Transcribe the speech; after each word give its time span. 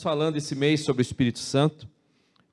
estamos 0.00 0.02
falando 0.02 0.36
esse 0.36 0.54
mês 0.54 0.80
sobre 0.80 1.02
o 1.02 1.04
Espírito 1.04 1.38
Santo 1.38 1.86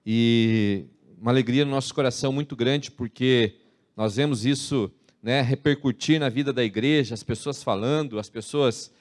e 0.05 0.83
uma 1.17 1.31
alegria 1.31 1.63
no 1.63 1.71
nosso 1.71 1.93
coração 1.93 2.33
muito 2.33 2.57
grande, 2.57 2.91
porque 2.91 3.55
nós 3.95 4.17
vemos 4.17 4.45
isso 4.45 4.91
né, 5.23 5.41
repercutir 5.41 6.19
na 6.19 6.27
vida 6.27 6.51
da 6.51 6.61
igreja, 6.61 7.13
as 7.13 7.23
pessoas 7.23 7.63
falando, 7.63 8.19
as 8.19 8.29
pessoas 8.29 8.91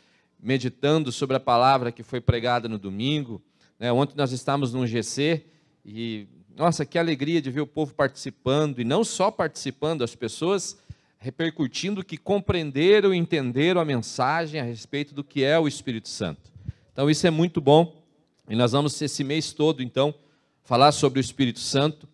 meditando 0.41 1.11
sobre 1.11 1.37
a 1.37 1.41
palavra 1.41 1.91
que 1.91 2.05
foi 2.05 2.21
pregada 2.21 2.69
no 2.69 2.79
domingo. 2.79 3.43
Né? 3.81 3.91
Ontem 3.91 4.15
nós 4.17 4.31
estávamos 4.31 4.73
num 4.73 4.87
GC 4.87 5.45
e, 5.85 6.29
nossa, 6.57 6.87
que 6.87 7.01
alegria 7.01 7.43
de 7.43 7.51
ver 7.51 7.63
o 7.63 7.67
povo 7.67 7.95
participando, 7.95 8.81
e 8.81 8.85
não 8.85 9.03
só 9.03 9.29
participando, 9.29 10.05
as 10.05 10.15
pessoas 10.15 10.79
repercutindo 11.19 12.05
que 12.05 12.17
compreenderam 12.17 13.13
e 13.13 13.19
entenderam 13.19 13.81
a 13.81 13.85
mensagem 13.85 14.61
a 14.61 14.65
respeito 14.65 15.13
do 15.13 15.25
que 15.25 15.43
é 15.43 15.59
o 15.59 15.67
Espírito 15.67 16.09
Santo. 16.09 16.53
Então 16.93 17.11
isso 17.11 17.27
é 17.27 17.31
muito 17.31 17.61
bom, 17.61 18.06
e 18.49 18.55
nós 18.55 18.73
vamos 18.73 19.01
esse 19.03 19.25
mês 19.25 19.53
todo, 19.53 19.83
então, 19.83 20.15
falar 20.63 20.93
sobre 20.93 21.19
o 21.19 21.21
Espírito 21.21 21.59
Santo. 21.59 22.09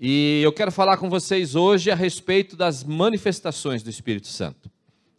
E 0.00 0.40
eu 0.42 0.52
quero 0.52 0.72
falar 0.72 0.96
com 0.96 1.08
vocês 1.08 1.54
hoje 1.54 1.90
a 1.90 1.94
respeito 1.94 2.56
das 2.56 2.82
manifestações 2.82 3.82
do 3.82 3.90
Espírito 3.90 4.26
Santo. 4.26 4.70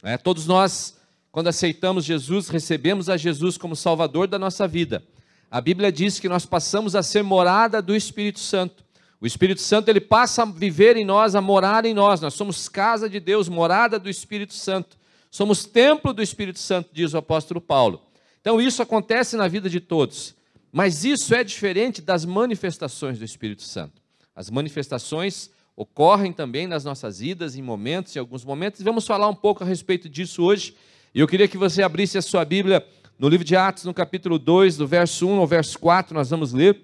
É, 0.04 0.18
todos 0.18 0.46
nós, 0.48 0.98
quando 1.32 1.48
aceitamos 1.48 2.04
Jesus, 2.04 2.50
recebemos 2.50 3.10
a 3.10 3.16
Jesus 3.16 3.58
como 3.58 3.76
Salvador 3.76 4.28
da 4.28 4.40
nossa 4.40 4.68
vida. 4.68 5.04
A 5.50 5.62
Bíblia 5.62 5.92
diz 5.92 6.20
que 6.20 6.30
nós 6.30 6.46
passamos 6.46 6.96
a 6.96 7.04
ser 7.04 7.24
morada 7.24 7.82
do 7.82 7.96
Espírito 7.96 8.40
Santo. 8.40 8.84
O 9.22 9.26
Espírito 9.26 9.62
Santo 9.62 9.90
ele 9.90 10.00
passa 10.00 10.44
a 10.44 10.46
viver 10.46 10.96
em 10.96 11.04
nós, 11.04 11.36
a 11.36 11.42
morar 11.42 11.86
em 11.86 11.94
nós. 11.94 12.22
Nós 12.22 12.34
somos 12.34 12.70
casa 12.70 13.10
de 13.10 13.20
Deus, 13.20 13.50
morada 13.50 13.98
do 13.98 14.10
Espírito 14.10 14.54
Santo. 14.54 14.98
Somos 15.32 15.66
templo 15.66 16.14
do 16.14 16.22
Espírito 16.22 16.60
Santo, 16.60 16.90
diz 16.94 17.14
o 17.14 17.18
apóstolo 17.18 17.60
Paulo. 17.62 18.02
Então 18.42 18.62
isso 18.62 18.82
acontece 18.82 19.36
na 19.36 19.48
vida 19.48 19.70
de 19.70 19.80
todos. 19.80 20.39
Mas 20.72 21.04
isso 21.04 21.34
é 21.34 21.44
diferente 21.44 22.02
das 22.02 22.26
manifestações 22.26 23.18
do 23.18 23.26
Espírito 23.26 23.64
Santo. 23.64 24.02
As 24.36 24.50
manifestações 24.50 25.50
ocorrem 25.76 26.32
também 26.32 26.68
nas 26.68 26.84
nossas 26.84 27.20
vidas, 27.20 27.56
em 27.56 27.62
momentos, 27.62 28.16
em 28.16 28.20
alguns 28.20 28.44
momentos. 28.44 28.82
Vamos 28.82 29.08
falar 29.08 29.28
um 29.28 29.36
pouco 29.36 29.64
a 29.64 29.68
respeito 29.68 30.08
disso 30.08 30.44
hoje. 30.44 30.76
E 31.16 31.20
eu 31.20 31.28
queria 31.28 31.48
que 31.48 31.58
você 31.58 31.82
abrisse 31.82 32.18
a 32.18 32.22
sua 32.22 32.46
Bíblia 32.46 32.86
no 33.18 33.28
livro 33.28 33.46
de 33.46 33.56
Atos, 33.56 33.84
no 33.84 33.94
capítulo 33.94 34.40
2, 34.40 34.78
do 34.78 34.88
verso 34.88 35.28
1 35.28 35.40
ao 35.40 35.48
verso 35.48 35.78
4, 35.80 36.14
nós 36.14 36.30
vamos 36.30 36.54
ler. 36.54 36.80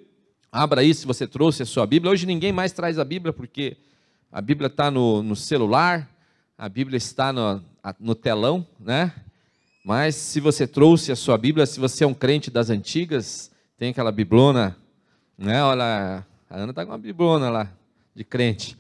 Abra 0.52 0.82
aí 0.82 0.94
se 0.94 1.06
você 1.06 1.26
trouxe 1.26 1.64
a 1.64 1.66
sua 1.66 1.86
Bíblia. 1.86 2.12
Hoje 2.12 2.26
ninguém 2.26 2.52
mais 2.52 2.74
traz 2.74 3.00
a 3.00 3.06
Bíblia, 3.06 3.32
porque 3.32 3.78
a 4.32 4.42
Bíblia 4.42 4.68
está 4.68 4.92
no, 4.92 5.24
no, 5.24 5.36
celular, 5.36 6.10
a 6.58 6.68
Bíblia 6.68 6.98
está 6.98 7.32
no, 7.32 7.64
no 8.00 8.16
telão, 8.16 8.66
né? 8.78 9.14
Mas 9.86 10.16
se 10.16 10.40
você 10.40 10.68
trouxe 10.68 11.12
a 11.12 11.16
sua 11.16 11.38
Bíblia, 11.38 11.66
se 11.66 11.80
você 11.80 12.04
é 12.04 12.08
um 12.08 12.14
crente 12.14 12.52
das 12.52 12.70
antigas, 12.70 13.52
tem 13.78 13.90
aquela 13.90 14.12
biblona, 14.12 14.78
né? 15.38 15.62
Olha, 15.62 16.26
a 16.50 16.58
Ana 16.58 16.70
está 16.70 16.86
com 16.86 16.92
uma 16.94 16.98
biblona 16.98 17.50
lá, 17.50 17.70
de 18.16 18.24
crente. 18.24 18.78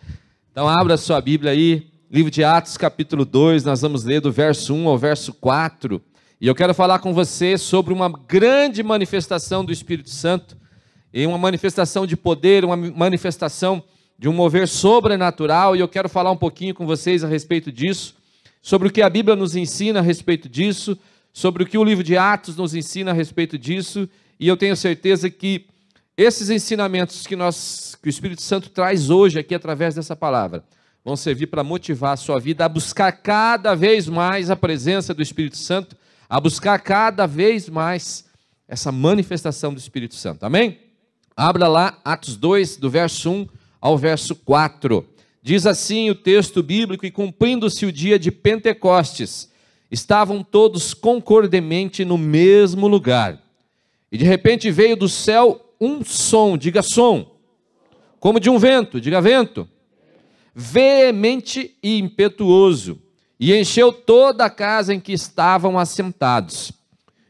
Então, 0.51 0.69
abra 0.69 0.95
sua 0.95 1.19
Bíblia 1.19 1.51
aí, 1.51 1.91
livro 2.09 2.31
de 2.31 2.45
Atos, 2.45 2.77
capítulo 2.77 3.25
2, 3.25 3.66
nós 3.66 3.81
vamos 3.81 4.05
ler 4.05 4.21
do 4.21 4.31
verso 4.31 4.73
1 4.73 4.88
ao 4.88 4.97
verso 4.97 5.33
4. 5.33 6.01
E 6.39 6.47
eu 6.47 6.55
quero 6.55 6.73
falar 6.73 6.99
com 6.99 7.13
você 7.13 7.57
sobre 7.57 7.93
uma 7.93 8.09
grande 8.09 8.81
manifestação 8.83 9.66
do 9.66 9.71
Espírito 9.73 10.09
Santo, 10.09 10.57
e 11.13 11.25
uma 11.25 11.38
manifestação 11.38 12.05
de 12.05 12.16
poder, 12.16 12.63
uma 12.63 12.77
manifestação 12.77 13.83
de 14.17 14.29
um 14.29 14.33
mover 14.33 14.66
sobrenatural, 14.66 15.75
e 15.75 15.81
eu 15.81 15.89
quero 15.89 16.07
falar 16.07 16.31
um 16.31 16.38
pouquinho 16.38 16.73
com 16.73 16.85
vocês 16.85 17.21
a 17.21 17.27
respeito 17.27 17.69
disso, 17.69 18.16
sobre 18.61 18.88
o 18.88 18.91
que 18.91 19.01
a 19.01 19.09
Bíblia 19.09 19.35
nos 19.35 19.57
ensina 19.57 19.99
a 19.99 20.01
respeito 20.01 20.47
disso, 20.47 20.97
sobre 21.33 21.63
o 21.63 21.66
que 21.66 21.77
o 21.77 21.83
livro 21.83 22.01
de 22.01 22.17
Atos 22.17 22.55
nos 22.55 22.73
ensina 22.73 23.11
a 23.11 23.13
respeito 23.13 23.57
disso, 23.57 24.07
e 24.40 24.47
eu 24.47 24.57
tenho 24.57 24.75
certeza 24.75 25.29
que 25.29 25.68
esses 26.18 26.50
ensinamentos 26.50 27.28
que, 27.28 27.35
nós, 27.35 27.97
que 28.01 28.07
o 28.07 28.09
Espírito 28.09 28.41
Santo 28.41 28.69
traz 28.69 29.09
hoje 29.09 29.40
aqui 29.40 29.53
através 29.53 29.96
dessa 29.96 30.16
palavra 30.16 30.63
vão 31.03 31.16
servir 31.16 31.47
para 31.47 31.63
motivar 31.63 32.13
a 32.13 32.18
sua 32.18 32.40
vida 32.40 32.66
a 32.66 32.69
buscar 32.69 33.12
cada 33.12 33.75
vez 33.75 34.07
mais 34.07 34.50
a 34.50 34.56
presença 34.56 35.13
do 35.13 35.22
Espírito 35.22 35.57
Santo, 35.57 35.96
a 36.28 36.40
buscar 36.40 36.79
cada 36.79 37.28
vez 37.28 37.69
mais 37.69 38.25
essa 38.68 38.91
manifestação 38.91 39.72
do 39.72 39.79
Espírito 39.79 40.16
Santo. 40.16 40.44
Amém? 40.44 40.79
Abra 41.38 41.67
lá 41.67 42.00
Atos 42.03 42.35
2, 42.35 42.78
do 42.78 42.90
verso 42.90 43.29
1 43.29 43.47
ao 43.79 43.97
verso 43.97 44.35
4. 44.35 45.06
Diz 45.44 45.67
assim 45.67 46.09
o 46.09 46.16
texto 46.16 46.63
bíblico: 46.63 47.06
E 47.06 47.12
cumprindo-se 47.12 47.85
o 47.85 47.91
dia 47.91 48.17
de 48.17 48.31
Pentecostes, 48.31 49.52
estavam 49.91 50.44
todos 50.44 50.94
concordemente 50.94 52.03
no 52.03 52.17
mesmo 52.17 52.88
lugar. 52.88 53.44
E 54.11 54.17
de 54.17 54.25
repente 54.25 54.71
veio 54.71 54.95
do 54.95 55.09
céu 55.09 55.73
um 55.79 56.03
som, 56.03 56.57
diga 56.57 56.81
som, 56.81 57.35
como 58.19 58.39
de 58.39 58.49
um 58.49 58.57
vento, 58.57 58.99
diga 59.01 59.21
vento, 59.21 59.67
veemente 60.53 61.75
e 61.83 61.99
impetuoso, 61.99 63.01
e 63.39 63.53
encheu 63.53 63.91
toda 63.91 64.45
a 64.45 64.49
casa 64.49 64.93
em 64.93 64.99
que 64.99 65.11
estavam 65.11 65.77
assentados. 65.77 66.71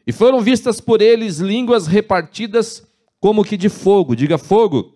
E 0.06 0.12
foram 0.12 0.40
vistas 0.40 0.80
por 0.80 1.02
eles 1.02 1.38
línguas 1.38 1.86
repartidas 1.86 2.86
como 3.18 3.44
que 3.44 3.56
de 3.56 3.68
fogo, 3.68 4.14
diga 4.14 4.38
fogo, 4.38 4.94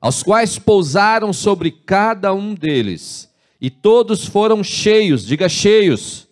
aos 0.00 0.22
quais 0.22 0.58
pousaram 0.58 1.32
sobre 1.32 1.70
cada 1.70 2.32
um 2.32 2.54
deles, 2.54 3.30
e 3.60 3.68
todos 3.68 4.24
foram 4.24 4.64
cheios, 4.64 5.26
diga 5.26 5.48
cheios, 5.48 6.26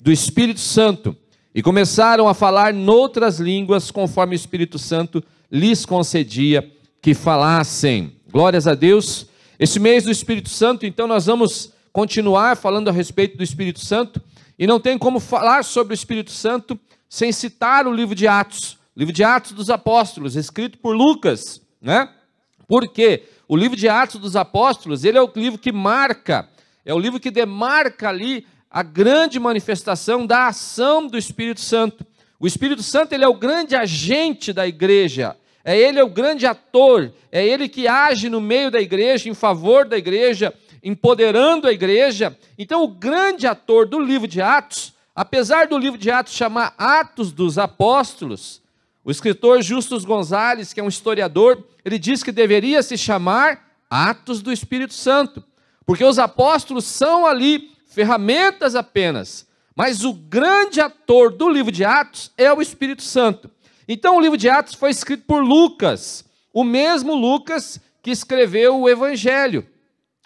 do 0.00 0.10
Espírito 0.10 0.60
Santo, 0.60 1.16
e 1.54 1.62
começaram 1.62 2.28
a 2.28 2.34
falar 2.34 2.72
noutras 2.72 3.38
línguas, 3.38 3.90
conforme 3.90 4.34
o 4.34 4.36
Espírito 4.36 4.78
Santo 4.78 5.22
lhes 5.50 5.84
concedia 5.84 6.70
que 7.00 7.14
falassem. 7.14 8.16
Glórias 8.30 8.66
a 8.66 8.74
Deus. 8.74 9.26
Esse 9.58 9.78
mês 9.78 10.04
do 10.04 10.10
Espírito 10.10 10.48
Santo, 10.48 10.86
então, 10.86 11.06
nós 11.06 11.26
vamos 11.26 11.72
continuar 11.92 12.56
falando 12.56 12.88
a 12.88 12.92
respeito 12.92 13.36
do 13.36 13.44
Espírito 13.44 13.80
Santo, 13.80 14.20
e 14.58 14.66
não 14.66 14.80
tem 14.80 14.96
como 14.96 15.20
falar 15.20 15.64
sobre 15.64 15.92
o 15.92 15.96
Espírito 15.96 16.30
Santo 16.30 16.78
sem 17.08 17.30
citar 17.32 17.86
o 17.86 17.92
livro 17.92 18.14
de 18.14 18.26
Atos, 18.26 18.78
o 18.96 19.00
livro 19.00 19.12
de 19.12 19.22
Atos 19.22 19.52
dos 19.52 19.68
Apóstolos, 19.68 20.36
escrito 20.36 20.78
por 20.78 20.96
Lucas, 20.96 21.60
né? 21.80 22.08
Porque 22.66 23.24
o 23.46 23.56
livro 23.56 23.76
de 23.76 23.88
Atos 23.88 24.18
dos 24.18 24.36
Apóstolos, 24.36 25.04
ele 25.04 25.18
é 25.18 25.22
o 25.22 25.30
livro 25.36 25.58
que 25.58 25.72
marca, 25.72 26.48
é 26.84 26.94
o 26.94 26.98
livro 26.98 27.20
que 27.20 27.30
demarca 27.30 28.08
ali 28.08 28.46
a 28.72 28.82
grande 28.82 29.38
manifestação 29.38 30.26
da 30.26 30.46
ação 30.46 31.06
do 31.06 31.18
Espírito 31.18 31.60
Santo. 31.60 32.06
O 32.40 32.46
Espírito 32.46 32.82
Santo 32.82 33.12
ele 33.12 33.22
é 33.22 33.28
o 33.28 33.34
grande 33.34 33.76
agente 33.76 34.50
da 34.50 34.66
igreja, 34.66 35.36
é 35.62 35.78
ele 35.78 35.98
é 35.98 36.02
o 36.02 36.08
grande 36.08 36.46
ator, 36.46 37.12
é 37.30 37.46
ele 37.46 37.68
que 37.68 37.86
age 37.86 38.30
no 38.30 38.40
meio 38.40 38.70
da 38.70 38.80
igreja, 38.80 39.28
em 39.28 39.34
favor 39.34 39.84
da 39.84 39.98
igreja, 39.98 40.54
empoderando 40.82 41.68
a 41.68 41.72
igreja. 41.72 42.36
Então, 42.58 42.82
o 42.82 42.88
grande 42.88 43.46
ator 43.46 43.86
do 43.86 44.00
livro 44.00 44.26
de 44.26 44.40
Atos, 44.40 44.94
apesar 45.14 45.68
do 45.68 45.76
livro 45.76 45.98
de 45.98 46.10
Atos 46.10 46.32
chamar 46.32 46.74
Atos 46.78 47.30
dos 47.30 47.58
Apóstolos, 47.58 48.62
o 49.04 49.10
escritor 49.10 49.62
Justus 49.62 50.04
Gonzalez, 50.04 50.72
que 50.72 50.80
é 50.80 50.82
um 50.82 50.88
historiador, 50.88 51.62
ele 51.84 51.98
diz 51.98 52.22
que 52.22 52.32
deveria 52.32 52.82
se 52.82 52.96
chamar 52.96 53.68
Atos 53.90 54.40
do 54.40 54.50
Espírito 54.50 54.94
Santo, 54.94 55.44
porque 55.84 56.04
os 56.04 56.18
apóstolos 56.18 56.86
são 56.86 57.26
ali 57.26 57.71
ferramentas 57.92 58.74
apenas, 58.74 59.46
mas 59.74 60.04
o 60.04 60.12
grande 60.12 60.80
ator 60.80 61.32
do 61.32 61.48
livro 61.48 61.70
de 61.70 61.84
Atos 61.84 62.30
é 62.36 62.52
o 62.52 62.60
Espírito 62.60 63.02
Santo. 63.02 63.50
Então, 63.88 64.16
o 64.16 64.20
livro 64.20 64.36
de 64.36 64.48
Atos 64.48 64.74
foi 64.74 64.90
escrito 64.90 65.24
por 65.26 65.42
Lucas, 65.42 66.24
o 66.52 66.64
mesmo 66.64 67.14
Lucas 67.14 67.80
que 68.02 68.10
escreveu 68.10 68.80
o 68.80 68.88
Evangelho. 68.88 69.66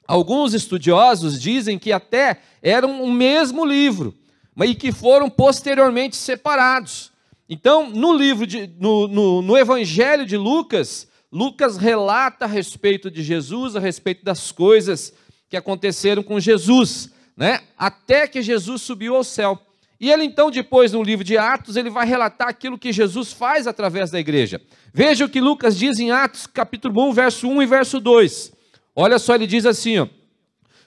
Alguns 0.06 0.54
estudiosos 0.54 1.41
dizem 1.41 1.78
que 1.78 1.92
até 1.92 2.41
eram 2.63 3.03
o 3.03 3.10
mesmo 3.10 3.65
livro, 3.65 4.15
mas 4.54 4.74
que 4.74 4.92
foram 4.92 5.28
posteriormente 5.28 6.16
separados. 6.16 7.12
Então, 7.48 7.91
no 7.91 8.12
livro 8.12 8.47
de, 8.47 8.69
no, 8.78 9.07
no, 9.07 9.42
no 9.42 9.57
Evangelho 9.57 10.24
de 10.24 10.36
Lucas, 10.36 11.09
Lucas 11.30 11.77
relata 11.77 12.45
a 12.45 12.48
respeito 12.48 13.10
de 13.10 13.22
Jesus, 13.22 13.77
a 13.77 13.80
respeito 13.80 14.24
das 14.24 14.51
coisas 14.51 15.12
que 15.48 15.57
aconteceram 15.57 16.22
com 16.22 16.41
Jesus 16.41 17.10
né? 17.36 17.60
até 17.77 18.27
que 18.27 18.41
Jesus 18.42 18.83
subiu 18.83 19.15
ao 19.15 19.24
céu. 19.24 19.60
E 19.98 20.10
ele 20.10 20.24
então, 20.24 20.50
depois 20.50 20.92
no 20.92 21.03
livro 21.03 21.24
de 21.24 21.38
Atos, 21.38 21.77
ele 21.77 21.88
vai 21.88 22.06
relatar 22.06 22.48
aquilo 22.48 22.78
que 22.78 22.92
Jesus 22.92 23.33
faz 23.33 23.66
através 23.66 24.10
da 24.10 24.21
igreja. 24.21 24.60
Veja 24.92 25.24
o 25.24 25.28
que 25.28 25.41
Lucas 25.41 25.77
diz 25.77 25.98
em 25.98 26.10
Atos, 26.10 26.47
capítulo 26.47 27.09
1, 27.09 27.12
verso 27.12 27.48
1 27.48 27.62
e 27.62 27.66
verso 27.66 28.00
2. 28.00 28.53
Olha 28.94 29.18
só, 29.18 29.34
ele 29.34 29.47
diz 29.47 29.65
assim: 29.65 29.98
ó, 29.98 30.09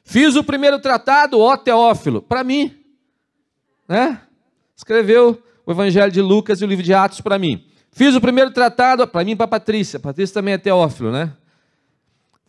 Fiz 0.03 0.35
o 0.35 0.43
primeiro 0.43 0.79
tratado, 0.79 1.39
ó 1.39 1.55
Teófilo, 1.55 2.21
para 2.21 2.43
mim. 2.43 2.75
Né? 3.87 4.19
Escreveu 4.75 5.41
o 5.65 5.71
Evangelho 5.71 6.11
de 6.11 6.21
Lucas 6.21 6.61
e 6.61 6.65
o 6.65 6.67
livro 6.67 6.83
de 6.83 6.93
Atos 6.93 7.21
para 7.21 7.37
mim. 7.37 7.65
Fiz 7.91 8.15
o 8.15 8.21
primeiro 8.21 8.51
tratado, 8.51 9.07
para 9.07 9.23
mim 9.23 9.31
e 9.31 9.35
para 9.35 9.47
Patrícia. 9.47 9.99
Patrícia 9.99 10.33
também 10.33 10.53
é 10.53 10.57
Teófilo, 10.57 11.11
né? 11.11 11.31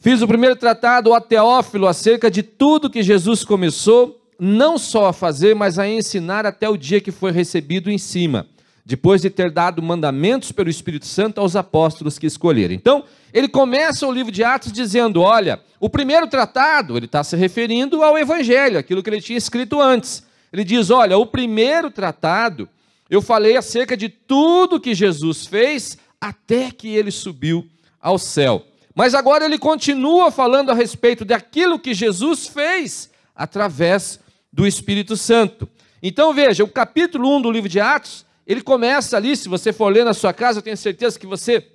Fiz 0.02 0.22
o 0.22 0.26
primeiro 0.26 0.56
tratado, 0.56 1.12
a 1.12 1.20
Teófilo, 1.20 1.86
acerca 1.86 2.30
de 2.30 2.42
tudo 2.42 2.88
que 2.88 3.02
Jesus 3.02 3.44
começou, 3.44 4.18
não 4.38 4.78
só 4.78 5.08
a 5.08 5.12
fazer, 5.12 5.54
mas 5.54 5.78
a 5.78 5.86
ensinar 5.86 6.46
até 6.46 6.66
o 6.66 6.78
dia 6.78 7.02
que 7.02 7.10
foi 7.10 7.30
recebido 7.30 7.90
em 7.90 7.98
cima, 7.98 8.46
depois 8.82 9.20
de 9.20 9.28
ter 9.28 9.50
dado 9.50 9.82
mandamentos 9.82 10.52
pelo 10.52 10.70
Espírito 10.70 11.04
Santo 11.04 11.38
aos 11.38 11.54
apóstolos 11.54 12.18
que 12.18 12.26
escolheram. 12.26 12.74
Então, 12.74 13.04
ele 13.30 13.46
começa 13.46 14.06
o 14.06 14.10
livro 14.10 14.32
de 14.32 14.42
Atos 14.42 14.72
dizendo: 14.72 15.20
olha, 15.20 15.60
o 15.78 15.90
primeiro 15.90 16.26
tratado, 16.26 16.96
ele 16.96 17.04
está 17.04 17.22
se 17.22 17.36
referindo 17.36 18.02
ao 18.02 18.16
Evangelho, 18.16 18.78
aquilo 18.78 19.02
que 19.02 19.10
ele 19.10 19.20
tinha 19.20 19.36
escrito 19.36 19.82
antes. 19.82 20.26
Ele 20.50 20.64
diz: 20.64 20.88
olha, 20.88 21.18
o 21.18 21.26
primeiro 21.26 21.90
tratado, 21.90 22.66
eu 23.10 23.20
falei 23.20 23.54
acerca 23.54 23.94
de 23.98 24.08
tudo 24.08 24.80
que 24.80 24.94
Jesus 24.94 25.44
fez 25.44 25.98
até 26.18 26.70
que 26.70 26.88
ele 26.88 27.10
subiu 27.10 27.68
ao 28.00 28.18
céu. 28.18 28.64
Mas 28.94 29.14
agora 29.14 29.44
ele 29.44 29.58
continua 29.58 30.30
falando 30.30 30.70
a 30.70 30.74
respeito 30.74 31.24
daquilo 31.24 31.78
que 31.78 31.94
Jesus 31.94 32.46
fez 32.46 33.10
através 33.34 34.20
do 34.52 34.66
Espírito 34.66 35.16
Santo. 35.16 35.68
Então 36.02 36.32
veja, 36.32 36.64
o 36.64 36.68
capítulo 36.68 37.36
1 37.36 37.42
do 37.42 37.50
livro 37.50 37.68
de 37.68 37.80
Atos, 37.80 38.24
ele 38.46 38.62
começa 38.62 39.16
ali, 39.16 39.36
se 39.36 39.48
você 39.48 39.72
for 39.72 39.92
ler 39.92 40.04
na 40.04 40.14
sua 40.14 40.32
casa, 40.32 40.58
eu 40.58 40.62
tenho 40.62 40.76
certeza 40.76 41.18
que 41.18 41.26
você 41.26 41.66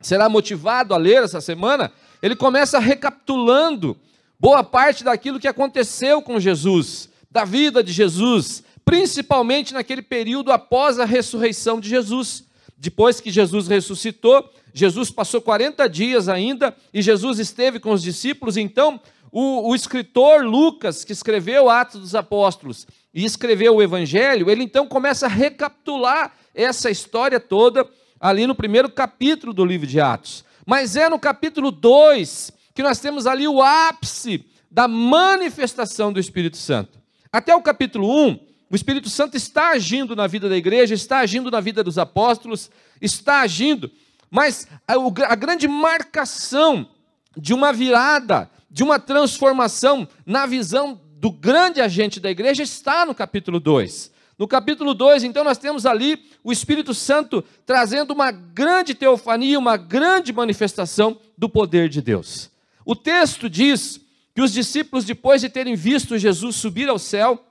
será 0.00 0.28
motivado 0.28 0.94
a 0.94 0.96
ler 0.96 1.22
essa 1.22 1.40
semana. 1.40 1.92
Ele 2.22 2.34
começa 2.34 2.78
recapitulando 2.78 3.96
boa 4.38 4.64
parte 4.64 5.04
daquilo 5.04 5.38
que 5.38 5.48
aconteceu 5.48 6.22
com 6.22 6.40
Jesus, 6.40 7.08
da 7.30 7.44
vida 7.44 7.82
de 7.82 7.92
Jesus, 7.92 8.62
principalmente 8.84 9.74
naquele 9.74 10.02
período 10.02 10.50
após 10.50 10.98
a 10.98 11.04
ressurreição 11.04 11.78
de 11.78 11.88
Jesus. 11.88 12.44
Depois 12.76 13.20
que 13.20 13.30
Jesus 13.30 13.68
ressuscitou, 13.68 14.50
Jesus 14.72 15.10
passou 15.10 15.40
40 15.40 15.88
dias 15.88 16.28
ainda 16.28 16.74
e 16.92 17.02
Jesus 17.02 17.38
esteve 17.38 17.78
com 17.78 17.92
os 17.92 18.02
discípulos. 18.02 18.56
Então, 18.56 19.00
o, 19.30 19.70
o, 19.70 19.74
escritor 19.74 20.44
Lucas, 20.44 21.04
que 21.04 21.12
escreveu 21.12 21.68
Atos 21.68 22.00
dos 22.00 22.14
Apóstolos 22.14 22.86
e 23.14 23.24
escreveu 23.24 23.76
o 23.76 23.82
Evangelho, 23.82 24.50
ele 24.50 24.62
então 24.62 24.86
começa 24.86 25.26
a 25.26 25.28
recapitular 25.28 26.32
essa 26.54 26.90
história 26.90 27.40
toda 27.40 27.88
ali 28.20 28.46
no 28.46 28.54
primeiro 28.54 28.90
capítulo 28.90 29.52
do 29.52 29.64
livro 29.64 29.86
de 29.86 30.00
Atos. 30.00 30.44
Mas 30.66 30.96
é 30.96 31.08
no 31.08 31.18
capítulo 31.18 31.70
2 31.70 32.52
que 32.74 32.82
nós 32.82 32.98
temos 32.98 33.26
ali 33.26 33.46
o 33.48 33.60
ápice 33.60 34.44
da 34.70 34.88
manifestação 34.88 36.12
do 36.12 36.20
Espírito 36.20 36.56
Santo. 36.56 36.98
Até 37.30 37.54
o 37.54 37.62
capítulo 37.62 38.08
1, 38.26 38.38
o 38.70 38.76
Espírito 38.76 39.10
Santo 39.10 39.36
está 39.36 39.70
agindo 39.70 40.16
na 40.16 40.26
vida 40.26 40.48
da 40.48 40.56
igreja, 40.56 40.94
está 40.94 41.18
agindo 41.18 41.50
na 41.50 41.60
vida 41.60 41.84
dos 41.84 41.98
apóstolos, 41.98 42.70
está 43.00 43.40
agindo 43.40 43.90
mas 44.32 44.66
a, 44.88 45.34
grande 45.36 45.68
marcação 45.68 46.88
de 47.36 47.52
uma 47.52 47.70
virada, 47.70 48.50
de 48.70 48.82
uma 48.82 48.98
transformação 48.98 50.08
na 50.24 50.46
visão 50.46 50.98
do 51.18 51.30
grande 51.30 51.82
agente 51.82 52.18
da 52.18 52.30
igreja 52.30 52.62
está 52.62 53.04
no 53.04 53.14
capítulo 53.14 53.60
2. 53.60 54.10
No 54.38 54.48
capítulo 54.48 54.94
2, 54.94 55.24
então, 55.24 55.44
nós 55.44 55.58
temos 55.58 55.84
ali 55.84 56.24
o 56.42 56.50
Espírito 56.50 56.94
Santo 56.94 57.44
trazendo 57.66 58.14
uma 58.14 58.30
grande 58.30 58.94
teofania, 58.94 59.58
uma 59.58 59.76
grande 59.76 60.32
manifestação 60.32 61.18
do 61.36 61.46
poder 61.46 61.90
de 61.90 62.00
Deus. 62.00 62.50
O 62.86 62.96
texto 62.96 63.50
diz 63.50 64.00
que 64.34 64.40
os 64.40 64.50
discípulos, 64.50 65.04
depois 65.04 65.42
de 65.42 65.50
terem 65.50 65.76
visto 65.76 66.16
Jesus 66.16 66.56
subir 66.56 66.88
ao 66.88 66.98
céu, 66.98 67.44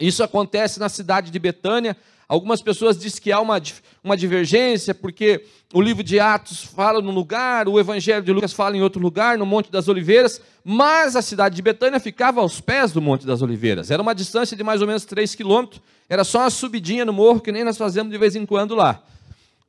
isso 0.00 0.24
acontece 0.24 0.80
na 0.80 0.88
cidade 0.88 1.30
de 1.30 1.38
Betânia, 1.38 1.96
Algumas 2.28 2.62
pessoas 2.62 2.98
dizem 2.98 3.20
que 3.20 3.32
há 3.32 3.40
uma, 3.40 3.60
uma 4.02 4.16
divergência, 4.16 4.94
porque 4.94 5.44
o 5.72 5.80
livro 5.80 6.02
de 6.02 6.18
Atos 6.18 6.64
fala 6.64 7.02
num 7.02 7.10
lugar, 7.10 7.68
o 7.68 7.78
Evangelho 7.78 8.22
de 8.22 8.32
Lucas 8.32 8.52
fala 8.52 8.76
em 8.76 8.82
outro 8.82 9.00
lugar, 9.00 9.36
no 9.36 9.44
Monte 9.44 9.70
das 9.70 9.88
Oliveiras, 9.88 10.40
mas 10.64 11.16
a 11.16 11.22
cidade 11.22 11.56
de 11.56 11.62
Betânia 11.62 12.00
ficava 12.00 12.40
aos 12.40 12.60
pés 12.60 12.92
do 12.92 13.02
Monte 13.02 13.26
das 13.26 13.42
Oliveiras. 13.42 13.90
Era 13.90 14.00
uma 14.00 14.14
distância 14.14 14.56
de 14.56 14.64
mais 14.64 14.80
ou 14.80 14.86
menos 14.86 15.04
3 15.04 15.34
quilômetros, 15.34 15.80
era 16.08 16.24
só 16.24 16.40
uma 16.40 16.50
subidinha 16.50 17.04
no 17.04 17.12
morro, 17.12 17.40
que 17.40 17.52
nem 17.52 17.64
nós 17.64 17.76
fazemos 17.76 18.10
de 18.10 18.18
vez 18.18 18.34
em 18.36 18.46
quando 18.46 18.74
lá. 18.74 19.02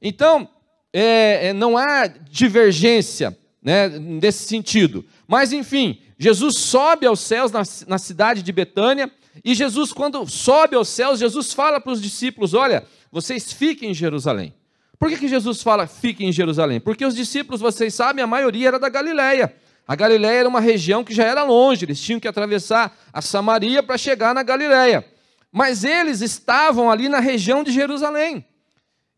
Então, 0.02 0.48
é, 0.94 1.48
é, 1.48 1.54
não 1.54 1.78
há 1.78 2.08
divergência 2.08 3.38
né, 3.62 3.90
nesse 3.90 4.48
sentido. 4.48 5.04
Mas, 5.28 5.52
enfim, 5.52 6.00
Jesus 6.18 6.60
sobe 6.60 7.06
aos 7.06 7.20
céus 7.20 7.52
na, 7.52 7.64
na 7.88 7.98
cidade 7.98 8.42
de 8.42 8.52
Betânia, 8.52 9.12
e 9.44 9.54
Jesus, 9.54 9.92
quando 9.92 10.26
sobe 10.28 10.76
aos 10.76 10.88
céus, 10.88 11.20
Jesus 11.20 11.54
fala 11.54 11.80
para 11.82 11.92
os 11.92 12.02
discípulos: 12.02 12.54
Olha, 12.54 12.86
vocês 13.12 13.52
fiquem 13.52 13.92
em 13.92 13.94
Jerusalém. 13.94 14.54
Por 14.98 15.10
que, 15.10 15.18
que 15.18 15.28
Jesus 15.28 15.62
fala 15.62 15.88
fiquem 15.88 16.30
em 16.30 16.32
Jerusalém? 16.32 16.80
Porque 16.80 17.06
os 17.06 17.16
discípulos, 17.16 17.60
vocês 17.60 17.94
sabem, 17.94 18.24
a 18.24 18.28
maioria 18.28 18.70
era 18.70 18.80
da 18.80 18.90
Galiléia. 18.90 19.54
A 19.88 19.96
Galiléia 19.96 20.40
era 20.40 20.50
uma 20.50 20.60
região 20.60 21.04
que 21.04 21.14
já 21.14 21.26
era 21.26 21.44
longe, 21.44 21.86
eles 21.86 22.00
tinham 22.00 22.20
que 22.20 22.28
atravessar 22.28 22.98
a 23.14 23.22
Samaria 23.22 23.84
para 23.84 23.98
chegar 23.98 24.34
na 24.34 24.42
Galiléia. 24.42 25.06
Mas 25.52 25.84
eles 25.84 26.22
estavam 26.22 26.90
ali 26.90 27.08
na 27.08 27.20
região 27.20 27.64
de 27.64 27.72
Jerusalém. 27.72 28.44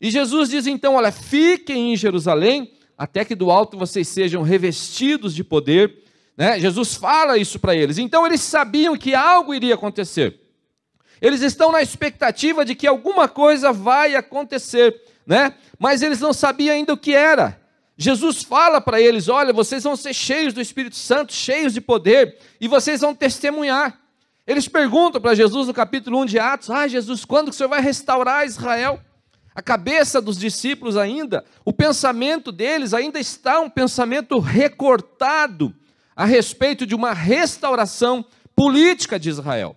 E 0.00 0.10
Jesus 0.10 0.50
diz 0.50 0.66
então: 0.66 0.94
Olha, 0.94 1.10
fiquem 1.10 1.92
em 1.92 1.96
Jerusalém, 1.96 2.72
até 2.96 3.24
que 3.24 3.34
do 3.34 3.50
alto 3.50 3.78
vocês 3.78 4.08
sejam 4.08 4.42
revestidos 4.42 5.34
de 5.34 5.42
poder. 5.42 6.04
Né? 6.38 6.60
Jesus 6.60 6.94
fala 6.94 7.36
isso 7.36 7.58
para 7.58 7.74
eles. 7.74 7.98
Então 7.98 8.24
eles 8.24 8.40
sabiam 8.40 8.96
que 8.96 9.12
algo 9.12 9.52
iria 9.52 9.74
acontecer. 9.74 10.40
Eles 11.20 11.42
estão 11.42 11.72
na 11.72 11.82
expectativa 11.82 12.64
de 12.64 12.76
que 12.76 12.86
alguma 12.86 13.26
coisa 13.26 13.72
vai 13.72 14.14
acontecer, 14.14 15.02
né? 15.26 15.52
Mas 15.76 16.00
eles 16.00 16.20
não 16.20 16.32
sabiam 16.32 16.76
ainda 16.76 16.92
o 16.92 16.96
que 16.96 17.12
era. 17.12 17.60
Jesus 17.96 18.44
fala 18.44 18.80
para 18.80 19.00
eles: 19.00 19.26
"Olha, 19.26 19.52
vocês 19.52 19.82
vão 19.82 19.96
ser 19.96 20.14
cheios 20.14 20.54
do 20.54 20.60
Espírito 20.60 20.94
Santo, 20.94 21.32
cheios 21.32 21.74
de 21.74 21.80
poder, 21.80 22.38
e 22.60 22.68
vocês 22.68 23.00
vão 23.00 23.16
testemunhar". 23.16 23.98
Eles 24.46 24.68
perguntam 24.68 25.20
para 25.20 25.34
Jesus 25.34 25.66
no 25.66 25.74
capítulo 25.74 26.20
1 26.20 26.26
de 26.26 26.38
Atos: 26.38 26.70
"Ah, 26.70 26.86
Jesus, 26.86 27.24
quando 27.24 27.46
que 27.46 27.50
o 27.50 27.54
Senhor 27.54 27.68
vai 27.68 27.80
restaurar 27.80 28.46
Israel?" 28.46 29.00
A 29.56 29.60
cabeça 29.60 30.22
dos 30.22 30.38
discípulos 30.38 30.96
ainda, 30.96 31.44
o 31.64 31.72
pensamento 31.72 32.52
deles 32.52 32.94
ainda 32.94 33.18
está 33.18 33.58
um 33.58 33.68
pensamento 33.68 34.38
recortado 34.38 35.74
a 36.18 36.24
respeito 36.24 36.84
de 36.84 36.96
uma 36.96 37.12
restauração 37.12 38.24
política 38.56 39.20
de 39.20 39.28
Israel. 39.28 39.76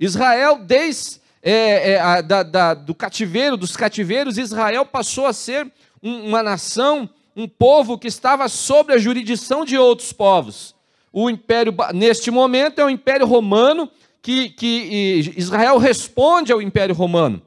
Israel, 0.00 0.58
desde 0.64 1.20
é, 1.42 1.90
é, 1.90 2.00
a, 2.00 2.22
da, 2.22 2.42
da, 2.42 2.72
do 2.72 2.94
cativeiro, 2.94 3.54
dos 3.54 3.76
cativeiros, 3.76 4.38
Israel 4.38 4.86
passou 4.86 5.26
a 5.26 5.34
ser 5.34 5.70
um, 6.02 6.28
uma 6.28 6.42
nação, 6.42 7.06
um 7.36 7.46
povo 7.46 7.98
que 7.98 8.08
estava 8.08 8.48
sob 8.48 8.94
a 8.94 8.98
jurisdição 8.98 9.62
de 9.62 9.76
outros 9.76 10.10
povos. 10.10 10.74
O 11.12 11.28
império, 11.28 11.74
neste 11.92 12.30
momento, 12.30 12.78
é 12.78 12.84
o 12.86 12.88
Império 12.88 13.26
Romano, 13.26 13.90
que, 14.22 14.48
que 14.48 15.34
Israel 15.36 15.76
responde 15.76 16.50
ao 16.50 16.62
Império 16.62 16.94
Romano. 16.94 17.42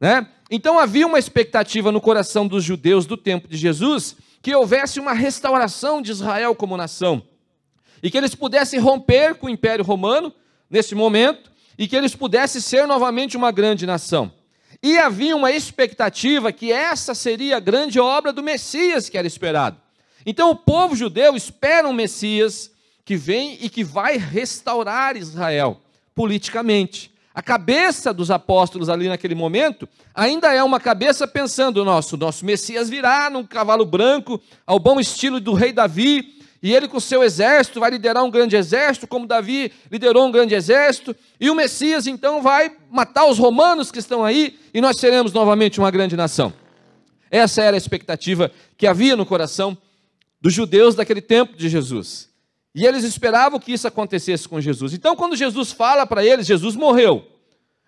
Né? 0.00 0.26
Então 0.50 0.78
havia 0.78 1.06
uma 1.06 1.18
expectativa 1.18 1.92
no 1.92 2.00
coração 2.00 2.48
dos 2.48 2.64
judeus 2.64 3.04
do 3.04 3.18
tempo 3.18 3.46
de 3.46 3.58
Jesus 3.58 4.16
que 4.40 4.54
houvesse 4.56 4.98
uma 4.98 5.12
restauração 5.12 6.00
de 6.00 6.10
Israel 6.10 6.54
como 6.54 6.74
nação 6.74 7.22
e 8.02 8.10
que 8.10 8.18
eles 8.18 8.34
pudessem 8.34 8.80
romper 8.80 9.34
com 9.36 9.46
o 9.46 9.50
Império 9.50 9.84
Romano 9.84 10.32
nesse 10.68 10.94
momento 10.94 11.50
e 11.78 11.86
que 11.86 11.96
eles 11.96 12.14
pudessem 12.14 12.60
ser 12.60 12.86
novamente 12.86 13.36
uma 13.36 13.52
grande 13.52 13.86
nação. 13.86 14.32
E 14.82 14.98
havia 14.98 15.36
uma 15.36 15.52
expectativa 15.52 16.50
que 16.50 16.72
essa 16.72 17.14
seria 17.14 17.58
a 17.58 17.60
grande 17.60 18.00
obra 18.00 18.32
do 18.32 18.42
Messias 18.42 19.08
que 19.08 19.16
era 19.16 19.26
esperado. 19.26 19.76
Então 20.26 20.50
o 20.50 20.56
povo 20.56 20.96
judeu 20.96 21.36
espera 21.36 21.88
um 21.88 21.92
Messias 21.92 22.70
que 23.04 23.16
vem 23.16 23.58
e 23.60 23.68
que 23.68 23.84
vai 23.84 24.16
restaurar 24.16 25.16
Israel 25.16 25.80
politicamente. 26.14 27.12
A 27.34 27.40
cabeça 27.40 28.12
dos 28.12 28.30
apóstolos 28.30 28.88
ali 28.88 29.08
naquele 29.08 29.34
momento 29.34 29.88
ainda 30.14 30.52
é 30.52 30.62
uma 30.62 30.78
cabeça 30.78 31.26
pensando: 31.26 31.84
nosso, 31.84 32.16
nosso 32.16 32.44
Messias 32.44 32.90
virá 32.90 33.30
num 33.30 33.44
cavalo 33.44 33.86
branco, 33.86 34.40
ao 34.66 34.78
bom 34.78 35.00
estilo 35.00 35.40
do 35.40 35.54
rei 35.54 35.72
Davi, 35.72 36.41
e 36.62 36.72
ele, 36.72 36.86
com 36.86 37.00
seu 37.00 37.24
exército, 37.24 37.80
vai 37.80 37.90
liderar 37.90 38.22
um 38.22 38.30
grande 38.30 38.54
exército, 38.54 39.08
como 39.08 39.26
Davi 39.26 39.72
liderou 39.90 40.26
um 40.26 40.30
grande 40.30 40.54
exército. 40.54 41.14
E 41.40 41.50
o 41.50 41.54
Messias, 41.56 42.06
então, 42.06 42.40
vai 42.40 42.70
matar 42.88 43.26
os 43.26 43.36
romanos 43.36 43.90
que 43.90 43.98
estão 43.98 44.24
aí, 44.24 44.56
e 44.72 44.80
nós 44.80 45.00
seremos 45.00 45.32
novamente 45.32 45.80
uma 45.80 45.90
grande 45.90 46.16
nação. 46.16 46.52
Essa 47.28 47.62
era 47.62 47.76
a 47.76 47.78
expectativa 47.78 48.52
que 48.76 48.86
havia 48.86 49.16
no 49.16 49.26
coração 49.26 49.76
dos 50.40 50.54
judeus 50.54 50.94
daquele 50.94 51.20
tempo 51.20 51.56
de 51.56 51.68
Jesus. 51.68 52.28
E 52.72 52.86
eles 52.86 53.02
esperavam 53.02 53.58
que 53.58 53.72
isso 53.72 53.88
acontecesse 53.88 54.48
com 54.48 54.60
Jesus. 54.60 54.94
Então, 54.94 55.16
quando 55.16 55.34
Jesus 55.34 55.72
fala 55.72 56.06
para 56.06 56.24
eles, 56.24 56.46
Jesus 56.46 56.76
morreu. 56.76 57.26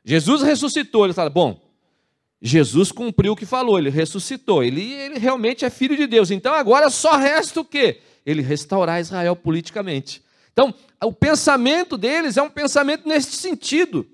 Jesus 0.05 0.43
ressuscitou. 0.43 1.05
Eles 1.05 1.15
falam: 1.15 1.33
bom, 1.33 1.61
Jesus 2.43 2.91
cumpriu 2.91 3.33
o 3.33 3.37
que 3.37 3.47
falou, 3.47 3.79
ele 3.79 3.89
ressuscitou. 3.89 4.63
Ele, 4.65 4.93
ele 4.93 5.19
realmente 5.19 5.65
é 5.65 5.71
filho 5.71 5.97
de 5.97 6.07
Deus. 6.07 6.31
Então, 6.31 6.53
agora 6.53 6.91
só 6.91 7.17
resta 7.17 7.61
o 7.61 7.65
quê? 7.65 8.01
Ele 8.25 8.43
restaurar 8.43 9.01
Israel 9.01 9.37
politicamente. 9.37 10.23
Então, 10.53 10.73
o 11.03 11.13
pensamento 11.13 11.99
deles 11.99 12.37
é 12.37 12.43
um 12.43 12.49
pensamento 12.49 13.09
nesse 13.09 13.33
sentido, 13.33 14.07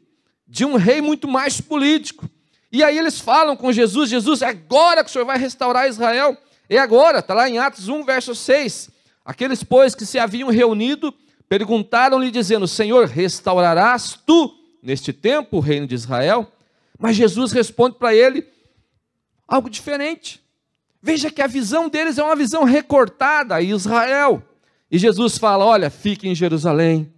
de 0.47 0.65
um 0.65 0.77
rei 0.77 1.01
muito 1.01 1.29
mais 1.29 1.61
político. 1.61 2.29
E 2.73 2.83
aí 2.83 2.99
eles 2.99 3.21
falam 3.21 3.57
com 3.57 3.73
Jesus: 3.73 4.11
Jesus, 4.11 4.43
é 4.43 4.47
agora 4.47 5.05
que 5.05 5.11
o 5.11 5.13
Senhor 5.13 5.25
vai 5.25 5.39
restaurar 5.39 5.89
Israel. 5.89 6.37
É 6.69 6.79
agora, 6.79 7.19
está 7.19 7.35
lá 7.35 7.49
em 7.49 7.59
Atos 7.59 7.89
1, 7.89 8.05
verso 8.05 8.35
6. 8.35 8.91
Aqueles, 9.25 9.63
pois, 9.63 9.95
que 9.95 10.07
se 10.07 10.19
haviam 10.19 10.51
reunido, 10.51 11.15
perguntaram-lhe, 11.49 12.31
dizendo: 12.31 12.67
Senhor, 12.67 13.07
restaurarás 13.07 14.19
tu, 14.27 14.55
neste 14.83 15.13
tempo, 15.13 15.59
o 15.59 15.61
reino 15.61 15.87
de 15.87 15.95
Israel? 15.95 16.51
Mas 16.99 17.17
Jesus 17.17 17.53
responde 17.53 17.97
para 17.97 18.15
ele: 18.15 18.47
algo 19.47 19.69
diferente. 19.69 20.41
Veja 21.03 21.31
que 21.31 21.41
a 21.41 21.47
visão 21.47 21.89
deles 21.89 22.19
é 22.19 22.23
uma 22.23 22.37
visão 22.37 22.65
recortada 22.65 23.55
a 23.55 23.63
Israel. 23.63 24.43
E 24.91 24.99
Jesus 24.99 25.39
fala: 25.39 25.65
Olha, 25.65 25.89
fiquem 25.89 26.33
em 26.33 26.35
Jerusalém, 26.35 27.13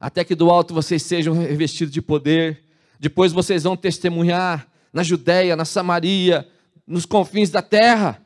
até 0.00 0.24
que 0.24 0.34
do 0.34 0.50
alto 0.50 0.72
vocês 0.72 1.02
sejam 1.02 1.34
revestidos 1.34 1.92
de 1.92 2.00
poder. 2.00 2.64
Depois 2.98 3.32
vocês 3.32 3.64
vão 3.64 3.76
testemunhar 3.76 4.66
na 4.92 5.02
Judéia, 5.02 5.54
na 5.54 5.66
Samaria, 5.66 6.48
nos 6.86 7.04
confins 7.04 7.50
da 7.50 7.60
terra. 7.60 8.22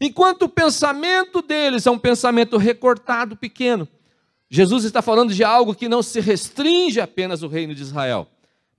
Enquanto 0.00 0.42
o 0.42 0.48
pensamento 0.48 1.42
deles 1.42 1.86
é 1.86 1.90
um 1.90 1.98
pensamento 1.98 2.56
recortado, 2.56 3.36
pequeno, 3.36 3.86
Jesus 4.48 4.84
está 4.84 5.02
falando 5.02 5.34
de 5.34 5.44
algo 5.44 5.74
que 5.74 5.88
não 5.88 6.02
se 6.02 6.20
restringe 6.20 7.00
apenas 7.00 7.42
ao 7.42 7.50
reino 7.50 7.74
de 7.74 7.82
Israel, 7.82 8.26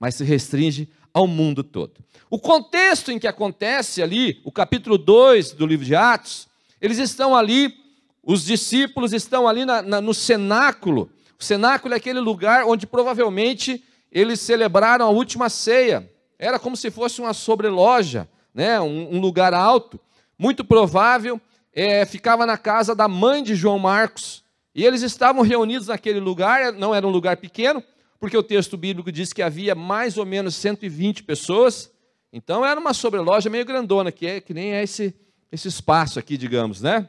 mas 0.00 0.16
se 0.16 0.24
restringe 0.24 0.90
ao 1.12 1.26
mundo 1.26 1.62
todo. 1.62 2.02
O 2.30 2.38
contexto 2.38 3.10
em 3.12 3.18
que 3.18 3.26
acontece 3.26 4.02
ali, 4.02 4.40
o 4.44 4.50
capítulo 4.50 4.96
2 4.96 5.52
do 5.52 5.66
livro 5.66 5.84
de 5.84 5.94
Atos, 5.94 6.48
eles 6.80 6.98
estão 6.98 7.36
ali, 7.36 7.74
os 8.22 8.44
discípulos 8.44 9.12
estão 9.12 9.46
ali 9.46 9.64
na, 9.64 9.82
na, 9.82 10.00
no 10.00 10.14
cenáculo. 10.14 11.10
O 11.38 11.44
cenáculo 11.44 11.94
é 11.94 11.96
aquele 11.98 12.20
lugar 12.20 12.64
onde 12.64 12.86
provavelmente 12.86 13.84
eles 14.10 14.40
celebraram 14.40 15.06
a 15.06 15.10
última 15.10 15.48
ceia. 15.48 16.10
Era 16.38 16.58
como 16.58 16.76
se 16.76 16.90
fosse 16.90 17.20
uma 17.20 17.34
sobreloja, 17.34 18.28
né? 18.54 18.80
um, 18.80 19.16
um 19.16 19.20
lugar 19.20 19.54
alto. 19.54 20.00
Muito 20.38 20.64
provável, 20.64 21.40
é, 21.72 22.04
ficava 22.04 22.44
na 22.44 22.58
casa 22.58 22.94
da 22.94 23.06
mãe 23.06 23.42
de 23.42 23.54
João 23.54 23.78
Marcos. 23.78 24.42
E 24.74 24.84
eles 24.84 25.02
estavam 25.02 25.42
reunidos 25.42 25.88
naquele 25.88 26.18
lugar, 26.18 26.72
não 26.72 26.94
era 26.94 27.06
um 27.06 27.10
lugar 27.10 27.36
pequeno, 27.36 27.82
porque 28.22 28.36
o 28.36 28.42
texto 28.44 28.76
bíblico 28.76 29.10
diz 29.10 29.32
que 29.32 29.42
havia 29.42 29.74
mais 29.74 30.16
ou 30.16 30.24
menos 30.24 30.54
120 30.54 31.24
pessoas. 31.24 31.90
Então 32.32 32.64
era 32.64 32.78
uma 32.78 32.94
sobreloja 32.94 33.50
meio 33.50 33.64
grandona, 33.64 34.12
que, 34.12 34.24
é, 34.24 34.40
que 34.40 34.54
nem 34.54 34.74
é 34.74 34.84
esse, 34.84 35.12
esse 35.50 35.66
espaço 35.66 36.20
aqui, 36.20 36.36
digamos, 36.36 36.80
né? 36.80 37.08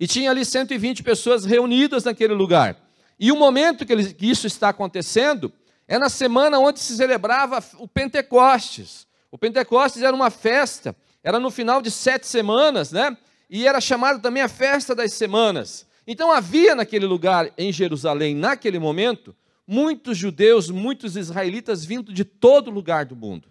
E 0.00 0.06
tinha 0.06 0.30
ali 0.30 0.42
120 0.42 1.02
pessoas 1.02 1.44
reunidas 1.44 2.04
naquele 2.04 2.32
lugar. 2.32 2.78
E 3.20 3.30
o 3.30 3.36
momento 3.36 3.84
que, 3.84 3.92
ele, 3.92 4.14
que 4.14 4.24
isso 4.24 4.46
está 4.46 4.70
acontecendo 4.70 5.52
é 5.86 5.98
na 5.98 6.08
semana 6.08 6.58
onde 6.58 6.80
se 6.80 6.96
celebrava 6.96 7.62
o 7.78 7.86
Pentecostes. 7.86 9.06
O 9.30 9.36
Pentecostes 9.36 10.00
era 10.00 10.16
uma 10.16 10.30
festa, 10.30 10.96
era 11.22 11.38
no 11.38 11.50
final 11.50 11.82
de 11.82 11.90
sete 11.90 12.26
semanas, 12.26 12.90
né? 12.90 13.14
E 13.50 13.66
era 13.66 13.82
chamado 13.82 14.22
também 14.22 14.42
a 14.42 14.48
festa 14.48 14.94
das 14.94 15.12
semanas. 15.12 15.86
Então 16.06 16.32
havia 16.32 16.74
naquele 16.74 17.04
lugar, 17.04 17.52
em 17.58 17.70
Jerusalém, 17.70 18.34
naquele 18.34 18.78
momento, 18.78 19.36
muitos 19.66 20.16
judeus, 20.16 20.70
muitos 20.70 21.16
israelitas 21.16 21.84
vindo 21.84 22.12
de 22.12 22.24
todo 22.24 22.70
lugar 22.70 23.04
do 23.04 23.16
mundo. 23.16 23.48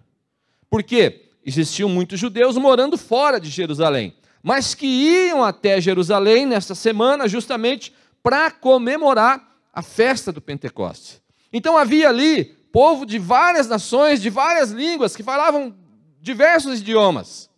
Por 0.70 0.82
quê? 0.84 1.30
Existiam 1.46 1.90
muitos 1.90 2.20
judeus 2.20 2.58
morando 2.58 2.98
fora 2.98 3.40
de 3.40 3.50
Jerusalém, 3.50 4.16
mas 4.42 4.74
que 4.74 4.88
iam 4.88 5.44
até 5.44 5.80
Jerusalém 5.80 6.46
nesta 6.46 6.74
semana 6.74 7.28
justamente 7.28 7.94
para 8.24 8.50
comemorar 8.50 9.56
a 9.72 9.82
festa 9.82 10.32
do 10.32 10.42
Pentecostes. 10.42 11.22
Então 11.52 11.78
havia 11.78 12.10
ali 12.10 12.56
povo 12.76 13.06
de 13.06 13.18
várias 13.18 13.70
nações, 13.70 14.22
de 14.22 14.30
várias 14.30 14.72
línguas, 14.72 15.16
que 15.16 15.24
falavam 15.24 15.74
diversos 16.20 16.82
idiomas. 16.82 17.50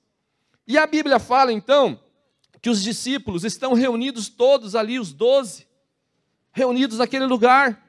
E 0.67 0.77
a 0.77 0.85
Bíblia 0.85 1.17
fala 1.17 1.51
então 1.51 1.99
que 2.61 2.69
os 2.69 2.83
discípulos 2.83 3.43
estão 3.45 3.73
reunidos 3.73 4.29
todos 4.29 4.75
ali, 4.75 4.99
os 4.99 5.13
doze, 5.13 5.65
reunidos 6.51 6.97
naquele 6.97 7.25
lugar. 7.25 7.86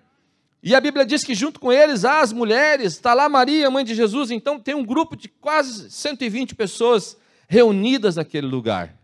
E 0.62 0.74
a 0.74 0.80
Bíblia 0.80 1.06
diz 1.06 1.22
que 1.22 1.34
junto 1.34 1.60
com 1.60 1.72
eles 1.72 2.04
há 2.04 2.20
as 2.20 2.32
mulheres, 2.32 2.94
está 2.94 3.14
lá 3.14 3.28
Maria, 3.28 3.70
mãe 3.70 3.84
de 3.84 3.94
Jesus, 3.94 4.30
então 4.30 4.58
tem 4.58 4.74
um 4.74 4.84
grupo 4.84 5.16
de 5.16 5.28
quase 5.28 5.90
120 5.90 6.54
pessoas 6.54 7.16
reunidas 7.48 8.16
naquele 8.16 8.46
lugar. 8.46 8.94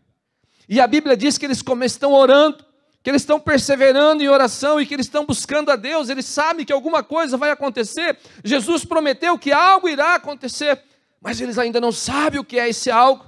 E 0.69 0.81
a 0.81 0.87
Bíblia 0.87 1.17
diz 1.17 1.39
que 1.39 1.47
eles 1.47 1.63
estão 1.85 2.13
orando, 2.13 2.65
que 3.03 3.11
eles 3.11 3.23
estão 3.23 3.39
perseverando 3.39 4.23
em 4.23 4.29
oração 4.29 4.81
e 4.81 4.87
que 4.87 4.95
eles 4.95 5.07
estão 5.07 5.25
buscando 5.25 5.71
a 5.71 5.77
Deus, 5.77 6.09
eles 6.09 6.25
sabem 6.25 6.65
que 6.65 6.73
alguma 6.73 7.03
coisa 7.03 7.37
vai 7.37 7.51
acontecer. 7.51 8.19
Jesus 8.43 8.85
prometeu 8.85 9.39
que 9.39 9.53
algo 9.53 9.89
irá 9.89 10.15
acontecer, 10.15 10.83
mas 11.21 11.41
eles 11.41 11.59
ainda 11.59 11.81
não 11.81 11.93
sabem 11.93 12.41
o 12.41 12.45
que 12.45 12.59
é 12.59 12.69
esse 12.69 12.91
algo. 12.91 13.25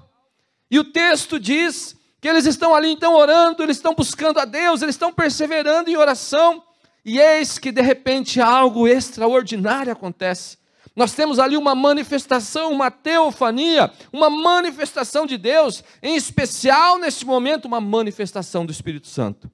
E 0.70 0.78
o 0.78 0.84
texto 0.84 1.38
diz 1.38 1.94
que 2.20 2.26
eles 2.26 2.46
estão 2.46 2.74
ali 2.74 2.90
então 2.90 3.14
orando, 3.14 3.62
eles 3.62 3.76
estão 3.76 3.94
buscando 3.94 4.40
a 4.40 4.44
Deus, 4.44 4.82
eles 4.82 4.94
estão 4.94 5.12
perseverando 5.12 5.88
em 5.88 5.96
oração. 5.96 6.62
E 7.06 7.20
eis 7.20 7.56
que 7.56 7.70
de 7.70 7.80
repente 7.80 8.40
algo 8.40 8.88
extraordinário 8.88 9.92
acontece. 9.92 10.58
Nós 10.96 11.12
temos 11.12 11.38
ali 11.38 11.56
uma 11.56 11.72
manifestação, 11.72 12.72
uma 12.72 12.90
teofania, 12.90 13.92
uma 14.12 14.28
manifestação 14.28 15.24
de 15.24 15.38
Deus, 15.38 15.84
em 16.02 16.16
especial 16.16 16.98
neste 16.98 17.24
momento, 17.24 17.66
uma 17.66 17.80
manifestação 17.80 18.66
do 18.66 18.72
Espírito 18.72 19.06
Santo. 19.06 19.48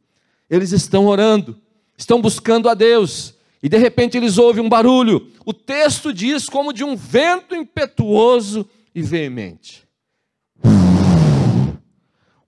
Eles 0.48 0.72
estão 0.72 1.06
orando, 1.06 1.60
estão 1.98 2.22
buscando 2.22 2.70
a 2.70 2.74
Deus, 2.74 3.34
e 3.62 3.68
de 3.68 3.76
repente 3.76 4.16
eles 4.16 4.38
ouvem 4.38 4.64
um 4.64 4.68
barulho. 4.68 5.30
O 5.44 5.52
texto 5.52 6.10
diz 6.10 6.48
como 6.48 6.72
de 6.72 6.82
um 6.82 6.96
vento 6.96 7.54
impetuoso 7.54 8.66
e 8.94 9.02
veemente. 9.02 9.86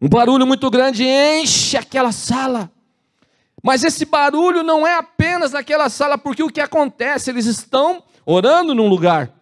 Um 0.00 0.08
barulho 0.08 0.46
muito 0.46 0.70
grande 0.70 1.04
enche 1.04 1.76
aquela 1.76 2.12
sala. 2.12 2.73
Mas 3.64 3.82
esse 3.82 4.04
barulho 4.04 4.62
não 4.62 4.86
é 4.86 4.94
apenas 4.94 5.52
naquela 5.52 5.88
sala, 5.88 6.18
porque 6.18 6.42
o 6.42 6.50
que 6.50 6.60
acontece? 6.60 7.30
Eles 7.30 7.46
estão 7.46 8.02
orando 8.26 8.74
num 8.74 8.88
lugar. 8.88 9.32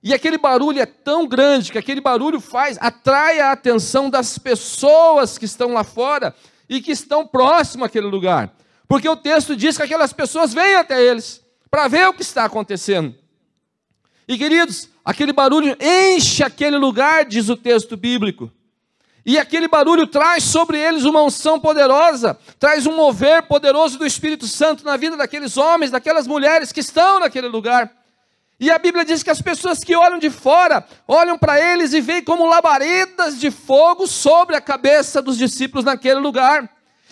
E 0.00 0.14
aquele 0.14 0.38
barulho 0.38 0.78
é 0.78 0.86
tão 0.86 1.26
grande 1.26 1.72
que 1.72 1.78
aquele 1.78 2.00
barulho 2.00 2.40
faz, 2.40 2.78
atrai 2.80 3.40
a 3.40 3.50
atenção 3.50 4.08
das 4.08 4.38
pessoas 4.38 5.36
que 5.36 5.46
estão 5.46 5.72
lá 5.72 5.82
fora 5.82 6.32
e 6.68 6.80
que 6.80 6.92
estão 6.92 7.26
próximo 7.26 7.84
àquele 7.84 8.06
lugar. 8.06 8.54
Porque 8.86 9.08
o 9.08 9.16
texto 9.16 9.56
diz 9.56 9.76
que 9.76 9.82
aquelas 9.82 10.12
pessoas 10.12 10.54
vêm 10.54 10.76
até 10.76 11.02
eles 11.02 11.44
para 11.68 11.88
ver 11.88 12.06
o 12.06 12.12
que 12.12 12.22
está 12.22 12.44
acontecendo. 12.44 13.12
E 14.28 14.38
queridos, 14.38 14.88
aquele 15.04 15.32
barulho 15.32 15.76
enche 15.80 16.44
aquele 16.44 16.76
lugar, 16.76 17.24
diz 17.24 17.48
o 17.48 17.56
texto 17.56 17.96
bíblico. 17.96 18.48
E 19.24 19.38
aquele 19.38 19.68
barulho 19.68 20.06
traz 20.06 20.42
sobre 20.42 20.78
eles 20.78 21.04
uma 21.04 21.22
unção 21.22 21.60
poderosa, 21.60 22.36
traz 22.58 22.86
um 22.86 22.96
mover 22.96 23.44
poderoso 23.44 23.96
do 23.96 24.06
Espírito 24.06 24.48
Santo 24.48 24.84
na 24.84 24.96
vida 24.96 25.16
daqueles 25.16 25.56
homens, 25.56 25.92
daquelas 25.92 26.26
mulheres 26.26 26.72
que 26.72 26.80
estão 26.80 27.20
naquele 27.20 27.46
lugar. 27.46 27.90
E 28.58 28.70
a 28.70 28.78
Bíblia 28.78 29.04
diz 29.04 29.22
que 29.22 29.30
as 29.30 29.42
pessoas 29.42 29.82
que 29.82 29.94
olham 29.96 30.18
de 30.18 30.30
fora, 30.30 30.86
olham 31.06 31.38
para 31.38 31.60
eles 31.60 31.92
e 31.92 32.00
veem 32.00 32.22
como 32.22 32.46
labaredas 32.46 33.38
de 33.38 33.50
fogo 33.50 34.06
sobre 34.06 34.56
a 34.56 34.60
cabeça 34.60 35.20
dos 35.20 35.36
discípulos 35.36 35.84
naquele 35.84 36.20
lugar. 36.20 36.68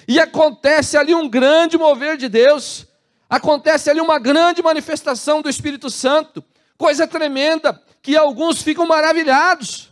E 0.06 0.18
acontece 0.18 0.96
ali 0.96 1.14
um 1.14 1.28
grande 1.28 1.78
mover 1.78 2.16
de 2.16 2.28
Deus, 2.28 2.86
acontece 3.28 3.90
ali 3.90 4.00
uma 4.00 4.18
grande 4.18 4.62
manifestação 4.62 5.42
do 5.42 5.48
Espírito 5.48 5.90
Santo, 5.90 6.44
coisa 6.76 7.06
tremenda, 7.06 7.80
que 8.02 8.16
alguns 8.16 8.62
ficam 8.62 8.86
maravilhados. 8.86 9.89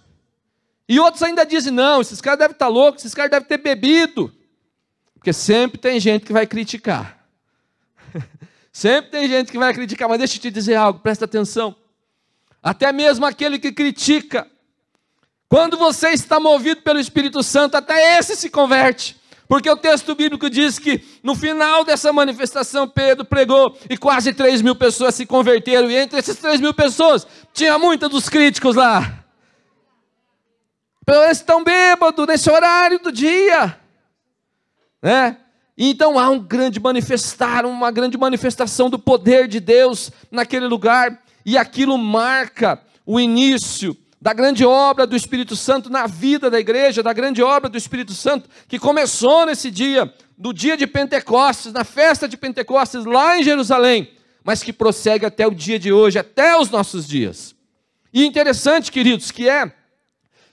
E 0.89 0.99
outros 0.99 1.23
ainda 1.23 1.45
dizem: 1.45 1.73
não, 1.73 2.01
esses 2.01 2.21
caras 2.21 2.39
devem 2.39 2.55
estar 2.55 2.69
loucos, 2.69 3.03
esses 3.03 3.15
caras 3.15 3.31
devem 3.31 3.47
ter 3.47 3.59
bebido. 3.59 4.33
Porque 5.15 5.33
sempre 5.33 5.79
tem 5.79 6.01
gente 6.01 6.25
que 6.25 6.33
vai 6.33 6.47
criticar. 6.47 7.19
sempre 8.73 9.11
tem 9.11 9.29
gente 9.29 9.53
que 9.53 9.59
vai 9.59 9.75
criticar, 9.75 10.09
mas 10.09 10.19
deixa 10.19 10.37
eu 10.37 10.41
te 10.41 10.51
dizer 10.51 10.77
algo, 10.77 11.01
presta 11.01 11.25
atenção. 11.25 11.77
Até 12.63 12.93
mesmo 12.93 13.27
aquele 13.27 13.59
que 13.59 13.73
critica, 13.73 14.49
quando 15.49 15.77
você 15.77 16.11
está 16.11 16.41
movido 16.41 16.83
pelo 16.83 16.99
Espírito 16.99 17.43
Santo, 17.43 17.77
até 17.77 18.19
esse 18.19 18.37
se 18.37 18.49
converte. 18.49 19.19
Porque 19.49 19.71
o 19.71 19.77
texto 19.77 20.15
bíblico 20.15 20.51
diz 20.51 20.79
que 20.79 21.03
no 21.23 21.35
final 21.35 21.83
dessa 21.83 22.13
manifestação, 22.13 22.87
Pedro 22.87 23.25
pregou 23.25 23.77
e 23.89 23.97
quase 23.97 24.35
3 24.35 24.61
mil 24.61 24.77
pessoas 24.77 25.15
se 25.15 25.25
converteram. 25.25 25.91
E 25.91 25.97
entre 25.97 26.19
essas 26.19 26.37
3 26.37 26.61
mil 26.61 26.75
pessoas, 26.75 27.27
tinha 27.55 27.79
muitos 27.79 28.11
dos 28.11 28.29
críticos 28.29 28.77
lá. 28.77 29.18
Eles 31.09 31.39
estão 31.39 31.65
bêbados 31.65 32.27
nesse 32.27 32.51
horário 32.51 32.99
do 32.99 33.11
dia. 33.11 33.79
Né? 35.03 35.39
Então 35.77 36.19
há 36.19 36.29
um 36.29 36.41
grande 36.41 36.79
manifestar, 36.79 37.65
uma 37.65 37.91
grande 37.91 38.19
manifestação 38.19 38.91
do 38.91 38.99
poder 38.99 39.49
de 39.49 39.61
Deus 39.61 40.11
naquele 40.31 40.67
lugar, 40.67 41.23
e 41.47 41.57
aquilo 41.57 41.97
marca 41.97 42.83
o 43.07 43.19
início 43.19 43.97
da 44.21 44.33
grande 44.33 44.65
obra 44.67 45.07
do 45.07 45.17
Espírito 45.17 45.55
Santo 45.55 45.89
na 45.89 46.07
vida 46.07 46.51
da 46.51 46.59
igreja, 46.59 47.03
da 47.03 47.13
grande 47.13 47.43
obra 47.43 47.71
do 47.71 47.79
Espírito 47.79 48.13
Santo 48.13 48.51
que 48.67 48.79
começou 48.79 49.47
nesse 49.47 49.71
dia, 49.71 50.13
do 50.37 50.53
dia 50.53 50.77
de 50.77 50.87
Pentecostes, 50.87 51.73
na 51.73 51.85
festa 51.85 52.29
de 52.29 52.37
Pentecostes 52.37 53.05
lá 53.05 53.39
em 53.39 53.43
Jerusalém, 53.43 54.11
mas 54.43 54.63
que 54.63 54.73
prossegue 54.73 55.25
até 55.25 55.47
o 55.47 55.55
dia 55.55 55.79
de 55.79 55.93
hoje, 55.93 56.19
até 56.19 56.59
os 56.59 56.69
nossos 56.69 57.07
dias. 57.07 57.55
E 58.13 58.27
interessante, 58.27 58.91
queridos, 58.91 59.31
que 59.31 59.49
é 59.49 59.73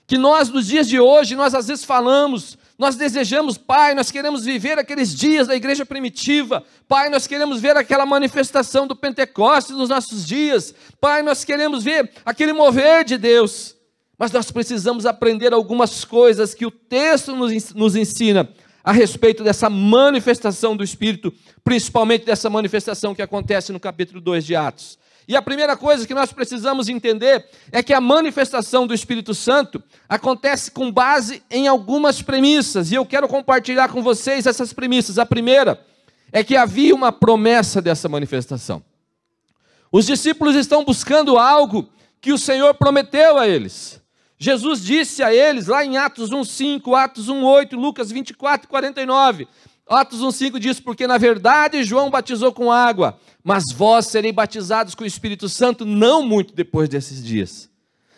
que 0.06 0.16
nós, 0.16 0.48
nos 0.48 0.66
dias 0.66 0.88
de 0.88 1.00
hoje, 1.00 1.34
nós 1.34 1.54
às 1.54 1.66
vezes 1.66 1.84
falamos, 1.84 2.56
nós 2.78 2.96
desejamos, 2.96 3.58
Pai, 3.58 3.94
nós 3.94 4.10
queremos 4.10 4.44
viver 4.44 4.78
aqueles 4.78 5.14
dias 5.14 5.48
da 5.48 5.56
igreja 5.56 5.84
primitiva, 5.84 6.62
Pai, 6.86 7.08
nós 7.08 7.26
queremos 7.26 7.60
ver 7.60 7.76
aquela 7.76 8.06
manifestação 8.06 8.86
do 8.86 8.94
Pentecostes 8.94 9.76
nos 9.76 9.88
nossos 9.88 10.26
dias, 10.26 10.74
Pai, 11.00 11.22
nós 11.22 11.42
queremos 11.42 11.82
ver 11.82 12.10
aquele 12.24 12.52
mover 12.52 13.04
de 13.04 13.18
Deus. 13.18 13.74
Mas 14.18 14.32
nós 14.32 14.50
precisamos 14.50 15.04
aprender 15.04 15.52
algumas 15.52 16.04
coisas 16.04 16.54
que 16.54 16.64
o 16.64 16.70
texto 16.70 17.34
nos, 17.34 17.96
ensina 17.96 18.48
a 18.82 18.92
respeito 18.92 19.44
dessa 19.44 19.68
manifestação 19.68 20.74
do 20.76 20.82
Espírito, 20.82 21.34
principalmente 21.62 22.24
dessa 22.24 22.48
manifestação 22.48 23.14
que 23.14 23.20
acontece 23.20 23.72
no 23.72 23.80
capítulo 23.80 24.20
2 24.20 24.46
de 24.46 24.56
Atos. 24.56 24.98
E 25.28 25.34
a 25.34 25.42
primeira 25.42 25.76
coisa 25.76 26.06
que 26.06 26.14
nós 26.14 26.32
precisamos 26.32 26.88
entender 26.88 27.44
é 27.72 27.82
que 27.82 27.92
a 27.92 28.00
manifestação 28.00 28.86
do 28.86 28.94
Espírito 28.94 29.34
Santo 29.34 29.82
acontece 30.08 30.70
com 30.70 30.90
base 30.90 31.42
em 31.50 31.66
algumas 31.66 32.22
premissas, 32.22 32.92
e 32.92 32.94
eu 32.94 33.04
quero 33.04 33.26
compartilhar 33.26 33.88
com 33.88 34.02
vocês 34.02 34.46
essas 34.46 34.72
premissas. 34.72 35.18
A 35.18 35.26
primeira 35.26 35.84
é 36.30 36.44
que 36.44 36.56
havia 36.56 36.94
uma 36.94 37.10
promessa 37.10 37.82
dessa 37.82 38.08
manifestação. 38.08 38.82
Os 39.90 40.06
discípulos 40.06 40.54
estão 40.54 40.84
buscando 40.84 41.38
algo 41.38 41.88
que 42.20 42.32
o 42.32 42.38
Senhor 42.38 42.74
prometeu 42.74 43.38
a 43.38 43.48
eles. 43.48 44.00
Jesus 44.38 44.84
disse 44.84 45.22
a 45.22 45.34
eles, 45.34 45.66
lá 45.66 45.84
em 45.84 45.96
Atos 45.96 46.30
1,5, 46.30 46.94
Atos 46.96 47.28
1,8, 47.28 47.72
Lucas 47.72 48.10
24, 48.12 48.68
49. 48.68 49.48
Atos 49.88 50.20
1,5 50.20 50.58
diz: 50.58 50.80
Porque 50.80 51.06
na 51.06 51.16
verdade 51.16 51.82
João 51.84 52.10
batizou 52.10 52.52
com 52.52 52.70
água, 52.70 53.18
mas 53.46 53.66
vós 53.72 54.08
sereis 54.08 54.34
batizados 54.34 54.92
com 54.96 55.04
o 55.04 55.06
Espírito 55.06 55.48
Santo 55.48 55.84
não 55.84 56.20
muito 56.20 56.52
depois 56.52 56.88
desses 56.88 57.24
dias. 57.24 57.70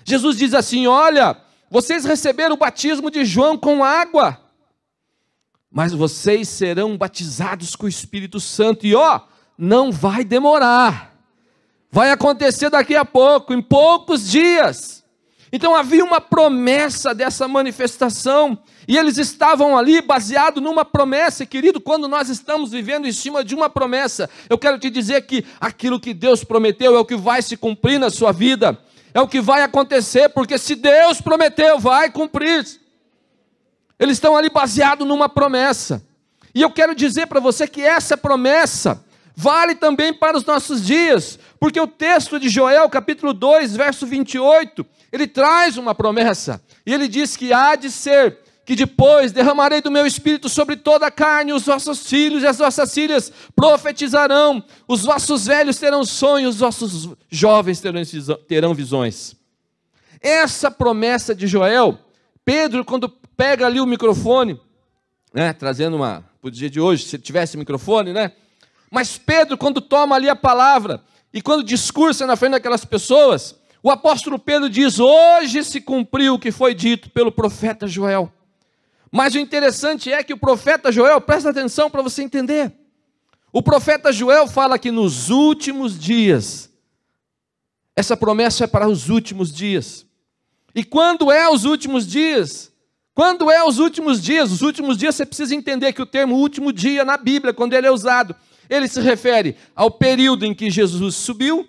Jesus 0.02 0.38
diz 0.38 0.54
assim: 0.54 0.86
Olha, 0.86 1.36
vocês 1.70 2.06
receberam 2.06 2.54
o 2.54 2.58
batismo 2.58 3.10
de 3.10 3.26
João 3.26 3.58
com 3.58 3.84
água, 3.84 4.40
mas 5.70 5.92
vocês 5.92 6.48
serão 6.48 6.96
batizados 6.96 7.76
com 7.76 7.84
o 7.84 7.90
Espírito 7.90 8.40
Santo, 8.40 8.86
e 8.86 8.94
ó, 8.94 9.20
não 9.58 9.92
vai 9.92 10.24
demorar, 10.24 11.14
vai 11.90 12.10
acontecer 12.10 12.70
daqui 12.70 12.96
a 12.96 13.04
pouco, 13.04 13.52
em 13.52 13.60
poucos 13.60 14.30
dias. 14.30 14.97
Então 15.52 15.74
havia 15.74 16.04
uma 16.04 16.20
promessa 16.20 17.14
dessa 17.14 17.48
manifestação, 17.48 18.58
e 18.86 18.96
eles 18.96 19.18
estavam 19.18 19.76
ali 19.76 20.00
baseado 20.00 20.60
numa 20.60 20.84
promessa, 20.84 21.44
querido, 21.46 21.80
quando 21.80 22.08
nós 22.08 22.28
estamos 22.28 22.70
vivendo 22.70 23.06
em 23.06 23.12
cima 23.12 23.44
de 23.44 23.54
uma 23.54 23.68
promessa, 23.68 24.28
eu 24.48 24.58
quero 24.58 24.78
te 24.78 24.90
dizer 24.90 25.22
que 25.22 25.44
aquilo 25.60 26.00
que 26.00 26.14
Deus 26.14 26.44
prometeu 26.44 26.96
é 26.96 26.98
o 26.98 27.04
que 27.04 27.16
vai 27.16 27.42
se 27.42 27.56
cumprir 27.56 27.98
na 27.98 28.10
sua 28.10 28.32
vida, 28.32 28.78
é 29.12 29.20
o 29.20 29.28
que 29.28 29.40
vai 29.40 29.62
acontecer, 29.62 30.28
porque 30.30 30.58
se 30.58 30.74
Deus 30.74 31.20
prometeu, 31.20 31.78
vai 31.78 32.10
cumprir. 32.10 32.64
Eles 33.98 34.16
estão 34.16 34.36
ali 34.36 34.48
baseados 34.48 35.06
numa 35.06 35.28
promessa. 35.28 36.02
E 36.54 36.62
eu 36.62 36.70
quero 36.70 36.94
dizer 36.94 37.26
para 37.26 37.40
você 37.40 37.66
que 37.66 37.82
essa 37.82 38.16
promessa 38.16 39.04
vale 39.34 39.74
também 39.74 40.12
para 40.12 40.36
os 40.36 40.44
nossos 40.44 40.84
dias, 40.84 41.38
porque 41.60 41.80
o 41.80 41.86
texto 41.86 42.40
de 42.40 42.48
Joel, 42.48 42.88
capítulo 42.88 43.32
2, 43.32 43.76
verso 43.76 44.06
28, 44.06 44.84
ele 45.12 45.26
traz 45.26 45.76
uma 45.76 45.94
promessa, 45.94 46.62
e 46.84 46.92
ele 46.92 47.08
diz 47.08 47.36
que 47.36 47.52
há 47.52 47.76
de 47.76 47.90
ser 47.90 48.38
que 48.68 48.76
depois 48.76 49.32
derramarei 49.32 49.80
do 49.80 49.90
meu 49.90 50.06
espírito 50.06 50.46
sobre 50.46 50.76
toda 50.76 51.06
a 51.06 51.10
carne, 51.10 51.54
os 51.54 51.64
vossos 51.64 52.06
filhos 52.06 52.42
e 52.42 52.46
as 52.46 52.58
vossas 52.58 52.92
filhas 52.92 53.32
profetizarão, 53.56 54.62
os 54.86 55.04
vossos 55.04 55.46
velhos 55.46 55.78
terão 55.78 56.04
sonhos, 56.04 56.56
os 56.56 56.60
vossos 56.60 57.08
jovens 57.30 57.82
terão 58.46 58.74
visões. 58.74 59.34
Essa 60.20 60.70
promessa 60.70 61.34
de 61.34 61.46
Joel, 61.46 61.98
Pedro, 62.44 62.84
quando 62.84 63.08
pega 63.08 63.64
ali 63.64 63.80
o 63.80 63.86
microfone, 63.86 64.60
né, 65.32 65.54
trazendo 65.54 65.96
uma, 65.96 66.22
para 66.38 66.48
o 66.48 66.50
dia 66.50 66.68
de 66.68 66.78
hoje, 66.78 67.06
se 67.06 67.18
tivesse 67.18 67.56
microfone, 67.56 68.12
né? 68.12 68.32
Mas 68.90 69.16
Pedro, 69.16 69.56
quando 69.56 69.80
toma 69.80 70.14
ali 70.14 70.28
a 70.28 70.36
palavra 70.36 71.02
e 71.32 71.40
quando 71.40 71.64
discursa 71.64 72.26
na 72.26 72.36
frente 72.36 72.52
daquelas 72.52 72.84
pessoas, 72.84 73.57
o 73.82 73.90
apóstolo 73.90 74.38
Pedro 74.38 74.68
diz: 74.68 74.98
Hoje 74.98 75.62
se 75.64 75.80
cumpriu 75.80 76.34
o 76.34 76.38
que 76.38 76.50
foi 76.50 76.74
dito 76.74 77.10
pelo 77.10 77.30
profeta 77.30 77.86
Joel. 77.86 78.32
Mas 79.10 79.34
o 79.34 79.38
interessante 79.38 80.12
é 80.12 80.22
que 80.22 80.34
o 80.34 80.38
profeta 80.38 80.92
Joel, 80.92 81.20
presta 81.20 81.50
atenção 81.50 81.90
para 81.90 82.02
você 82.02 82.22
entender. 82.22 82.72
O 83.52 83.62
profeta 83.62 84.12
Joel 84.12 84.46
fala 84.46 84.78
que 84.78 84.90
nos 84.90 85.30
últimos 85.30 85.98
dias, 85.98 86.70
essa 87.96 88.16
promessa 88.16 88.64
é 88.64 88.66
para 88.66 88.86
os 88.86 89.08
últimos 89.08 89.52
dias. 89.52 90.06
E 90.74 90.84
quando 90.84 91.32
é 91.32 91.48
os 91.48 91.64
últimos 91.64 92.06
dias? 92.06 92.70
Quando 93.14 93.50
é 93.50 93.64
os 93.64 93.78
últimos 93.78 94.22
dias? 94.22 94.52
Os 94.52 94.60
últimos 94.60 94.98
dias 94.98 95.14
você 95.14 95.24
precisa 95.24 95.54
entender 95.54 95.92
que 95.92 96.02
o 96.02 96.06
termo 96.06 96.36
último 96.36 96.72
dia 96.72 97.04
na 97.04 97.16
Bíblia, 97.16 97.54
quando 97.54 97.72
ele 97.72 97.86
é 97.86 97.90
usado, 97.90 98.36
ele 98.68 98.86
se 98.86 99.00
refere 99.00 99.56
ao 99.74 99.90
período 99.90 100.44
em 100.44 100.54
que 100.54 100.70
Jesus 100.70 101.16
subiu 101.16 101.66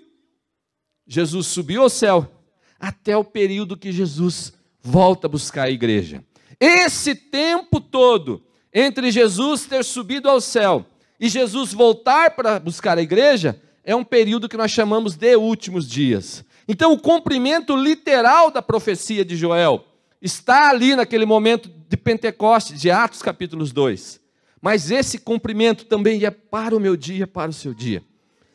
Jesus 1.12 1.48
subiu 1.48 1.82
ao 1.82 1.89
céu, 1.89 2.32
até 2.80 3.17
o 3.17 3.24
período 3.24 3.76
que 3.76 3.91
Jesus 3.91 4.54
volta 4.80 5.26
a 5.26 5.30
buscar 5.30 5.63
a 5.63 5.72
igreja. 5.72 6.24
Esse 6.60 7.15
tempo 7.15 7.82
todo, 7.82 8.43
entre 8.72 9.10
Jesus 9.10 9.65
ter 9.65 9.84
subido 9.84 10.30
ao 10.30 10.39
céu 10.39 10.86
e 11.19 11.28
Jesus 11.28 11.74
voltar 11.74 12.36
para 12.36 12.60
buscar 12.60 13.00
a 13.00 13.02
igreja, 13.02 13.60
é 13.84 13.95
um 13.95 14.04
período 14.04 14.48
que 14.48 14.56
nós 14.56 14.69
chamamos 14.69 15.15
de 15.15 15.36
últimos 15.36 15.89
dias. 15.89 16.45
Então, 16.67 16.93
o 16.93 17.00
cumprimento 17.00 17.76
literal 17.76 18.52
da 18.52 18.62
profecia 18.62 19.26
de 19.26 19.36
Joel 19.36 19.84
está 20.22 20.69
ali 20.69 20.95
naquele 20.95 21.26
momento 21.26 21.72
de 21.88 21.98
Pentecostes, 21.98 22.80
de 22.80 22.91
Atos 22.91 23.24
capítulos 23.24 23.72
2. 23.72 24.19
Mas 24.62 24.91
esse 24.91 25.17
cumprimento 25.17 25.86
também 25.86 26.24
é 26.24 26.30
para 26.30 26.78
o 26.78 26.80
meu 26.80 26.95
dia, 26.95 27.26
para 27.26 27.50
o 27.50 27.54
seu 27.54 27.74
dia. 27.74 28.04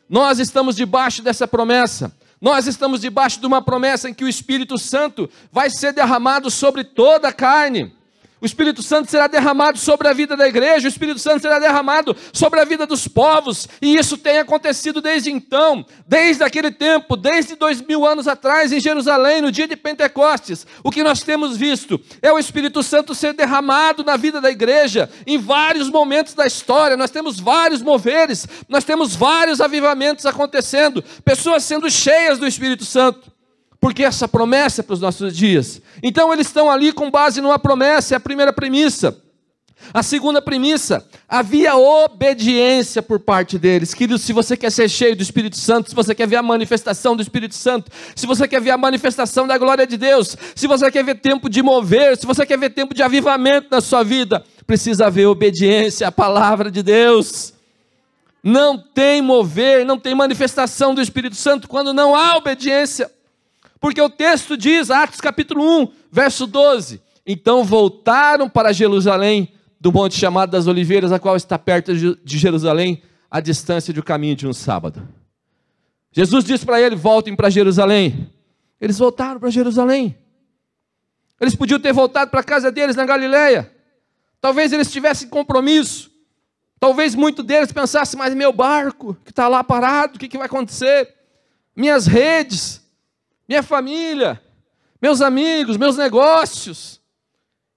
Nós 0.07 0.39
estamos 0.39 0.77
debaixo 0.77 1.21
dessa 1.21 1.45
promessa. 1.45 2.15
Nós 2.45 2.67
estamos 2.67 3.01
debaixo 3.01 3.39
de 3.39 3.47
uma 3.47 3.59
promessa 3.59 4.07
em 4.07 4.13
que 4.13 4.23
o 4.23 4.29
Espírito 4.29 4.77
Santo 4.77 5.27
vai 5.51 5.67
ser 5.67 5.91
derramado 5.91 6.51
sobre 6.51 6.83
toda 6.83 7.29
a 7.29 7.33
carne. 7.33 7.91
O 8.41 8.45
Espírito 8.45 8.83
Santo 8.83 9.09
será 9.09 9.27
derramado 9.27 9.77
sobre 9.77 10.09
a 10.09 10.13
vida 10.13 10.35
da 10.35 10.47
igreja, 10.47 10.87
o 10.87 10.89
Espírito 10.89 11.19
Santo 11.19 11.41
será 11.41 11.57
derramado 11.57 12.15
sobre 12.33 12.59
a 12.59 12.65
vida 12.65 12.85
dos 12.85 13.07
povos, 13.07 13.67
e 13.81 13.95
isso 13.95 14.17
tem 14.17 14.39
acontecido 14.39 15.01
desde 15.01 15.31
então, 15.31 15.85
desde 16.05 16.43
aquele 16.43 16.69
tempo, 16.69 17.15
desde 17.15 17.55
dois 17.55 17.81
mil 17.81 18.05
anos 18.05 18.27
atrás, 18.27 18.73
em 18.73 18.79
Jerusalém, 18.79 19.41
no 19.41 19.51
dia 19.51 19.67
de 19.67 19.77
Pentecostes. 19.77 20.67
O 20.83 20.91
que 20.91 21.01
nós 21.01 21.23
temos 21.23 21.55
visto 21.55 21.99
é 22.21 22.31
o 22.31 22.37
Espírito 22.37 22.83
Santo 22.83 23.15
ser 23.15 23.33
derramado 23.33 24.03
na 24.03 24.17
vida 24.17 24.41
da 24.41 24.51
igreja, 24.51 25.09
em 25.25 25.37
vários 25.37 25.89
momentos 25.89 26.33
da 26.33 26.45
história. 26.45 26.97
Nós 26.97 27.11
temos 27.11 27.39
vários 27.39 27.81
moveres, 27.81 28.45
nós 28.67 28.83
temos 28.83 29.15
vários 29.15 29.61
avivamentos 29.61 30.25
acontecendo, 30.25 31.01
pessoas 31.23 31.63
sendo 31.63 31.89
cheias 31.89 32.37
do 32.37 32.45
Espírito 32.45 32.83
Santo 32.83 33.34
porque 33.79 34.03
essa 34.03 34.27
promessa 34.27 34.81
é 34.81 34.83
para 34.83 34.93
os 34.93 35.01
nossos 35.01 35.35
dias. 35.35 35.81
Então 36.01 36.33
eles 36.33 36.47
estão 36.47 36.69
ali 36.69 36.91
com 36.91 37.11
base 37.11 37.41
numa 37.41 37.59
promessa, 37.59 38.15
é 38.15 38.17
a 38.17 38.19
primeira 38.19 38.51
premissa. 38.51 39.21
A 39.93 40.01
segunda 40.01 40.41
premissa, 40.41 41.05
havia 41.27 41.75
obediência 41.75 43.01
por 43.03 43.19
parte 43.19 43.59
deles. 43.59 43.93
Queridos, 43.93 44.21
se 44.21 44.33
você 44.33 44.57
quer 44.57 44.71
ser 44.71 44.89
cheio 44.89 45.15
do 45.15 45.21
Espírito 45.21 45.57
Santo, 45.57 45.89
se 45.89 45.95
você 45.95 46.15
quer 46.15 46.27
ver 46.27 46.37
a 46.37 46.43
manifestação 46.43 47.15
do 47.15 47.21
Espírito 47.21 47.55
Santo, 47.55 47.91
se 48.15 48.25
você 48.25 48.47
quer 48.47 48.61
ver 48.61 48.71
a 48.71 48.77
manifestação 48.77 49.45
da 49.45 49.57
glória 49.57 49.85
de 49.85 49.97
Deus, 49.97 50.35
se 50.55 50.65
você 50.65 50.89
quer 50.89 51.03
ver 51.03 51.15
tempo 51.15 51.49
de 51.49 51.61
mover, 51.61 52.17
se 52.17 52.25
você 52.25 52.45
quer 52.45 52.57
ver 52.57 52.71
tempo 52.71 52.93
de 52.93 53.03
avivamento 53.03 53.67
na 53.69 53.81
sua 53.81 54.03
vida, 54.03 54.43
precisa 54.65 55.07
haver 55.07 55.27
obediência 55.27 56.07
à 56.07 56.11
palavra 56.11 56.71
de 56.71 56.81
Deus. 56.81 57.53
Não 58.43 58.77
tem 58.77 59.21
mover, 59.21 59.85
não 59.85 59.97
tem 59.97 60.15
manifestação 60.15 60.95
do 60.95 61.01
Espírito 61.01 61.35
Santo 61.35 61.67
quando 61.67 61.93
não 61.93 62.15
há 62.15 62.37
obediência. 62.37 63.11
Porque 63.85 64.01
o 64.01 64.09
texto 64.09 64.57
diz, 64.57 64.89
Atos 64.89 65.21
capítulo 65.21 65.63
1, 65.83 65.91
verso 66.11 66.47
12: 66.47 66.99
Então 67.23 67.63
voltaram 67.63 68.49
para 68.49 68.73
Jerusalém, 68.73 69.53
do 69.79 69.91
monte 69.91 70.17
chamado 70.17 70.49
das 70.49 70.65
Oliveiras, 70.65 71.11
a 71.11 71.19
qual 71.19 71.35
está 71.35 71.59
perto 71.59 71.93
de 71.93 72.37
Jerusalém, 72.39 73.03
a 73.29 73.39
distância 73.39 73.93
do 73.93 74.01
caminho 74.01 74.35
de 74.35 74.47
um 74.47 74.53
sábado. 74.53 75.07
Jesus 76.11 76.43
disse 76.43 76.65
para 76.65 76.81
ele: 76.81 76.95
voltem 76.95 77.35
para 77.35 77.47
Jerusalém. 77.47 78.27
Eles 78.81 78.97
voltaram 78.97 79.39
para 79.39 79.51
Jerusalém. 79.51 80.17
Eles 81.39 81.53
podiam 81.53 81.79
ter 81.79 81.93
voltado 81.93 82.31
para 82.31 82.39
a 82.39 82.43
casa 82.43 82.71
deles 82.71 82.95
na 82.95 83.05
Galileia. 83.05 83.71
Talvez 84.41 84.73
eles 84.73 84.91
tivessem 84.91 85.29
compromisso. 85.29 86.09
Talvez 86.79 87.13
muitos 87.13 87.45
deles 87.45 87.71
pensassem, 87.71 88.17
mas 88.17 88.33
meu 88.33 88.51
barco 88.51 89.15
que 89.23 89.29
está 89.29 89.47
lá 89.47 89.63
parado, 89.63 90.15
o 90.15 90.19
que, 90.19 90.27
que 90.27 90.39
vai 90.39 90.47
acontecer? 90.47 91.13
Minhas 91.75 92.07
redes, 92.07 92.83
minha 93.47 93.63
família, 93.63 94.41
meus 95.01 95.21
amigos, 95.21 95.77
meus 95.77 95.97
negócios. 95.97 97.01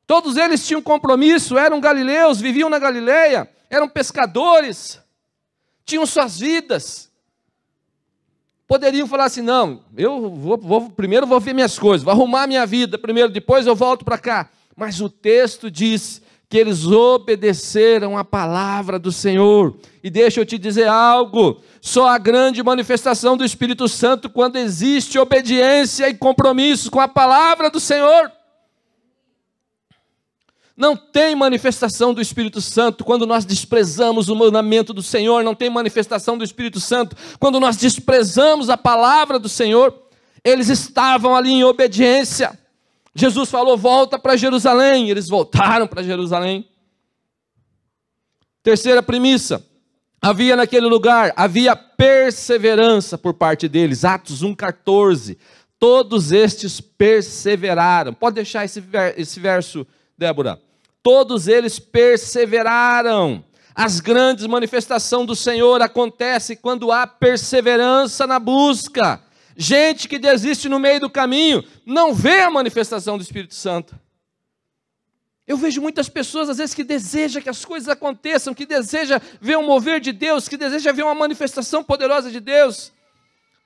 Todos 0.06 0.36
eles 0.36 0.66
tinham 0.66 0.80
compromisso, 0.80 1.58
eram 1.58 1.80
galileus, 1.80 2.40
viviam 2.40 2.70
na 2.70 2.78
Galileia, 2.78 3.50
eram 3.68 3.88
pescadores, 3.88 4.98
tinham 5.84 6.06
suas 6.06 6.38
vidas. 6.38 7.12
Poderiam 8.66 9.06
falar 9.06 9.24
assim: 9.24 9.42
não, 9.42 9.84
eu 9.96 10.30
vou, 10.30 10.56
vou, 10.56 10.90
primeiro 10.90 11.26
vou 11.26 11.38
ver 11.38 11.52
minhas 11.52 11.78
coisas, 11.78 12.02
vou 12.02 12.12
arrumar 12.12 12.46
minha 12.46 12.64
vida 12.64 12.98
primeiro, 12.98 13.30
depois 13.30 13.66
eu 13.66 13.76
volto 13.76 14.04
para 14.04 14.18
cá. 14.18 14.48
Mas 14.74 15.00
o 15.00 15.10
texto 15.10 15.70
diz 15.70 16.22
que 16.48 16.56
eles 16.56 16.86
obedeceram 16.86 18.16
a 18.16 18.24
palavra 18.24 18.98
do 18.98 19.12
Senhor. 19.12 19.76
E 20.02 20.08
deixa 20.08 20.40
eu 20.40 20.46
te 20.46 20.56
dizer 20.56 20.88
algo: 20.88 21.60
Só 21.80 22.08
a 22.08 22.16
grande 22.16 22.62
manifestação 22.62 23.36
do 23.36 23.44
Espírito 23.44 23.86
Santo 23.86 24.30
quando 24.30 24.56
existe 24.56 25.18
obediência 25.18 26.08
e 26.08 26.14
compromisso 26.14 26.90
com 26.90 27.00
a 27.00 27.08
palavra 27.08 27.70
do 27.70 27.78
Senhor. 27.78 28.32
Não 30.74 30.96
tem 30.96 31.34
manifestação 31.34 32.14
do 32.14 32.20
Espírito 32.20 32.60
Santo 32.60 33.04
quando 33.04 33.26
nós 33.26 33.44
desprezamos 33.44 34.28
o 34.28 34.36
mandamento 34.36 34.94
do 34.94 35.02
Senhor, 35.02 35.42
não 35.42 35.54
tem 35.54 35.68
manifestação 35.68 36.38
do 36.38 36.44
Espírito 36.44 36.78
Santo 36.78 37.16
quando 37.40 37.58
nós 37.58 37.76
desprezamos 37.76 38.70
a 38.70 38.76
palavra 38.76 39.40
do 39.40 39.48
Senhor. 39.48 39.92
Eles 40.44 40.68
estavam 40.68 41.34
ali 41.34 41.50
em 41.50 41.64
obediência. 41.64 42.56
Jesus 43.18 43.50
falou: 43.50 43.76
volta 43.76 44.18
para 44.18 44.36
Jerusalém. 44.36 45.10
Eles 45.10 45.28
voltaram 45.28 45.86
para 45.86 46.02
Jerusalém. 46.02 46.68
Terceira 48.62 49.02
premissa: 49.02 49.64
havia 50.20 50.56
naquele 50.56 50.86
lugar, 50.86 51.32
havia 51.36 51.74
perseverança 51.74 53.18
por 53.18 53.34
parte 53.34 53.68
deles. 53.68 54.04
Atos 54.04 54.42
1,14. 54.42 55.36
Todos 55.78 56.32
estes 56.32 56.80
perseveraram. 56.80 58.12
Pode 58.12 58.36
deixar 58.36 58.64
esse, 58.64 58.82
esse 59.16 59.38
verso, 59.38 59.86
Débora 60.16 60.60
todos 61.08 61.48
eles 61.48 61.78
perseveraram. 61.78 63.42
As 63.74 63.98
grandes 63.98 64.46
manifestações 64.46 65.26
do 65.26 65.34
Senhor 65.34 65.80
acontecem 65.80 66.54
quando 66.54 66.92
há 66.92 67.06
perseverança 67.06 68.26
na 68.26 68.38
busca. 68.38 69.18
Gente 69.60 70.08
que 70.08 70.20
desiste 70.20 70.68
no 70.68 70.78
meio 70.78 71.00
do 71.00 71.10
caminho 71.10 71.64
não 71.84 72.14
vê 72.14 72.42
a 72.42 72.50
manifestação 72.50 73.18
do 73.18 73.22
Espírito 73.22 73.56
Santo. 73.56 73.98
Eu 75.44 75.56
vejo 75.56 75.82
muitas 75.82 76.08
pessoas, 76.08 76.48
às 76.48 76.58
vezes, 76.58 76.76
que 76.76 76.84
desejam 76.84 77.42
que 77.42 77.48
as 77.48 77.64
coisas 77.64 77.88
aconteçam, 77.88 78.54
que 78.54 78.64
deseja 78.64 79.20
ver 79.40 79.58
um 79.58 79.66
mover 79.66 79.98
de 79.98 80.12
Deus, 80.12 80.48
que 80.48 80.56
deseja 80.56 80.92
ver 80.92 81.02
uma 81.02 81.14
manifestação 81.14 81.82
poderosa 81.82 82.30
de 82.30 82.38
Deus. 82.38 82.92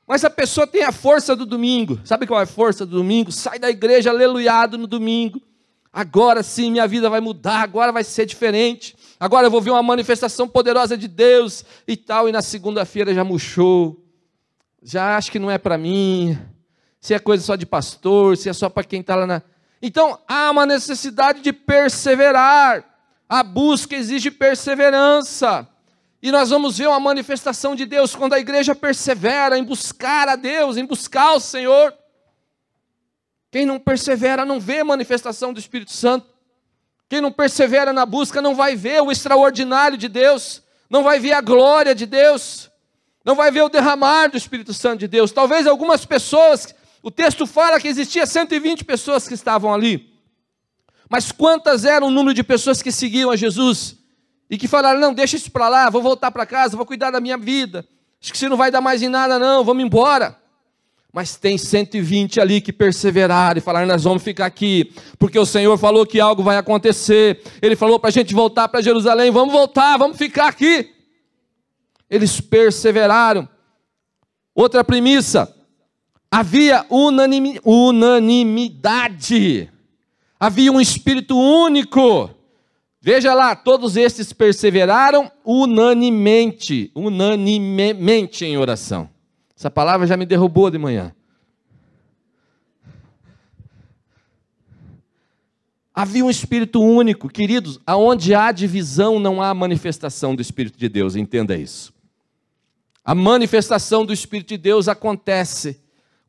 Mas 0.07 0.24
a 0.24 0.31
pessoa 0.31 0.66
tem 0.66 0.83
a 0.83 0.92
força 0.92 1.37
do 1.37 1.44
domingo. 1.44 2.00
Sabe 2.05 2.26
qual 2.26 2.40
é 2.40 2.44
a 2.44 2.46
força 2.46 2.87
do 2.87 2.96
domingo? 2.96 3.31
Sai 3.31 3.59
da 3.59 3.68
igreja 3.68 4.09
aleluiado 4.09 4.78
no 4.78 4.87
domingo 4.87 5.42
agora 5.92 6.42
sim 6.42 6.70
minha 6.70 6.87
vida 6.87 7.11
vai 7.11 7.20
mudar, 7.20 7.61
agora 7.61 7.92
vai 7.92 8.02
ser 8.02 8.24
diferente, 8.24 8.96
agora 9.20 9.46
eu 9.46 9.50
vou 9.50 9.61
ver 9.61 9.70
uma 9.70 9.83
manifestação 9.83 10.48
poderosa 10.48 10.96
de 10.96 11.07
Deus 11.07 11.64
e 11.87 11.96
tal, 11.96 12.28
e 12.28 12.33
na 12.33 12.40
segunda-feira 12.40 13.12
já 13.12 13.22
murchou, 13.22 14.02
já 14.83 15.16
acho 15.16 15.31
que 15.31 15.38
não 15.38 15.51
é 15.51 15.59
para 15.59 15.79
mim, 15.79 16.38
se 17.01 17.14
é 17.14 17.18
coisa 17.18 17.45
só 17.45 17.57
de 17.57 17.64
pastor, 17.64 18.37
se 18.37 18.49
é 18.49 18.53
só 18.53 18.68
para 18.68 18.85
quem 18.85 19.01
está 19.01 19.14
lá 19.14 19.27
na. 19.27 19.42
Então 19.81 20.18
há 20.27 20.51
uma 20.51 20.66
necessidade 20.66 21.40
de 21.40 21.53
perseverar, 21.53 22.85
a 23.29 23.42
busca 23.42 23.95
exige 23.95 24.31
perseverança. 24.31 25.68
E 26.21 26.31
nós 26.31 26.51
vamos 26.51 26.79
ver 26.79 26.88
uma 26.88 27.01
manifestação 27.01 27.75
de 27.75 27.85
Deus 27.85 28.14
quando 28.14 28.33
a 28.33 28.38
igreja 28.38 28.75
persevera 28.75 29.59
em 29.59 29.64
buscar 29.64 30.29
a 30.29 30.37
Deus, 30.37 30.77
em 30.77 30.85
buscar 30.85 31.33
o 31.33 31.40
Senhor. 31.40 31.92
Quem 33.51 33.66
não 33.66 33.79
persevera 33.79 34.45
não 34.45 34.61
vê 34.61 34.85
manifestação 34.85 35.53
do 35.53 35.59
Espírito 35.59 35.92
Santo. 35.92 36.27
Quem 37.09 37.21
não 37.21 37.31
persevera 37.33 37.92
na 37.92 38.07
busca 38.07 38.40
não 38.40 38.55
vai 38.55 38.77
ver 38.77 39.03
o 39.03 39.11
extraordinário 39.11 39.99
de 39.99 40.09
Deus, 40.09 40.62
não 40.88 41.03
vai 41.03 41.18
ver 41.18 41.33
a 41.33 41.42
glória 41.42 41.95
de 41.95 42.07
Deus, 42.07 42.71
não 43.25 43.35
vai 43.35 43.51
ver 43.51 43.63
o 43.63 43.69
derramar 43.69 44.29
do 44.29 44.37
Espírito 44.37 44.75
Santo 44.75 45.01
de 45.01 45.09
Deus. 45.09 45.31
Talvez 45.31 45.67
algumas 45.67 46.05
pessoas, 46.05 46.75
o 47.03 47.11
texto 47.11 47.47
fala 47.47 47.81
que 47.81 47.89
existia 47.89 48.27
120 48.27 48.85
pessoas 48.85 49.29
que 49.29 49.35
estavam 49.35 49.73
ali. 49.73 50.13
Mas 51.09 51.31
quantas 51.31 51.85
eram 51.85 52.09
o 52.09 52.11
número 52.11 52.35
de 52.35 52.43
pessoas 52.43 52.83
que 52.83 52.91
seguiam 52.91 53.31
a 53.31 53.37
Jesus 53.37 53.97
e 54.51 54.57
que 54.57 54.67
falaram: 54.67 54.99
"Não, 54.99 55.13
deixa 55.13 55.37
isso 55.37 55.51
para 55.51 55.69
lá, 55.69 55.91
vou 55.91 56.03
voltar 56.03 56.31
para 56.31 56.47
casa, 56.47 56.77
vou 56.77 56.87
cuidar 56.87 57.11
da 57.11 57.21
minha 57.21 57.37
vida. 57.37 57.87
Acho 58.21 58.33
que 58.33 58.39
você 58.39 58.49
não 58.49 58.57
vai 58.57 58.71
dar 58.71 58.81
mais 58.81 59.03
em 59.03 59.09
nada 59.09 59.39
não, 59.39 59.65
vamos 59.65 59.85
embora". 59.85 60.41
Mas 61.13 61.37
tem 61.37 61.59
120 61.59 62.41
ali 62.41 62.63
que 62.63 62.73
perseveraram 62.73 63.59
e 63.59 63.61
falaram: 63.61 63.87
Nós 63.87 64.05
vamos 64.05 64.23
ficar 64.23 64.47
aqui, 64.47 64.91
porque 65.19 65.39
o 65.39 65.45
Senhor 65.45 65.77
falou 65.77 66.07
que 66.07 66.19
algo 66.19 66.43
vai 66.43 66.57
acontecer. 66.57 67.43
Ele 67.61 67.77
falou 67.77 68.01
para 68.01 68.09
a 68.09 68.13
gente 68.13 68.33
voltar 68.33 68.67
para 68.69 68.81
Jerusalém: 68.81 69.31
Vamos 69.31 69.53
voltar, 69.53 69.99
vamos 69.99 70.17
ficar 70.17 70.49
aqui. 70.49 70.91
Eles 72.12 72.40
perseveraram. 72.42 73.48
Outra 74.55 74.85
premissa: 74.85 75.51
havia 76.31 76.85
unanimidade, 77.64 79.70
havia 80.38 80.70
um 80.70 80.79
espírito 80.79 81.35
único. 81.35 82.29
Veja 83.01 83.33
lá, 83.33 83.57
todos 83.57 83.96
estes 83.96 84.31
perseveraram 84.31 85.33
unanimemente, 85.42 86.92
unanimemente 86.94 88.44
em 88.44 88.59
oração. 88.59 89.09
Essa 89.57 89.70
palavra 89.70 90.07
já 90.07 90.14
me 90.16 90.27
derrubou 90.27 90.70
de 90.70 90.77
manhã. 90.77 91.14
Havia 95.94 96.25
um 96.25 96.31
espírito 96.31 96.81
único, 96.81 97.29
queridos, 97.29 97.81
aonde 97.87 98.35
há 98.35 98.53
divisão 98.53 99.18
não 99.18 99.42
há 99.42 99.53
manifestação 99.55 100.35
do 100.35 100.42
espírito 100.42 100.79
de 100.79 100.88
Deus, 100.88 101.16
entenda 101.16 101.57
isso. 101.57 101.91
A 103.05 103.15
manifestação 103.15 104.05
do 104.05 104.12
espírito 104.12 104.49
de 104.49 104.59
Deus 104.59 104.88
acontece 104.88 105.83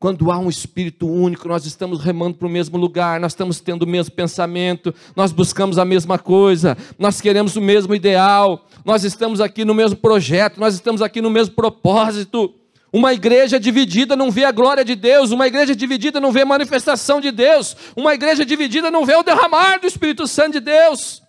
quando 0.03 0.29
há 0.33 0.37
um 0.37 0.49
espírito 0.49 1.07
único, 1.07 1.47
nós 1.47 1.65
estamos 1.65 2.01
remando 2.01 2.35
para 2.35 2.45
o 2.45 2.51
mesmo 2.51 2.77
lugar, 2.77 3.21
nós 3.21 3.31
estamos 3.31 3.61
tendo 3.61 3.83
o 3.83 3.87
mesmo 3.87 4.13
pensamento, 4.13 4.93
nós 5.15 5.31
buscamos 5.31 5.77
a 5.77 5.85
mesma 5.85 6.19
coisa, 6.19 6.77
nós 6.99 7.21
queremos 7.21 7.55
o 7.55 7.61
mesmo 7.61 7.95
ideal, 7.95 8.67
nós 8.83 9.05
estamos 9.05 9.39
aqui 9.39 9.63
no 9.63 9.73
mesmo 9.73 9.95
projeto, 9.95 10.59
nós 10.59 10.73
estamos 10.73 11.01
aqui 11.01 11.21
no 11.21 11.29
mesmo 11.29 11.55
propósito. 11.55 12.53
Uma 12.91 13.13
igreja 13.13 13.57
dividida 13.57 14.13
não 14.13 14.29
vê 14.29 14.43
a 14.43 14.51
glória 14.51 14.83
de 14.83 14.93
Deus, 14.93 15.31
uma 15.31 15.47
igreja 15.47 15.73
dividida 15.73 16.19
não 16.19 16.33
vê 16.33 16.41
a 16.41 16.45
manifestação 16.45 17.21
de 17.21 17.31
Deus, 17.31 17.73
uma 17.95 18.13
igreja 18.13 18.45
dividida 18.45 18.91
não 18.91 19.05
vê 19.05 19.15
o 19.15 19.23
derramar 19.23 19.79
do 19.79 19.87
Espírito 19.87 20.27
Santo 20.27 20.51
de 20.51 20.59
Deus. 20.59 21.23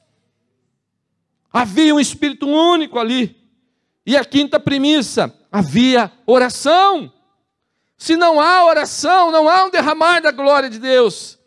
Havia 1.53 1.95
um 1.95 2.01
Espírito 2.01 2.49
único 2.49 2.99
ali. 2.99 3.44
E 4.07 4.17
a 4.17 4.25
quinta 4.25 4.59
premissa: 4.61 5.33
havia 5.51 6.11
oração. 6.27 7.13
Se 7.97 8.17
não 8.17 8.41
há 8.41 8.65
oração, 8.65 9.31
não 9.31 9.49
há 9.49 9.65
um 9.65 9.71
derramar 9.71 10.21
da 10.21 10.31
glória 10.31 10.69
de 10.69 10.79
Deus. 10.79 11.39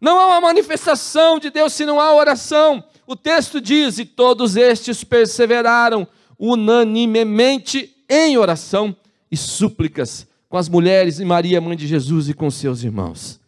Não 0.00 0.18
há 0.18 0.26
uma 0.28 0.40
manifestação 0.40 1.38
de 1.38 1.50
Deus 1.50 1.72
se 1.72 1.84
não 1.84 2.00
há 2.00 2.14
oração. 2.14 2.84
O 3.06 3.16
texto 3.16 3.60
diz: 3.60 3.98
E 3.98 4.04
todos 4.04 4.56
estes 4.56 5.02
perseveraram 5.02 6.06
unanimemente 6.38 7.96
em 8.08 8.36
oração 8.38 8.96
e 9.30 9.36
súplicas 9.36 10.26
com 10.50 10.56
as 10.56 10.68
mulheres 10.68 11.20
e 11.20 11.24
Maria, 11.24 11.60
mãe 11.60 11.76
de 11.76 11.86
Jesus, 11.86 12.28
e 12.28 12.34
com 12.34 12.50
seus 12.50 12.82
irmãos. 12.82 13.40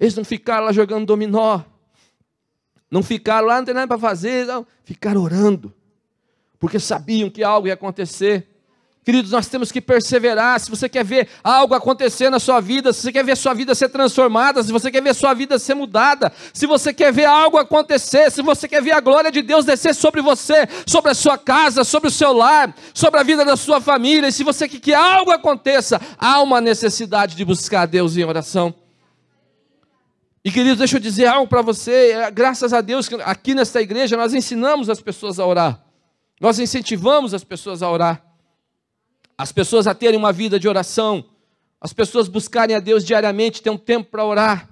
Eles 0.00 0.14
não 0.14 0.24
ficaram 0.24 0.64
lá 0.64 0.72
jogando 0.72 1.04
dominó, 1.04 1.60
não 2.90 3.02
ficaram 3.02 3.46
lá, 3.46 3.58
não 3.58 3.64
tem 3.66 3.74
nada 3.74 3.86
para 3.86 3.98
fazer, 3.98 4.46
não. 4.46 4.66
ficaram 4.82 5.22
orando, 5.22 5.72
porque 6.66 6.80
sabiam 6.80 7.30
que 7.30 7.44
algo 7.44 7.68
ia 7.68 7.74
acontecer. 7.74 8.44
Queridos, 9.04 9.30
nós 9.30 9.46
temos 9.46 9.70
que 9.70 9.80
perseverar. 9.80 10.58
Se 10.58 10.68
você 10.68 10.88
quer 10.88 11.04
ver 11.04 11.28
algo 11.44 11.76
acontecer 11.76 12.28
na 12.28 12.40
sua 12.40 12.58
vida, 12.60 12.92
se 12.92 13.02
você 13.02 13.12
quer 13.12 13.24
ver 13.24 13.36
sua 13.36 13.54
vida 13.54 13.72
ser 13.72 13.88
transformada, 13.88 14.64
se 14.64 14.72
você 14.72 14.90
quer 14.90 15.00
ver 15.00 15.14
sua 15.14 15.32
vida 15.32 15.60
ser 15.60 15.74
mudada, 15.76 16.32
se 16.52 16.66
você 16.66 16.92
quer 16.92 17.12
ver 17.12 17.26
algo 17.26 17.56
acontecer, 17.56 18.32
se 18.32 18.42
você 18.42 18.66
quer 18.66 18.82
ver 18.82 18.90
a 18.90 18.98
glória 18.98 19.30
de 19.30 19.42
Deus 19.42 19.64
descer 19.64 19.94
sobre 19.94 20.20
você, 20.20 20.66
sobre 20.84 21.12
a 21.12 21.14
sua 21.14 21.38
casa, 21.38 21.84
sobre 21.84 22.08
o 22.08 22.10
seu 22.10 22.32
lar, 22.32 22.74
sobre 22.92 23.20
a 23.20 23.22
vida 23.22 23.44
da 23.44 23.56
sua 23.56 23.80
família, 23.80 24.26
e 24.26 24.32
se 24.32 24.42
você 24.42 24.68
quer 24.68 24.80
que 24.80 24.92
algo 24.92 25.30
aconteça, 25.30 26.00
há 26.18 26.42
uma 26.42 26.60
necessidade 26.60 27.36
de 27.36 27.44
buscar 27.44 27.82
a 27.82 27.86
Deus 27.86 28.16
em 28.16 28.24
oração. 28.24 28.74
E 30.44 30.50
queridos, 30.50 30.78
deixa 30.78 30.96
eu 30.96 31.00
dizer 31.00 31.26
algo 31.26 31.46
para 31.46 31.62
você. 31.62 32.10
É, 32.10 32.28
graças 32.28 32.72
a 32.72 32.80
Deus, 32.80 33.08
aqui 33.24 33.54
nesta 33.54 33.80
igreja 33.80 34.16
nós 34.16 34.34
ensinamos 34.34 34.90
as 34.90 35.00
pessoas 35.00 35.38
a 35.38 35.46
orar. 35.46 35.85
Nós 36.40 36.58
incentivamos 36.58 37.32
as 37.34 37.44
pessoas 37.44 37.82
a 37.82 37.90
orar 37.90 38.26
as 39.38 39.52
pessoas 39.52 39.86
a 39.86 39.94
terem 39.94 40.18
uma 40.18 40.32
vida 40.32 40.58
de 40.58 40.68
oração, 40.68 41.24
as 41.80 41.92
pessoas 41.92 42.26
buscarem 42.26 42.74
a 42.74 42.80
Deus 42.80 43.04
diariamente, 43.04 43.62
ter 43.62 43.70
um 43.70 43.76
tempo 43.76 44.10
para 44.10 44.24
orar. 44.24 44.68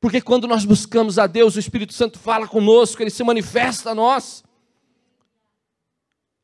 Porque 0.00 0.20
quando 0.20 0.46
nós 0.48 0.64
buscamos 0.64 1.18
a 1.18 1.26
Deus, 1.26 1.56
o 1.56 1.60
Espírito 1.60 1.92
Santo 1.92 2.18
fala 2.18 2.48
conosco, 2.48 3.02
ele 3.02 3.10
se 3.10 3.22
manifesta 3.22 3.90
a 3.90 3.94
nós. 3.94 4.44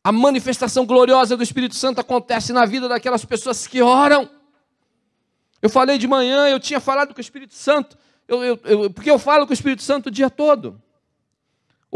A 0.05 0.13
manifestação 0.13 0.87
gloriosa 0.87 1.37
do 1.37 1.43
Espírito 1.43 1.75
Santo 1.75 2.01
acontece 2.01 2.53
na 2.53 2.65
vida 2.65 2.89
daquelas 2.89 3.25
pessoas 3.25 3.67
que 3.67 3.83
oram. 3.83 4.29
Eu 5.61 5.71
falei 5.71 5.99
de 5.99 6.07
manhã, 6.07 6.49
eu 6.49 6.61
tinha 6.61 6.79
falado 6.79 7.13
com 7.13 7.19
o 7.19 7.21
Espírito 7.21 7.55
Santo, 7.55 7.97
eu, 8.29 8.45
eu, 8.45 8.61
eu, 8.65 8.91
porque 8.91 9.11
eu 9.11 9.19
falo 9.19 9.47
com 9.47 9.51
o 9.51 9.55
Espírito 9.55 9.83
Santo 9.83 10.07
o 10.07 10.11
dia 10.11 10.31
todo. 10.31 10.81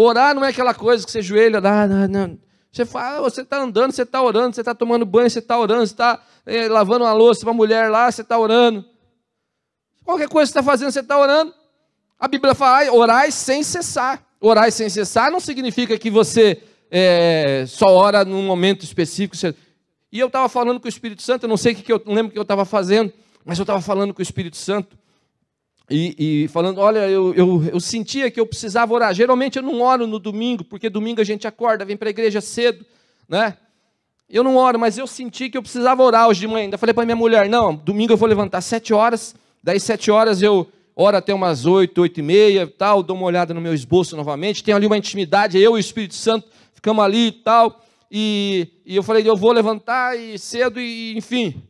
Orar 0.00 0.32
não 0.32 0.44
é 0.44 0.50
aquela 0.50 0.72
coisa 0.72 1.04
que 1.04 1.10
você 1.10 1.20
joelha, 1.20 1.60
não, 1.60 1.88
não, 1.88 2.06
não. 2.06 2.38
Você 2.70 2.86
fala, 2.86 3.20
você 3.20 3.40
está 3.40 3.58
andando, 3.58 3.90
você 3.90 4.02
está 4.02 4.22
orando, 4.22 4.54
você 4.54 4.60
está 4.60 4.72
tomando 4.72 5.04
banho, 5.04 5.28
você 5.28 5.40
está 5.40 5.58
orando, 5.58 5.84
você 5.84 5.92
está 5.92 6.22
é, 6.46 6.68
lavando 6.68 7.04
uma 7.04 7.12
louça 7.12 7.40
para 7.40 7.50
uma 7.50 7.56
mulher 7.56 7.90
lá, 7.90 8.08
você 8.08 8.22
está 8.22 8.38
orando. 8.38 8.84
Qualquer 10.04 10.28
coisa 10.28 10.48
que 10.48 10.52
você 10.52 10.60
está 10.60 10.62
fazendo, 10.62 10.92
você 10.92 11.00
está 11.00 11.18
orando. 11.18 11.52
A 12.16 12.28
Bíblia 12.28 12.54
fala, 12.54 12.92
orai 12.92 13.32
sem 13.32 13.64
cessar. 13.64 14.24
Orar 14.40 14.70
sem 14.70 14.88
cessar 14.88 15.32
não 15.32 15.40
significa 15.40 15.98
que 15.98 16.12
você 16.12 16.62
é, 16.92 17.64
só 17.66 17.86
ora 17.88 18.24
num 18.24 18.46
momento 18.46 18.84
específico. 18.84 19.34
E 20.12 20.20
eu 20.20 20.28
estava 20.28 20.48
falando 20.48 20.78
com 20.78 20.86
o 20.86 20.88
Espírito 20.88 21.22
Santo, 21.22 21.42
eu 21.42 21.48
não 21.48 21.56
sei 21.56 21.72
o 21.72 21.76
que 21.76 21.92
eu 21.92 22.00
não 22.06 22.14
lembro 22.14 22.28
o 22.28 22.32
que 22.32 22.38
eu 22.38 22.42
estava 22.42 22.64
fazendo, 22.64 23.12
mas 23.44 23.58
eu 23.58 23.64
estava 23.64 23.80
falando 23.80 24.14
com 24.14 24.20
o 24.20 24.22
Espírito 24.22 24.56
Santo. 24.56 24.96
E, 25.90 26.44
e 26.44 26.48
falando, 26.48 26.78
olha, 26.78 27.08
eu, 27.08 27.34
eu, 27.34 27.64
eu 27.64 27.80
sentia 27.80 28.30
que 28.30 28.38
eu 28.38 28.46
precisava 28.46 28.92
orar. 28.92 29.14
Geralmente 29.14 29.56
eu 29.56 29.62
não 29.62 29.80
oro 29.80 30.06
no 30.06 30.18
domingo, 30.18 30.62
porque 30.62 30.90
domingo 30.90 31.20
a 31.20 31.24
gente 31.24 31.46
acorda, 31.46 31.84
vem 31.84 31.96
para 31.96 32.08
a 32.08 32.10
igreja 32.10 32.40
cedo, 32.40 32.84
né? 33.28 33.56
Eu 34.28 34.44
não 34.44 34.56
oro, 34.56 34.78
mas 34.78 34.98
eu 34.98 35.06
senti 35.06 35.48
que 35.48 35.56
eu 35.56 35.62
precisava 35.62 36.02
orar 36.02 36.28
hoje 36.28 36.40
de 36.40 36.46
manhã. 36.46 36.64
Ainda 36.64 36.76
falei 36.76 36.92
para 36.92 37.06
minha 37.06 37.16
mulher, 37.16 37.48
não, 37.48 37.74
domingo 37.74 38.12
eu 38.12 38.16
vou 38.18 38.28
levantar 38.28 38.60
sete 38.60 38.92
horas, 38.92 39.34
daí 39.62 39.80
sete 39.80 40.10
horas 40.10 40.42
eu 40.42 40.68
oro 40.94 41.16
até 41.16 41.32
umas 41.32 41.64
oito, 41.64 42.02
oito 42.02 42.20
e 42.20 42.22
meia, 42.22 42.66
tal, 42.66 43.02
dou 43.02 43.16
uma 43.16 43.24
olhada 43.24 43.54
no 43.54 43.60
meu 43.60 43.72
esboço 43.72 44.14
novamente, 44.14 44.62
tenho 44.62 44.76
ali 44.76 44.86
uma 44.86 44.98
intimidade, 44.98 45.56
eu 45.56 45.72
e 45.72 45.74
o 45.74 45.78
Espírito 45.78 46.14
Santo 46.14 46.48
ficamos 46.74 47.02
ali 47.02 47.28
e 47.28 47.32
tal, 47.32 47.82
e, 48.10 48.68
e 48.84 48.96
eu 48.96 49.02
falei, 49.02 49.26
eu 49.26 49.36
vou 49.36 49.52
levantar 49.52 50.18
e 50.18 50.38
cedo 50.38 50.78
e 50.78 51.16
enfim. 51.16 51.62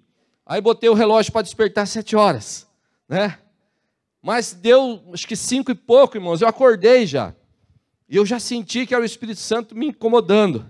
Aí 0.45 0.61
botei 0.61 0.89
o 0.89 0.95
relógio 0.95 1.31
para 1.31 1.43
despertar 1.43 1.87
sete 1.87 2.17
horas, 2.17 2.67
né? 3.09 3.39
Mas 4.29 4.53
deu, 4.53 5.01
acho 5.11 5.27
que 5.27 5.35
cinco 5.35 5.71
e 5.71 5.75
pouco, 5.75 6.19
irmãos, 6.19 6.43
eu 6.43 6.49
acordei 6.49 7.07
já. 7.07 7.35
E 8.07 8.15
eu 8.15 8.27
já 8.27 8.39
senti 8.39 8.85
que 8.85 8.93
era 8.93 9.03
o 9.03 9.07
Espírito 9.07 9.41
Santo 9.41 9.75
me 9.75 9.87
incomodando. 9.87 10.67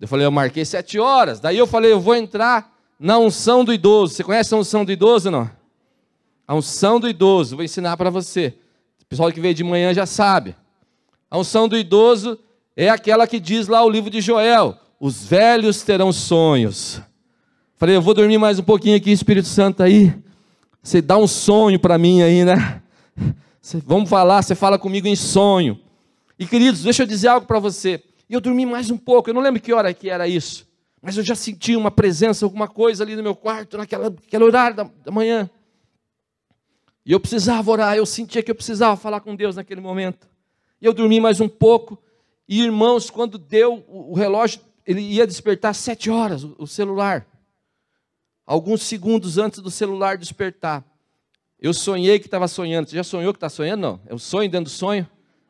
Eu 0.00 0.08
falei, 0.08 0.24
eu 0.24 0.30
marquei 0.30 0.64
sete 0.64 0.98
horas. 0.98 1.40
Daí 1.40 1.58
eu 1.58 1.66
falei, 1.66 1.92
eu 1.92 2.00
vou 2.00 2.14
entrar 2.14 2.74
na 2.98 3.18
unção 3.18 3.66
do 3.66 3.70
idoso. 3.70 4.14
Você 4.14 4.24
conhece 4.24 4.54
a 4.54 4.56
unção 4.56 4.82
do 4.82 4.90
idoso 4.90 5.30
não? 5.30 5.50
A 6.48 6.54
unção 6.54 6.98
do 6.98 7.06
idoso, 7.06 7.54
vou 7.54 7.66
ensinar 7.66 7.98
para 7.98 8.08
você. 8.08 8.54
O 9.02 9.04
pessoal 9.04 9.30
que 9.30 9.42
veio 9.42 9.52
de 9.52 9.62
manhã 9.62 9.92
já 9.92 10.06
sabe. 10.06 10.56
A 11.30 11.36
unção 11.36 11.68
do 11.68 11.76
idoso 11.76 12.38
é 12.74 12.88
aquela 12.88 13.26
que 13.26 13.38
diz 13.38 13.68
lá 13.68 13.84
o 13.84 13.90
livro 13.90 14.08
de 14.08 14.22
Joel: 14.22 14.74
os 14.98 15.22
velhos 15.22 15.82
terão 15.82 16.10
sonhos. 16.14 17.02
Falei, 17.76 17.94
eu 17.94 18.00
vou 18.00 18.14
dormir 18.14 18.38
mais 18.38 18.58
um 18.58 18.62
pouquinho 18.64 18.96
aqui, 18.96 19.12
Espírito 19.12 19.48
Santo 19.48 19.82
aí. 19.82 20.23
Você 20.84 21.00
dá 21.00 21.16
um 21.16 21.26
sonho 21.26 21.80
para 21.80 21.96
mim 21.96 22.20
aí, 22.20 22.44
né? 22.44 22.82
Você, 23.58 23.78
vamos 23.78 24.10
falar, 24.10 24.42
você 24.42 24.54
fala 24.54 24.78
comigo 24.78 25.08
em 25.08 25.16
sonho. 25.16 25.80
E 26.38 26.46
queridos, 26.46 26.82
deixa 26.82 27.04
eu 27.04 27.06
dizer 27.06 27.28
algo 27.28 27.46
para 27.46 27.58
você. 27.58 28.04
Eu 28.28 28.38
dormi 28.38 28.66
mais 28.66 28.90
um 28.90 28.98
pouco, 28.98 29.30
eu 29.30 29.34
não 29.34 29.40
lembro 29.40 29.62
que 29.62 29.72
hora 29.72 29.94
que 29.94 30.10
era 30.10 30.28
isso, 30.28 30.68
mas 31.00 31.16
eu 31.16 31.24
já 31.24 31.34
senti 31.34 31.74
uma 31.74 31.90
presença, 31.90 32.44
alguma 32.44 32.68
coisa 32.68 33.02
ali 33.02 33.16
no 33.16 33.22
meu 33.22 33.34
quarto, 33.34 33.78
naquela, 33.78 34.10
naquele 34.10 34.44
horário 34.44 34.76
da, 34.76 34.90
da 35.02 35.10
manhã. 35.10 35.48
E 37.06 37.12
eu 37.12 37.20
precisava 37.20 37.70
orar, 37.70 37.96
eu 37.96 38.04
sentia 38.04 38.42
que 38.42 38.50
eu 38.50 38.54
precisava 38.54 38.94
falar 38.94 39.20
com 39.20 39.34
Deus 39.34 39.56
naquele 39.56 39.80
momento. 39.80 40.28
E 40.82 40.84
eu 40.84 40.92
dormi 40.92 41.18
mais 41.18 41.40
um 41.40 41.48
pouco. 41.48 41.98
E 42.46 42.62
irmãos, 42.62 43.08
quando 43.08 43.38
deu 43.38 43.82
o 43.88 44.14
relógio, 44.14 44.60
ele 44.86 45.00
ia 45.00 45.26
despertar 45.26 45.74
sete 45.74 46.10
horas, 46.10 46.44
o 46.44 46.66
celular 46.66 47.26
alguns 48.46 48.82
segundos 48.82 49.38
antes 49.38 49.60
do 49.60 49.70
celular 49.70 50.18
despertar. 50.18 50.84
Eu 51.60 51.72
sonhei 51.72 52.18
que 52.18 52.26
estava 52.26 52.46
sonhando. 52.46 52.88
Você 52.88 52.96
já 52.96 53.04
sonhou 53.04 53.32
que 53.32 53.38
está 53.38 53.48
sonhando? 53.48 53.80
Não. 53.80 54.00
É 54.06 54.14
um 54.14 54.18
sonho 54.18 54.50
dentro 54.50 54.64
do 54.64 54.76
sonho? 54.76 55.08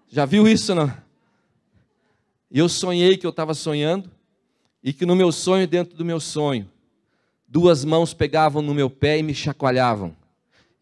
Já 0.09 0.25
viu 0.25 0.47
isso, 0.47 0.75
não? 0.75 0.93
Eu 2.51 2.69
sonhei 2.69 3.17
que 3.17 3.27
eu 3.27 3.31
estava 3.31 3.53
sonhando 3.53 4.11
e 4.83 4.93
que 4.93 5.05
no 5.05 5.17
meu 5.17 5.33
sonho, 5.33 5.67
dentro 5.67 5.97
do 5.97 6.05
meu 6.05 6.21
sonho, 6.21 6.71
duas 7.49 7.85
mãos 7.85 8.15
pegavam 8.15 8.63
no 8.63 8.75
meu 8.75 8.89
pé 8.89 9.19
e 9.19 9.23
me 9.23 9.35
chacoalhavam. 9.35 10.15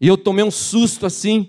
E 0.00 0.06
eu 0.06 0.18
tomei 0.18 0.44
um 0.44 0.50
susto 0.50 1.06
assim 1.06 1.48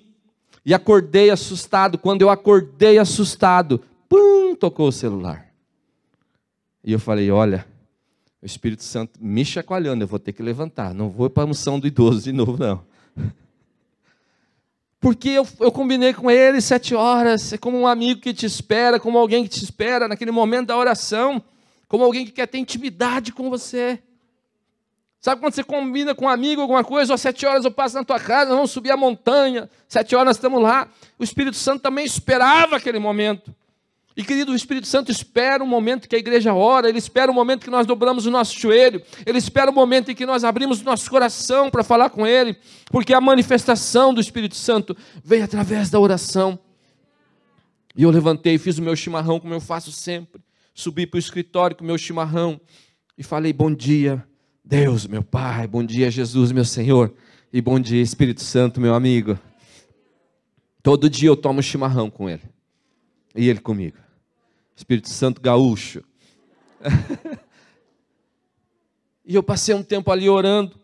e 0.66 0.74
acordei 0.74 1.30
assustado. 1.30 1.98
Quando 1.98 2.22
eu 2.22 2.30
acordei 2.30 2.98
assustado, 3.00 3.84
pum, 4.08 4.56
tocou 4.56 4.88
o 4.88 4.92
celular. 4.94 5.52
E 6.84 6.94
eu 6.94 7.00
falei: 7.00 7.32
Olha, 7.32 7.66
o 8.44 8.46
Espírito 8.46 8.84
Santo 8.84 9.14
me 9.24 9.46
chacoalhando, 9.46 10.04
eu 10.04 10.08
vou 10.08 10.20
ter 10.20 10.34
que 10.34 10.44
levantar, 10.44 10.94
não 10.94 11.10
vou 11.10 11.30
para 11.30 11.44
a 11.44 11.46
unção 11.46 11.80
do 11.80 11.88
idoso 11.88 12.24
de 12.24 12.34
novo, 12.34 12.58
não. 12.58 12.84
Porque 15.00 15.30
eu, 15.30 15.48
eu 15.62 15.72
combinei 15.72 16.14
com 16.14 16.30
ele 16.30 16.60
sete 16.60 16.94
horas, 16.94 17.54
é 17.54 17.58
como 17.58 17.80
um 17.80 17.88
amigo 17.88 18.20
que 18.20 18.34
te 18.34 18.46
espera, 18.46 19.00
como 19.00 19.18
alguém 19.18 19.44
que 19.44 19.50
te 19.50 19.64
espera 19.64 20.10
naquele 20.10 20.32
momento 20.32 20.68
da 20.68 20.78
oração, 20.78 21.42
como 21.88 22.04
alguém 22.04 22.26
que 22.26 22.34
quer 22.34 22.46
ter 22.46 22.58
intimidade 22.58 23.32
com 23.32 23.50
você. 23.50 23.98
Sabe 25.22 25.40
quando 25.40 25.54
você 25.54 25.64
combina 25.64 26.14
com 26.14 26.26
um 26.26 26.30
amigo 26.30 26.62
alguma 26.62 26.84
coisa, 26.84 27.14
às 27.14 27.22
sete 27.22 27.46
horas 27.46 27.64
eu 27.64 27.72
passo 27.72 27.96
na 27.96 28.04
tua 28.04 28.20
casa, 28.20 28.54
vamos 28.54 28.72
subir 28.72 28.92
a 28.92 28.98
montanha, 28.98 29.70
sete 29.88 30.18
horas 30.18 30.36
estamos 30.36 30.62
lá. 30.62 30.90
O 31.18 31.24
Espírito 31.24 31.56
Santo 31.56 31.82
também 31.82 32.04
esperava 32.04 32.76
aquele 32.76 33.00
momento. 33.00 33.56
E 34.16 34.24
querido, 34.24 34.52
o 34.52 34.56
Espírito 34.56 34.88
Santo 34.88 35.12
espera 35.12 35.64
o 35.64 35.68
momento 35.68 36.08
que 36.08 36.16
a 36.16 36.20
igreja 36.20 36.54
ora, 36.54 36.88
ele 36.88 37.00
espera 37.00 37.32
o 37.32 37.34
momento 37.34 37.64
que 37.64 37.72
nós 37.72 37.88
dobramos 37.88 38.28
o 38.28 38.32
nosso 38.32 38.60
joelho, 38.60 39.02
ele 39.26 39.40
espera 39.40 39.72
o 39.72 39.74
momento 39.74 40.12
em 40.12 40.16
que 40.16 40.26
nós 40.26 40.44
abrimos 40.44 40.82
o 40.82 40.84
nosso 40.84 41.10
coração 41.10 41.72
para 41.72 41.84
falar 41.84 42.12
com 42.12 42.26
ele, 42.26 42.56
porque 42.92 43.14
a 43.14 43.20
manifestação 43.20 44.14
do 44.14 44.22
Espírito 44.22 44.56
Santo 44.56 44.96
vem 45.24 45.42
através 45.42 45.90
da 45.90 46.00
oração. 46.00 46.60
E 47.96 48.04
eu 48.04 48.12
levantei, 48.12 48.58
fiz 48.60 48.78
o 48.78 48.84
meu 48.84 48.96
chimarrão 48.96 49.40
como 49.40 49.54
eu 49.54 49.62
faço 49.62 49.92
sempre, 49.92 50.42
subi 50.76 51.08
para 51.08 51.18
o 51.18 51.20
escritório 51.20 51.76
com 51.76 51.84
o 51.84 51.88
meu 51.88 51.98
chimarrão 51.98 52.62
e 53.18 53.24
falei: 53.24 53.52
Bom 53.52 53.74
dia, 53.74 54.24
Deus, 54.64 55.08
meu 55.08 55.24
Pai, 55.24 55.68
bom 55.68 55.84
dia, 55.84 56.12
Jesus, 56.12 56.52
meu 56.52 56.66
Senhor, 56.66 57.12
e 57.52 57.62
bom 57.62 57.80
dia, 57.80 58.02
Espírito 58.02 58.44
Santo, 58.44 58.80
meu 58.80 58.94
amigo. 58.94 59.40
Todo 60.84 61.10
dia 61.10 61.30
eu 61.30 61.36
tomo 61.36 61.64
chimarrão 61.64 62.12
com 62.12 62.30
ele 62.30 62.44
e 63.36 63.50
ele 63.50 63.60
comigo. 63.60 64.03
Espírito 64.76 65.10
Santo 65.10 65.42
gaúcho. 65.42 66.04
e 69.26 69.36
eu 69.36 69.44
passei 69.44 69.74
um 69.76 69.84
tempo 69.84 70.12
ali 70.12 70.30
orando, 70.30 70.80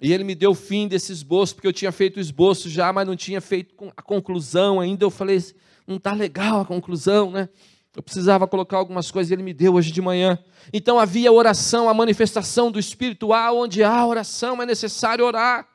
e 0.00 0.12
ele 0.12 0.24
me 0.24 0.34
deu 0.34 0.50
o 0.50 0.54
fim 0.54 0.86
desse 0.86 1.12
esboço, 1.12 1.54
porque 1.54 1.66
eu 1.66 1.72
tinha 1.72 1.92
feito 1.92 2.16
o 2.18 2.20
esboço 2.20 2.68
já, 2.68 2.92
mas 2.92 3.06
não 3.06 3.16
tinha 3.16 3.40
feito 3.40 3.74
a 3.96 4.02
conclusão 4.02 4.80
ainda. 4.80 5.04
Eu 5.04 5.10
falei, 5.10 5.42
não 5.86 5.96
está 5.96 6.12
legal 6.12 6.60
a 6.60 6.64
conclusão, 6.64 7.30
né? 7.30 7.48
Eu 7.94 8.02
precisava 8.02 8.46
colocar 8.48 8.76
algumas 8.76 9.10
coisas 9.10 9.30
e 9.30 9.34
ele 9.34 9.42
me 9.42 9.54
deu 9.54 9.74
hoje 9.74 9.92
de 9.92 10.02
manhã. 10.02 10.38
Então 10.72 10.98
havia 10.98 11.30
oração, 11.32 11.88
a 11.88 11.94
manifestação 11.94 12.70
do 12.70 12.78
Espírito. 12.78 13.30
Onde 13.30 13.84
há 13.84 14.04
oração 14.04 14.60
é 14.60 14.66
necessário 14.66 15.24
orar. 15.24 15.68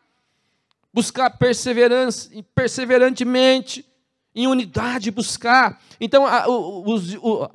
Buscar 0.94 1.30
perseverança, 1.30 2.30
perseverantemente 2.54 3.86
em 4.36 4.48
unidade 4.48 5.12
buscar. 5.12 5.80
Então, 6.00 6.26
a, 6.26 6.46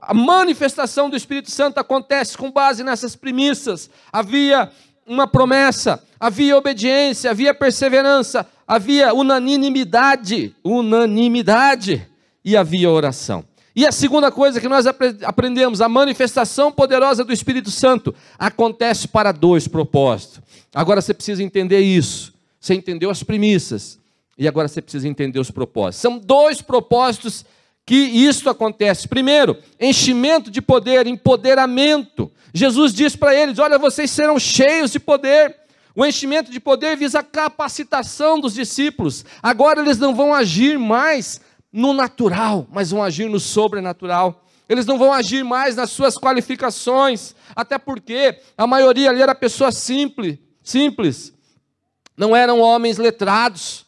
a, 0.00 0.14
manifestação 0.14 1.08
do 1.08 1.16
Espírito 1.16 1.50
Santo 1.50 1.78
acontece 1.78 2.36
com 2.36 2.50
base 2.50 2.82
nessas 2.82 3.16
premissas. 3.16 3.88
Havia 4.12 4.70
uma 5.06 5.26
promessa, 5.26 6.02
havia 6.18 6.56
obediência, 6.56 7.30
havia 7.30 7.54
perseverança, 7.54 8.46
havia 8.66 9.14
unanimidade, 9.14 10.54
unanimidade 10.64 12.06
e 12.44 12.56
havia 12.56 12.90
oração. 12.90 13.44
E 13.76 13.84
a 13.84 13.90
segunda 13.90 14.30
coisa 14.30 14.60
que 14.60 14.68
nós 14.68 14.86
aprendemos, 14.86 15.80
a 15.80 15.88
manifestação 15.88 16.70
poderosa 16.70 17.24
do 17.24 17.32
Espírito 17.32 17.70
Santo 17.72 18.14
acontece 18.38 19.08
para 19.08 19.32
dois 19.32 19.66
propósitos. 19.66 20.40
Agora 20.72 21.00
você 21.00 21.12
precisa 21.12 21.42
entender 21.42 21.80
isso. 21.80 22.32
Você 22.60 22.74
entendeu 22.74 23.10
as 23.10 23.22
premissas. 23.22 23.98
E 24.36 24.48
agora 24.48 24.68
você 24.68 24.82
precisa 24.82 25.08
entender 25.08 25.38
os 25.38 25.50
propósitos. 25.50 26.00
São 26.00 26.18
dois 26.18 26.60
propósitos 26.60 27.44
que 27.86 27.94
isso 27.94 28.48
acontece. 28.48 29.06
Primeiro, 29.06 29.56
enchimento 29.78 30.50
de 30.50 30.62
poder, 30.62 31.06
empoderamento. 31.06 32.30
Jesus 32.52 32.92
diz 32.92 33.14
para 33.14 33.34
eles: 33.34 33.58
Olha, 33.58 33.78
vocês 33.78 34.10
serão 34.10 34.38
cheios 34.38 34.90
de 34.90 34.98
poder. 34.98 35.56
O 35.94 36.04
enchimento 36.04 36.50
de 36.50 36.58
poder 36.58 36.96
visa 36.96 37.20
a 37.20 37.22
capacitação 37.22 38.40
dos 38.40 38.54
discípulos. 38.54 39.24
Agora 39.42 39.80
eles 39.80 39.98
não 39.98 40.14
vão 40.14 40.34
agir 40.34 40.76
mais 40.78 41.40
no 41.72 41.92
natural, 41.92 42.66
mas 42.72 42.90
vão 42.90 43.02
agir 43.02 43.28
no 43.28 43.38
sobrenatural. 43.38 44.44
Eles 44.68 44.86
não 44.86 44.98
vão 44.98 45.12
agir 45.12 45.44
mais 45.44 45.76
nas 45.76 45.90
suas 45.90 46.16
qualificações, 46.16 47.34
até 47.54 47.78
porque 47.78 48.40
a 48.56 48.66
maioria 48.66 49.10
ali 49.10 49.20
era 49.20 49.34
pessoa 49.34 49.70
simples, 49.70 50.38
simples. 50.62 51.32
Não 52.16 52.34
eram 52.34 52.60
homens 52.60 52.96
letrados. 52.96 53.84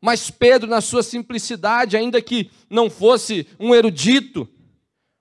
Mas 0.00 0.30
Pedro, 0.30 0.68
na 0.68 0.80
sua 0.80 1.02
simplicidade, 1.02 1.96
ainda 1.96 2.20
que 2.22 2.50
não 2.68 2.88
fosse 2.88 3.46
um 3.58 3.74
erudito, 3.74 4.48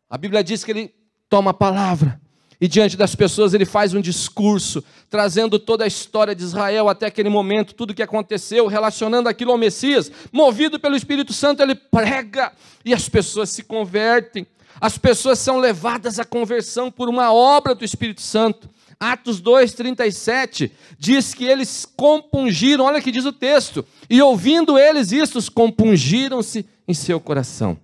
a 0.10 0.18
Bíblia 0.18 0.44
diz 0.44 0.63
que 0.63 0.72
ele 0.72 0.94
toma 1.30 1.52
a 1.52 1.54
palavra 1.54 2.20
e 2.62 2.68
diante 2.68 2.98
das 2.98 3.15
pessoas 3.15 3.54
ele 3.54 3.65
faz 3.65 3.94
um 3.94 4.02
discurso, 4.02 4.84
trazendo 5.10 5.58
toda 5.58 5.86
a 5.86 5.88
história 5.88 6.36
de 6.36 6.44
Israel 6.44 6.89
até 6.89 7.06
aquele 7.06 7.30
momento, 7.30 7.74
tudo 7.74 7.92
o 7.92 7.94
que 7.94 8.04
aconteceu, 8.04 8.68
relacionando 8.68 9.30
aquilo 9.30 9.52
ao 9.52 9.58
Messias. 9.58 10.12
Movido 10.32 10.78
pelo 10.78 10.96
Espírito 10.96 11.32
Santo, 11.32 11.63
ele 11.63 11.74
prega 11.74 12.52
e 12.84 12.94
as 12.94 13.08
pessoas 13.08 13.50
se 13.50 13.63
convertem. 13.63 14.46
As 14.82 14.98
pessoas 14.98 15.39
são 15.39 15.58
levadas 15.58 16.20
à 16.20 16.26
conversão 16.26 16.92
por 16.92 17.08
uma 17.08 17.34
obra 17.34 17.74
do 17.74 17.86
Espírito 17.86 18.22
Santo. 18.22 18.70
Atos 19.00 19.42
2,37 19.42 20.72
diz 20.98 21.34
que 21.34 21.46
eles 21.46 21.86
compungiram, 21.86 22.86
olha 22.86 23.02
que 23.02 23.12
diz 23.12 23.26
o 23.26 23.32
texto, 23.32 23.86
e 24.10 24.22
ouvindo 24.22 24.78
eles 24.78 25.12
isso, 25.12 25.52
compungiram-se 25.52 26.66
em 26.88 26.94
seu 26.94 27.20
coração. 27.20 27.80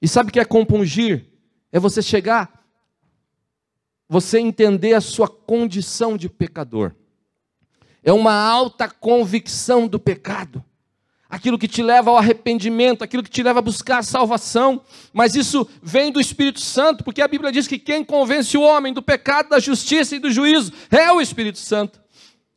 E 0.00 0.06
sabe 0.06 0.30
o 0.30 0.32
que 0.32 0.40
é 0.40 0.44
compungir? 0.44 1.26
É 1.72 1.78
você 1.78 2.00
chegar 2.00 2.60
você 4.10 4.40
entender 4.40 4.94
a 4.94 5.00
sua 5.00 5.28
condição 5.28 6.16
de 6.16 6.28
pecador. 6.28 6.92
É 8.02 8.12
uma 8.12 8.34
alta 8.34 8.88
convicção 8.88 9.86
do 9.86 10.00
pecado. 10.00 10.64
Aquilo 11.30 11.56
que 11.56 11.68
te 11.68 11.82
leva 11.82 12.10
ao 12.10 12.18
arrependimento, 12.18 13.04
aquilo 13.04 13.22
que 13.22 13.30
te 13.30 13.42
leva 13.42 13.60
a 13.60 13.62
buscar 13.62 13.98
a 13.98 14.02
salvação, 14.02 14.82
mas 15.12 15.36
isso 15.36 15.66
vem 15.80 16.10
do 16.10 16.20
Espírito 16.20 16.60
Santo, 16.60 17.04
porque 17.04 17.22
a 17.22 17.28
Bíblia 17.28 17.52
diz 17.52 17.68
que 17.68 17.78
quem 17.78 18.04
convence 18.04 18.58
o 18.58 18.62
homem 18.62 18.92
do 18.92 19.00
pecado, 19.00 19.50
da 19.50 19.60
justiça 19.60 20.16
e 20.16 20.18
do 20.18 20.30
juízo 20.30 20.72
é 20.90 21.12
o 21.12 21.20
Espírito 21.20 21.58
Santo. 21.58 22.00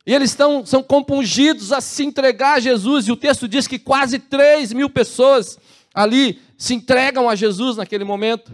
E 0.06 0.12
eles 0.12 0.30
estão, 0.30 0.66
são 0.66 0.82
compungidos 0.82 1.72
a 1.72 1.80
se 1.80 2.04
entregar 2.04 2.56
a 2.56 2.60
Jesus, 2.60 3.06
e 3.06 3.12
o 3.12 3.16
texto 3.16 3.46
diz 3.46 3.68
que 3.68 3.78
quase 3.78 4.18
3 4.18 4.72
mil 4.72 4.90
pessoas 4.90 5.58
ali 5.94 6.40
se 6.58 6.74
entregam 6.74 7.28
a 7.28 7.34
Jesus 7.34 7.76
naquele 7.76 8.04
momento. 8.04 8.52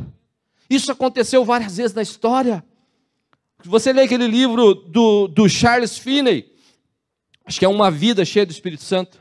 Isso 0.68 0.92
aconteceu 0.92 1.44
várias 1.44 1.78
vezes 1.78 1.94
na 1.94 2.02
história. 2.02 2.62
Você 3.64 3.92
lê 3.92 4.02
aquele 4.02 4.26
livro 4.26 4.74
do, 4.74 5.26
do 5.26 5.48
Charles 5.48 5.98
Finney, 5.98 6.52
acho 7.44 7.59
que 7.59 7.64
é 7.64 7.68
Uma 7.68 7.90
Vida 7.90 8.24
Cheia 8.24 8.46
do 8.46 8.52
Espírito 8.52 8.85
Santo. 8.85 9.18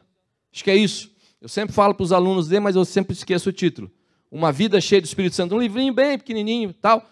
Acho 0.54 0.64
que 0.64 0.72
é 0.72 0.76
isso. 0.76 1.12
Eu 1.42 1.48
sempre 1.48 1.74
falo 1.74 1.94
para 1.94 2.04
os 2.04 2.12
alunos 2.12 2.48
dele, 2.48 2.62
mas 2.62 2.76
eu 2.76 2.84
sempre 2.84 3.14
esqueço 3.14 3.50
o 3.50 3.54
título. 3.54 3.92
Uma 4.32 4.52
Vida 4.52 4.82
Cheia 4.82 5.02
do 5.02 5.06
Espírito 5.06 5.36
Santo. 5.36 5.56
Um 5.56 5.60
livrinho 5.60 5.94
bem 5.94 6.18
pequenininho 6.18 6.74
tal. 6.74 7.08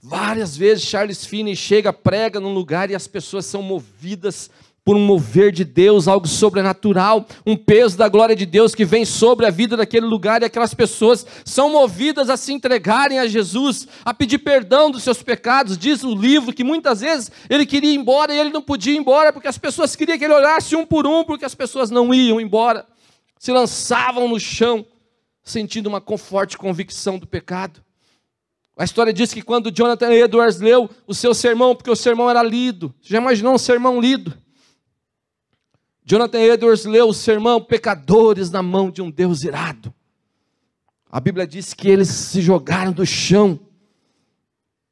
Várias 0.00 0.56
vezes 0.56 0.84
Charles 0.84 1.24
Finney 1.24 1.54
chega, 1.54 1.92
prega 1.92 2.40
num 2.40 2.52
lugar 2.52 2.90
e 2.90 2.94
as 2.94 3.06
pessoas 3.06 3.46
são 3.46 3.62
movidas 3.62 4.50
por 4.84 4.96
um 4.96 5.00
mover 5.00 5.52
de 5.52 5.64
Deus, 5.64 6.08
algo 6.08 6.26
sobrenatural, 6.26 7.24
um 7.46 7.56
peso 7.56 7.96
da 7.96 8.08
glória 8.08 8.34
de 8.34 8.44
Deus 8.44 8.74
que 8.74 8.84
vem 8.84 9.04
sobre 9.04 9.46
a 9.46 9.50
vida 9.50 9.76
daquele 9.76 10.06
lugar 10.06 10.42
e 10.42 10.44
aquelas 10.44 10.74
pessoas 10.74 11.24
são 11.44 11.70
movidas 11.70 12.28
a 12.28 12.36
se 12.36 12.52
entregarem 12.52 13.18
a 13.18 13.26
Jesus, 13.26 13.86
a 14.04 14.12
pedir 14.12 14.38
perdão 14.38 14.90
dos 14.90 15.04
seus 15.04 15.22
pecados. 15.22 15.78
Diz 15.78 16.02
o 16.02 16.14
livro 16.14 16.52
que 16.52 16.64
muitas 16.64 17.00
vezes 17.00 17.30
ele 17.48 17.64
queria 17.64 17.92
ir 17.92 17.96
embora 17.96 18.34
e 18.34 18.38
ele 18.38 18.50
não 18.50 18.62
podia 18.62 18.92
ir 18.92 18.98
embora 18.98 19.32
porque 19.32 19.48
as 19.48 19.58
pessoas 19.58 19.94
queriam 19.94 20.18
que 20.18 20.24
ele 20.24 20.34
olhasse 20.34 20.74
um 20.74 20.84
por 20.84 21.06
um, 21.06 21.22
porque 21.22 21.44
as 21.44 21.54
pessoas 21.54 21.88
não 21.88 22.12
iam 22.12 22.40
embora, 22.40 22.84
se 23.38 23.52
lançavam 23.52 24.26
no 24.26 24.40
chão, 24.40 24.84
sentindo 25.44 25.88
uma 25.88 26.02
forte 26.18 26.58
convicção 26.58 27.18
do 27.18 27.26
pecado. 27.26 27.80
A 28.76 28.84
história 28.84 29.12
diz 29.12 29.32
que 29.32 29.42
quando 29.42 29.70
Jonathan 29.70 30.10
Edwards 30.12 30.58
leu 30.58 30.90
o 31.06 31.14
seu 31.14 31.34
sermão, 31.34 31.74
porque 31.76 31.90
o 31.90 31.94
sermão 31.96 32.28
era 32.28 32.42
lido, 32.42 32.92
já 33.00 33.18
imaginou 33.18 33.54
um 33.54 33.58
sermão 33.58 34.00
lido? 34.00 34.36
Jonathan 36.04 36.40
Edwards 36.40 36.84
leu 36.84 37.08
o 37.08 37.14
sermão 37.14 37.60
Pecadores 37.60 38.50
na 38.50 38.62
mão 38.62 38.90
de 38.90 39.00
um 39.00 39.10
Deus 39.10 39.44
irado. 39.44 39.94
A 41.10 41.20
Bíblia 41.20 41.46
diz 41.46 41.74
que 41.74 41.88
eles 41.88 42.08
se 42.08 42.40
jogaram 42.40 42.92
do 42.92 43.06
chão, 43.06 43.60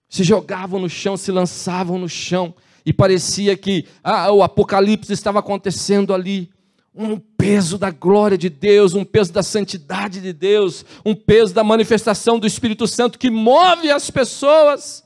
se 0.09 0.23
jogavam 0.23 0.79
no 0.79 0.89
chão, 0.89 1.17
se 1.17 1.33
lançavam 1.33 1.99
no 1.99 2.09
chão, 2.09 2.55
e 2.85 2.93
parecia 2.93 3.57
que 3.57 3.87
ah, 4.03 4.31
o 4.31 4.43
apocalipse 4.43 5.13
estava 5.13 5.39
acontecendo 5.39 6.15
ali. 6.15 6.51
Um 6.95 7.19
peso 7.19 7.79
da 7.79 7.91
glória 7.91 8.37
de 8.37 8.49
Deus, 8.49 8.95
um 8.95 9.05
peso 9.05 9.33
da 9.33 9.43
santidade 9.43 10.21
de 10.21 10.33
Deus, 10.33 10.85
um 11.05 11.15
peso 11.15 11.55
da 11.55 11.63
manifestação 11.63 12.39
do 12.39 12.47
Espírito 12.47 12.87
Santo 12.87 13.19
que 13.19 13.31
move 13.31 13.91
as 13.91 14.11
pessoas 14.11 15.05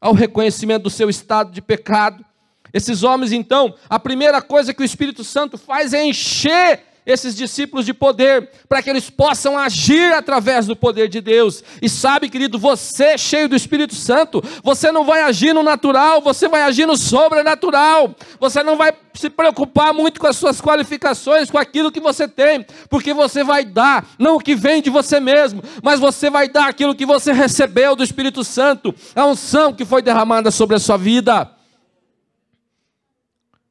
ao 0.00 0.12
reconhecimento 0.12 0.84
do 0.84 0.90
seu 0.90 1.08
estado 1.08 1.50
de 1.50 1.62
pecado 1.62 2.24
esses 2.72 3.02
homens, 3.02 3.32
então, 3.32 3.74
a 3.88 3.98
primeira 3.98 4.40
coisa 4.42 4.74
que 4.74 4.82
o 4.82 4.84
Espírito 4.84 5.24
Santo 5.24 5.56
faz 5.56 5.92
é 5.92 6.04
encher 6.04 6.80
esses 7.08 7.34
discípulos 7.34 7.86
de 7.86 7.94
poder, 7.94 8.50
para 8.68 8.82
que 8.82 8.90
eles 8.90 9.08
possam 9.08 9.56
agir 9.56 10.12
através 10.12 10.66
do 10.66 10.76
poder 10.76 11.08
de 11.08 11.22
Deus. 11.22 11.64
E 11.80 11.88
sabe, 11.88 12.28
querido, 12.28 12.58
você 12.58 13.16
cheio 13.16 13.48
do 13.48 13.56
Espírito 13.56 13.94
Santo, 13.94 14.44
você 14.62 14.92
não 14.92 15.04
vai 15.04 15.22
agir 15.22 15.54
no 15.54 15.62
natural, 15.62 16.20
você 16.20 16.46
vai 16.46 16.62
agir 16.62 16.84
no 16.84 16.98
sobrenatural. 16.98 18.14
Você 18.38 18.62
não 18.62 18.76
vai 18.76 18.92
se 19.14 19.30
preocupar 19.30 19.94
muito 19.94 20.20
com 20.20 20.26
as 20.26 20.36
suas 20.36 20.60
qualificações, 20.60 21.50
com 21.50 21.56
aquilo 21.56 21.90
que 21.90 21.98
você 21.98 22.28
tem, 22.28 22.64
porque 22.90 23.14
você 23.14 23.42
vai 23.42 23.64
dar, 23.64 24.06
não 24.18 24.36
o 24.36 24.40
que 24.40 24.54
vem 24.54 24.82
de 24.82 24.90
você 24.90 25.18
mesmo, 25.18 25.62
mas 25.82 25.98
você 25.98 26.28
vai 26.28 26.46
dar 26.46 26.68
aquilo 26.68 26.94
que 26.94 27.06
você 27.06 27.32
recebeu 27.32 27.96
do 27.96 28.04
Espírito 28.04 28.44
Santo, 28.44 28.94
a 29.16 29.24
unção 29.24 29.72
que 29.72 29.86
foi 29.86 30.02
derramada 30.02 30.50
sobre 30.50 30.76
a 30.76 30.78
sua 30.78 30.98
vida. 30.98 31.57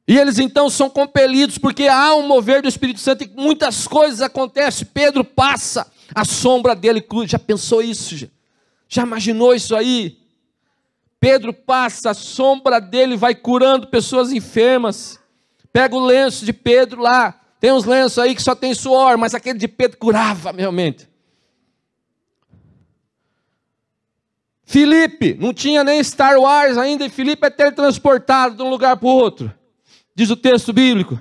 E 0.08 0.16
eles 0.16 0.38
então 0.38 0.70
são 0.70 0.88
compelidos, 0.88 1.58
porque 1.58 1.86
há 1.86 2.14
um 2.14 2.26
mover 2.26 2.62
do 2.62 2.68
Espírito 2.68 2.98
Santo 2.98 3.24
e 3.24 3.30
muitas 3.36 3.86
coisas 3.86 4.22
acontecem. 4.22 4.88
Pedro 4.90 5.22
passa, 5.22 5.86
a 6.14 6.24
sombra 6.24 6.74
dele 6.74 7.04
Já 7.26 7.38
pensou 7.38 7.82
isso? 7.82 8.26
Já 8.88 9.02
imaginou 9.02 9.54
isso 9.54 9.76
aí? 9.76 10.16
Pedro 11.20 11.52
passa, 11.52 12.12
a 12.12 12.14
sombra 12.14 12.80
dele 12.80 13.18
vai 13.18 13.34
curando 13.34 13.88
pessoas 13.88 14.32
enfermas. 14.32 15.20
Pega 15.70 15.94
o 15.94 16.00
lenço 16.00 16.46
de 16.46 16.54
Pedro 16.54 17.02
lá. 17.02 17.38
Tem 17.60 17.70
uns 17.70 17.84
lenços 17.84 18.18
aí 18.18 18.34
que 18.34 18.42
só 18.42 18.54
tem 18.54 18.72
suor, 18.72 19.18
mas 19.18 19.34
aquele 19.34 19.58
de 19.58 19.68
Pedro 19.68 19.98
curava 19.98 20.52
realmente. 20.52 21.06
Filipe, 24.64 25.34
não 25.38 25.52
tinha 25.52 25.84
nem 25.84 26.02
Star 26.02 26.38
Wars 26.38 26.78
ainda, 26.78 27.04
e 27.04 27.10
Filipe 27.10 27.46
é 27.46 27.50
teletransportado 27.50 28.56
de 28.56 28.62
um 28.62 28.70
lugar 28.70 28.96
para 28.96 29.06
o 29.06 29.10
outro 29.10 29.57
diz 30.18 30.30
o 30.30 30.36
texto 30.36 30.72
bíblico. 30.72 31.16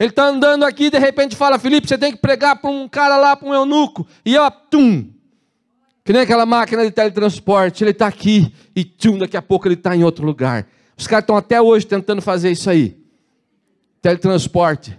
Ele 0.00 0.10
está 0.10 0.26
andando 0.26 0.64
aqui 0.64 0.86
e 0.86 0.90
de 0.90 0.98
repente 0.98 1.36
fala: 1.36 1.60
Felipe, 1.60 1.86
você 1.86 1.96
tem 1.96 2.10
que 2.10 2.18
pregar 2.18 2.60
para 2.60 2.68
um 2.68 2.88
cara 2.88 3.16
lá, 3.16 3.36
para 3.36 3.48
um 3.48 3.54
eunuco. 3.54 4.04
E 4.26 4.34
eu, 4.34 4.50
tum, 4.50 5.08
que 6.04 6.12
nem 6.12 6.22
aquela 6.22 6.44
máquina 6.44 6.84
de 6.84 6.90
teletransporte. 6.90 7.84
Ele 7.84 7.92
está 7.92 8.08
aqui 8.08 8.52
e 8.74 8.84
tum, 8.84 9.16
daqui 9.16 9.36
a 9.36 9.42
pouco 9.42 9.68
ele 9.68 9.74
está 9.74 9.94
em 9.94 10.02
outro 10.02 10.26
lugar. 10.26 10.66
Os 10.98 11.06
caras 11.06 11.22
estão 11.22 11.36
até 11.36 11.62
hoje 11.62 11.86
tentando 11.86 12.20
fazer 12.20 12.50
isso 12.50 12.68
aí. 12.68 13.00
Teletransporte. 14.00 14.98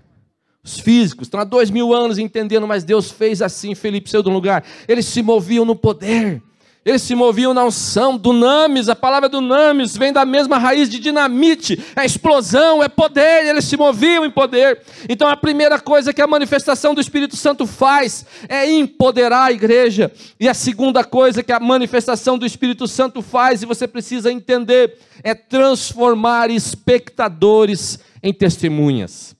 Os 0.63 0.79
físicos 0.79 1.27
estão 1.27 1.41
há 1.41 1.43
dois 1.43 1.69
mil 1.69 1.93
anos 1.93 2.17
entendendo, 2.17 2.65
mas 2.65 2.85
Deus 2.85 3.11
fez 3.11 3.41
assim. 3.41 3.75
Felipe 3.75 4.09
saiu 4.09 4.23
de 4.23 4.29
um 4.29 4.33
lugar. 4.33 4.63
Eles 4.87 5.05
se 5.05 5.21
moviam 5.21 5.65
no 5.65 5.75
poder. 5.75 6.41
Eles 6.85 7.01
se 7.01 7.15
moviam 7.15 7.53
na 7.53 7.63
unção, 7.63 8.17
dunamis, 8.17 8.89
a 8.89 8.95
palavra 8.95 9.29
dunamis 9.29 9.95
vem 9.95 10.11
da 10.11 10.25
mesma 10.25 10.57
raiz 10.57 10.89
de 10.89 10.99
dinamite, 10.99 11.81
é 11.95 12.05
explosão, 12.05 12.83
é 12.83 12.89
poder, 12.89 13.45
eles 13.45 13.63
se 13.63 13.77
moviam 13.77 14.25
em 14.25 14.29
poder. 14.29 14.81
Então 15.07 15.29
a 15.29 15.37
primeira 15.37 15.79
coisa 15.79 16.13
que 16.13 16.21
a 16.21 16.27
manifestação 16.27 16.93
do 16.93 16.99
Espírito 16.99 17.37
Santo 17.37 17.65
faz 17.65 18.25
é 18.49 18.69
empoderar 18.69 19.45
a 19.45 19.51
igreja. 19.53 20.11
E 20.37 20.49
a 20.49 20.53
segunda 20.53 21.05
coisa 21.05 21.41
que 21.41 21.53
a 21.53 21.59
manifestação 21.59 22.37
do 22.37 22.45
Espírito 22.45 22.85
Santo 22.85 23.21
faz, 23.21 23.63
e 23.63 23.65
você 23.65 23.87
precisa 23.87 24.29
entender, 24.29 24.97
é 25.23 25.33
transformar 25.33 26.49
espectadores 26.49 27.97
em 28.21 28.33
testemunhas. 28.33 29.33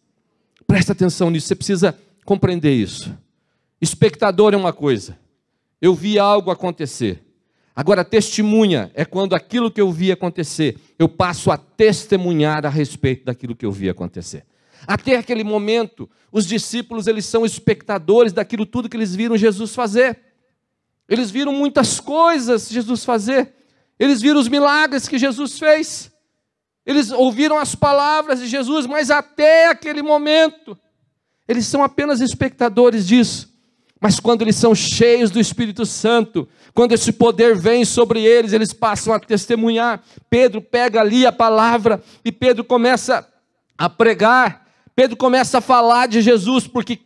Presta 0.66 0.94
atenção 0.94 1.30
nisso, 1.30 1.48
você 1.48 1.56
precisa 1.56 1.98
compreender 2.24 2.74
isso. 2.74 3.14
Espectador 3.82 4.54
é 4.54 4.58
uma 4.58 4.72
coisa, 4.72 5.18
eu 5.82 5.94
vi 5.94 6.18
algo 6.18 6.50
acontecer. 6.50 7.23
Agora, 7.76 8.06
testemunha 8.06 8.92
é 8.94 9.04
quando 9.04 9.34
aquilo 9.34 9.72
que 9.72 9.82
eu 9.82 9.92
vi 9.92 10.12
acontecer, 10.12 10.78
eu 11.00 11.10
passo 11.10 11.50
a 11.50 11.58
testemunhar 11.58 12.66
a 12.66 12.70
respeito 12.70 13.26
daquilo 13.26 13.56
que 13.56 13.66
eu 13.66 13.72
vi 13.72 13.90
acontecer. 13.90 14.46
Até 14.86 15.16
aquele 15.16 15.44
momento, 15.44 16.10
os 16.32 16.46
discípulos 16.46 17.08
eles 17.08 17.26
são 17.26 17.46
espectadores 17.46 18.34
daquilo 18.34 18.66
tudo 18.66 18.90
que 18.90 18.98
eles 18.98 19.16
viram 19.16 19.38
Jesus 19.38 19.74
fazer. 19.74 20.20
Eles 21.08 21.32
viram 21.32 21.52
muitas 21.52 22.00
coisas 22.00 22.70
Jesus 22.70 23.04
fazer. 23.04 23.54
Eles 24.00 24.22
viram 24.22 24.40
os 24.40 24.48
milagres 24.48 25.08
que 25.08 25.18
Jesus 25.18 25.58
fez. 25.58 26.12
Eles 26.86 27.12
ouviram 27.12 27.58
as 27.58 27.76
palavras 27.76 28.40
de 28.40 28.48
Jesus, 28.48 28.86
mas 28.86 29.10
até 29.10 29.68
aquele 29.68 30.02
momento, 30.02 30.78
eles 31.48 31.66
são 31.66 31.84
apenas 31.84 32.20
espectadores 32.20 33.08
disso. 33.08 33.53
Mas 34.04 34.20
quando 34.20 34.42
eles 34.42 34.58
são 34.58 34.76
cheios 34.76 35.32
do 35.32 35.40
Espírito 35.40 35.86
Santo, 35.86 36.46
quando 36.74 36.92
esse 36.92 37.14
poder 37.14 37.56
vem 37.56 37.86
sobre 37.86 38.22
eles, 38.22 38.52
eles 38.52 38.74
passam 38.74 39.14
a 39.14 39.20
testemunhar. 39.20 40.04
Pedro 40.30 40.62
pega 40.62 41.00
ali 41.00 41.26
a 41.26 41.32
palavra 41.32 42.04
e 42.26 42.30
Pedro 42.30 42.66
começa 42.66 43.26
a 43.78 43.90
pregar. 43.90 44.68
Pedro 44.94 45.16
começa 45.16 45.60
a 45.60 45.62
falar 45.62 46.10
de 46.10 46.22
Jesus, 46.22 46.68
porque 46.68 47.00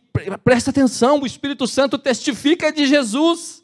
presta 0.44 0.72
atenção, 0.72 1.20
o 1.20 1.28
Espírito 1.28 1.68
Santo 1.68 2.00
testifica 2.00 2.72
de 2.72 2.88
Jesus. 2.88 3.62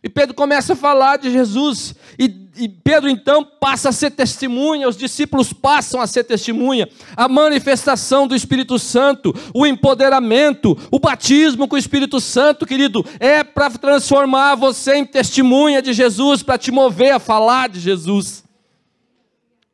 E 0.00 0.08
Pedro 0.08 0.32
começa 0.32 0.74
a 0.74 0.76
falar 0.76 1.16
de 1.16 1.32
Jesus, 1.32 1.96
e, 2.16 2.45
e, 2.56 2.68
Pedro 2.68 3.08
então 3.08 3.44
passa 3.44 3.90
a 3.90 3.92
ser 3.92 4.10
testemunha, 4.10 4.88
os 4.88 4.96
discípulos 4.96 5.52
passam 5.52 6.00
a 6.00 6.06
ser 6.06 6.24
testemunha, 6.24 6.88
a 7.16 7.28
manifestação 7.28 8.26
do 8.26 8.34
Espírito 8.34 8.78
Santo, 8.78 9.34
o 9.54 9.66
empoderamento, 9.66 10.76
o 10.90 10.98
batismo 10.98 11.68
com 11.68 11.76
o 11.76 11.78
Espírito 11.78 12.20
Santo, 12.20 12.66
querido, 12.66 13.04
é 13.20 13.44
para 13.44 13.70
transformar 13.70 14.54
você 14.54 14.96
em 14.96 15.04
testemunha 15.04 15.82
de 15.82 15.92
Jesus, 15.92 16.42
para 16.42 16.58
te 16.58 16.70
mover 16.70 17.12
a 17.12 17.18
falar 17.18 17.68
de 17.68 17.80
Jesus, 17.80 18.44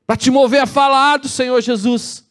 para 0.06 0.16
te 0.16 0.30
mover 0.30 0.62
a 0.62 0.66
falar 0.66 1.18
do 1.18 1.28
Senhor 1.28 1.60
Jesus. 1.60 2.24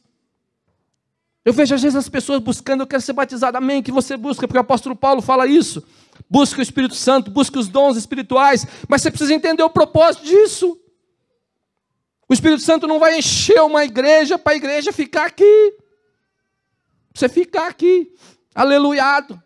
Eu 1.43 1.53
vejo 1.53 1.73
às 1.73 1.81
vezes 1.81 1.95
as 1.95 2.09
pessoas 2.09 2.39
buscando, 2.39 2.81
eu 2.81 2.87
quero 2.87 3.01
ser 3.01 3.13
batizado, 3.13 3.57
amém, 3.57 3.81
que 3.81 3.91
você 3.91 4.15
busca, 4.15 4.47
porque 4.47 4.57
o 4.57 4.61
apóstolo 4.61 4.95
Paulo 4.95 5.21
fala 5.21 5.47
isso 5.47 5.83
busque 6.29 6.59
o 6.59 6.61
Espírito 6.61 6.95
Santo, 6.95 7.31
busque 7.31 7.57
os 7.57 7.67
dons 7.67 7.97
espirituais, 7.97 8.65
mas 8.87 9.01
você 9.01 9.11
precisa 9.11 9.33
entender 9.33 9.63
o 9.63 9.69
propósito 9.69 10.25
disso. 10.25 10.79
O 12.27 12.33
Espírito 12.33 12.61
Santo 12.61 12.87
não 12.87 12.99
vai 12.99 13.17
encher 13.17 13.61
uma 13.61 13.83
igreja 13.83 14.37
para 14.37 14.53
a 14.53 14.55
igreja 14.55 14.93
ficar 14.93 15.25
aqui. 15.25 15.75
Você 17.13 17.27
ficar 17.27 17.67
aqui, 17.67 18.13
aleluiado. 18.55 19.41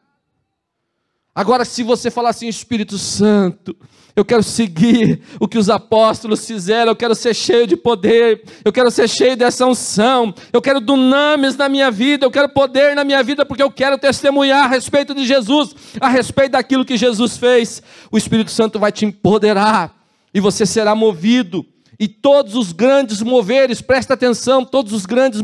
Agora, 1.34 1.66
se 1.66 1.84
você 1.84 2.12
falar 2.12 2.30
assim, 2.30 2.48
Espírito 2.48 2.98
Santo, 2.98 3.76
eu 4.16 4.24
quero 4.24 4.42
seguir 4.42 5.22
o 5.40 5.48
que 5.48 5.58
os 5.58 5.70
apóstolos 5.70 6.48
fizeram, 6.48 6.92
eu 6.92 6.96
quero 6.96 7.14
ser 7.14 7.34
cheio 7.34 7.68
de 7.68 7.76
poder, 7.76 8.44
eu 8.64 8.72
quero 8.72 8.90
ser 8.90 9.10
cheio 9.10 9.36
dessa 9.36 9.66
unção, 9.66 10.34
eu 10.54 10.62
quero 10.62 10.80
dunames 10.80 11.58
na 11.58 11.68
minha 11.68 11.92
vida, 11.92 12.26
eu 12.26 12.32
quero 12.32 12.48
poder 12.48 12.96
na 12.96 13.04
minha 13.04 13.22
vida, 13.22 13.46
porque 13.46 13.62
eu 13.62 13.70
quero 13.70 13.98
testemunhar 13.98 14.64
a 14.64 14.68
respeito 14.68 15.14
de 15.14 15.26
Jesus, 15.26 15.76
a 16.00 16.08
respeito 16.08 16.54
daquilo 16.54 16.86
que 16.86 16.96
Jesus 16.96 17.36
fez. 17.36 17.84
O 18.10 18.18
Espírito 18.18 18.52
Santo 18.52 18.80
vai 18.80 18.92
te 18.92 19.06
empoderar 19.06 19.94
e 20.34 20.40
você 20.40 20.66
será 20.66 20.96
movido. 20.96 21.66
E 22.00 22.08
todos 22.08 22.56
os 22.56 22.72
grandes 22.72 23.22
moveres, 23.22 23.82
presta 23.82 24.14
atenção, 24.14 24.64
todos 24.64 24.94
os 24.94 25.06
grandes 25.06 25.42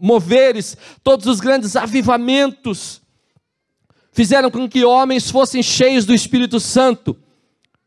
moveres, 0.00 0.76
todos 1.02 1.26
os 1.26 1.40
grandes 1.40 1.74
avivamentos, 1.74 3.00
fizeram 4.12 4.50
com 4.50 4.68
que 4.68 4.84
homens 4.84 5.30
fossem 5.30 5.62
cheios 5.62 6.04
do 6.04 6.14
Espírito 6.14 6.60
Santo. 6.60 7.16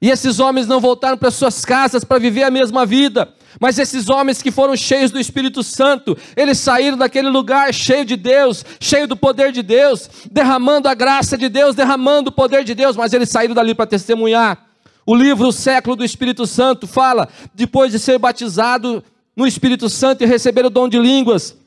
E 0.02 0.12
esses 0.12 0.39
homens 0.39 0.68
não 0.68 0.80
voltaram 0.80 1.18
para 1.18 1.32
suas 1.32 1.66
casas 1.66 2.04
para 2.04 2.20
viver 2.20 2.43
a 2.43 2.52
mesma 2.52 2.86
vida, 2.86 3.34
mas 3.60 3.80
esses 3.80 4.10
homens 4.10 4.41
que 4.41 4.52
foram 4.52 4.76
cheios 4.76 5.10
do 5.10 5.20
Espírito 5.20 5.64
Santo, 5.64 6.16
eles 6.36 6.60
saíram 6.60 6.98
daquele 6.98 7.30
lugar 7.30 7.74
cheio 7.74 8.06
de 8.06 8.16
Deus, 8.16 8.64
cheio 8.80 9.08
do 9.08 9.18
poder 9.18 9.52
de 9.52 9.64
Deus, 9.64 10.08
derramando 10.32 10.88
a 10.88 10.93
graça 10.93 11.36
de 11.36 11.50
Deus, 11.50 11.76
derramando 11.76 12.30
o 12.30 12.34
poder 12.34 12.64
de 12.64 12.76
Deus, 12.76 12.95
mas 12.95 13.12
eles 13.12 13.30
saíram 13.30 13.56
dali 13.56 13.74
para 13.74 13.88
testemunhar. 13.88 14.68
O 15.04 15.16
livro 15.16 15.48
O 15.48 15.54
Século 15.54 15.95
do 15.95 16.06
Espírito 16.06 16.45
Santo 16.45 16.86
fala, 16.86 17.28
depois 17.56 17.91
de 17.91 17.98
ser 17.98 18.20
batizado 18.20 19.04
no 19.36 19.48
Espírito 19.48 19.89
Santo 19.89 20.24
e 20.24 20.28
receber 20.28 20.66
o 20.66 20.70
dom 20.70 20.88
de 20.88 21.00
línguas, 21.00 21.58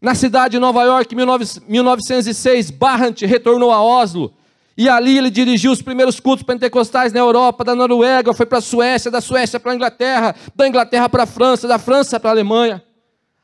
na 0.00 0.14
cidade 0.14 0.52
de 0.52 0.58
Nova 0.58 0.84
York, 0.84 1.14
em 1.14 1.72
1906, 1.72 2.70
Barrant 2.70 3.22
retornou 3.22 3.72
a 3.72 3.82
Oslo 3.82 4.34
e 4.76 4.88
ali 4.88 5.16
ele 5.16 5.30
dirigiu 5.30 5.70
os 5.70 5.80
primeiros 5.80 6.18
cultos 6.18 6.44
pentecostais 6.44 7.12
na 7.12 7.20
Europa, 7.20 7.62
da 7.64 7.74
Noruega, 7.74 8.34
foi 8.34 8.44
para 8.44 8.58
a 8.58 8.62
Suécia, 8.62 9.10
da 9.10 9.20
Suécia 9.20 9.60
para 9.60 9.72
a 9.72 9.74
Inglaterra, 9.74 10.34
da 10.54 10.66
Inglaterra 10.66 11.08
para 11.08 11.22
a 11.22 11.26
França, 11.26 11.68
da 11.68 11.78
França 11.78 12.18
para 12.18 12.30
a 12.30 12.32
Alemanha. 12.32 12.82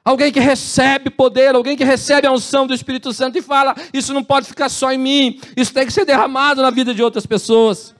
Alguém 0.04 0.32
que 0.32 0.40
recebe 0.40 1.08
poder, 1.08 1.54
alguém 1.54 1.76
que 1.76 1.84
recebe 1.84 2.26
a 2.26 2.32
unção 2.32 2.66
do 2.66 2.74
Espírito 2.74 3.12
Santo 3.12 3.38
e 3.38 3.42
fala: 3.42 3.76
Isso 3.92 4.12
não 4.12 4.24
pode 4.24 4.46
ficar 4.48 4.68
só 4.68 4.90
em 4.90 4.98
mim, 4.98 5.40
isso 5.56 5.72
tem 5.72 5.86
que 5.86 5.92
ser 5.92 6.04
derramado 6.04 6.62
na 6.62 6.70
vida 6.70 6.92
de 6.92 7.02
outras 7.02 7.26
pessoas. 7.26 7.94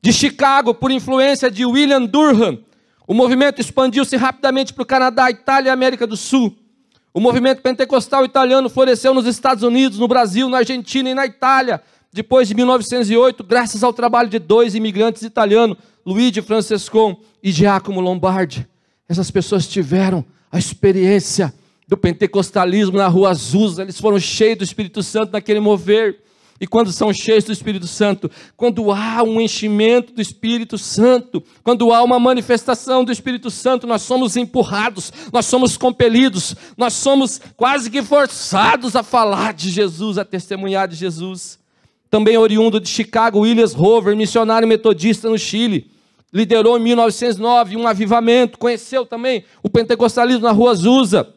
De 0.00 0.12
Chicago, 0.12 0.74
por 0.74 0.90
influência 0.90 1.48
de 1.48 1.64
William 1.64 2.04
Durham, 2.06 2.64
o 3.06 3.14
movimento 3.14 3.60
expandiu-se 3.60 4.16
rapidamente 4.16 4.72
para 4.72 4.82
o 4.82 4.86
Canadá, 4.86 5.30
Itália 5.30 5.68
e 5.68 5.72
América 5.72 6.06
do 6.06 6.16
Sul. 6.16 6.56
O 7.14 7.20
movimento 7.20 7.60
pentecostal 7.60 8.24
italiano 8.24 8.70
floresceu 8.70 9.12
nos 9.12 9.26
Estados 9.26 9.62
Unidos, 9.62 9.98
no 9.98 10.08
Brasil, 10.08 10.48
na 10.48 10.58
Argentina 10.58 11.10
e 11.10 11.14
na 11.14 11.26
Itália, 11.26 11.82
depois 12.10 12.48
de 12.48 12.54
1908, 12.54 13.44
graças 13.44 13.82
ao 13.82 13.92
trabalho 13.92 14.30
de 14.30 14.38
dois 14.38 14.74
imigrantes 14.74 15.22
italianos, 15.22 15.76
Luigi 16.04 16.40
Francescon 16.40 17.16
e 17.42 17.52
Giacomo 17.52 18.00
Lombardi. 18.00 18.66
Essas 19.08 19.30
pessoas 19.30 19.66
tiveram 19.66 20.24
a 20.50 20.58
experiência 20.58 21.52
do 21.86 21.96
pentecostalismo 21.96 22.96
na 22.96 23.08
Rua 23.08 23.30
Azusa, 23.30 23.82
eles 23.82 24.00
foram 24.00 24.18
cheios 24.18 24.58
do 24.58 24.64
Espírito 24.64 25.02
Santo 25.02 25.32
naquele 25.32 25.60
mover. 25.60 26.18
E 26.62 26.66
quando 26.68 26.92
são 26.92 27.12
cheios 27.12 27.42
do 27.42 27.50
Espírito 27.50 27.88
Santo, 27.88 28.30
quando 28.56 28.92
há 28.92 29.20
um 29.24 29.40
enchimento 29.40 30.12
do 30.12 30.22
Espírito 30.22 30.78
Santo, 30.78 31.42
quando 31.64 31.92
há 31.92 32.04
uma 32.04 32.20
manifestação 32.20 33.04
do 33.04 33.10
Espírito 33.10 33.50
Santo, 33.50 33.84
nós 33.84 34.02
somos 34.02 34.36
empurrados, 34.36 35.12
nós 35.32 35.44
somos 35.44 35.76
compelidos, 35.76 36.54
nós 36.76 36.92
somos 36.92 37.40
quase 37.56 37.90
que 37.90 38.00
forçados 38.00 38.94
a 38.94 39.02
falar 39.02 39.54
de 39.54 39.70
Jesus, 39.70 40.18
a 40.18 40.24
testemunhar 40.24 40.86
de 40.86 40.94
Jesus. 40.94 41.58
Também 42.08 42.38
oriundo 42.38 42.78
de 42.78 42.88
Chicago, 42.88 43.40
Williams 43.40 43.72
Rover, 43.72 44.16
missionário 44.16 44.68
metodista 44.68 45.28
no 45.28 45.36
Chile, 45.36 45.90
liderou 46.32 46.78
em 46.78 46.82
1909 46.82 47.76
um 47.76 47.88
avivamento, 47.88 48.56
conheceu 48.56 49.04
também 49.04 49.42
o 49.64 49.68
pentecostalismo 49.68 50.44
na 50.44 50.52
rua 50.52 50.70
Azusa 50.70 51.34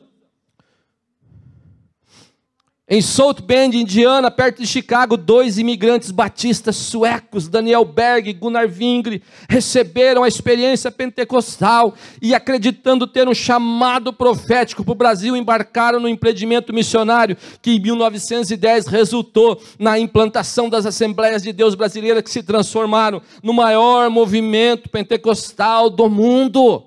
em 2.88 3.02
South 3.02 3.42
Bend, 3.44 3.76
Indiana, 3.76 4.30
perto 4.30 4.62
de 4.62 4.68
Chicago, 4.68 5.18
dois 5.18 5.58
imigrantes 5.58 6.12
batistas 6.12 6.76
suecos, 6.76 7.48
Daniel 7.48 7.84
Berg 7.84 8.30
e 8.30 8.34
Gunnar 8.34 8.70
Vingre, 8.70 9.24
receberam 9.50 10.24
a 10.24 10.28
experiência 10.28 10.92
pentecostal 10.92 11.96
e, 12.22 12.36
acreditando 12.36 13.08
ter 13.08 13.28
um 13.28 13.34
chamado 13.34 14.14
profético 14.14 14.84
para 14.84 14.92
o 14.92 14.96
Brasil, 14.96 15.36
embarcaram 15.36 16.00
no 16.00 16.08
empreendimento 16.08 16.72
missionário 16.72 17.36
que, 17.60 17.72
em 17.72 17.80
1910, 17.80 18.86
resultou 18.86 19.60
na 19.80 19.98
implantação 19.98 20.70
das 20.70 20.86
Assembleias 20.86 21.42
de 21.42 21.52
Deus 21.52 21.74
brasileiras, 21.74 22.22
que 22.22 22.30
se 22.30 22.44
transformaram 22.44 23.20
no 23.42 23.52
maior 23.52 24.12
movimento 24.12 24.90
pentecostal 24.90 25.90
do 25.90 26.08
mundo. 26.08 26.85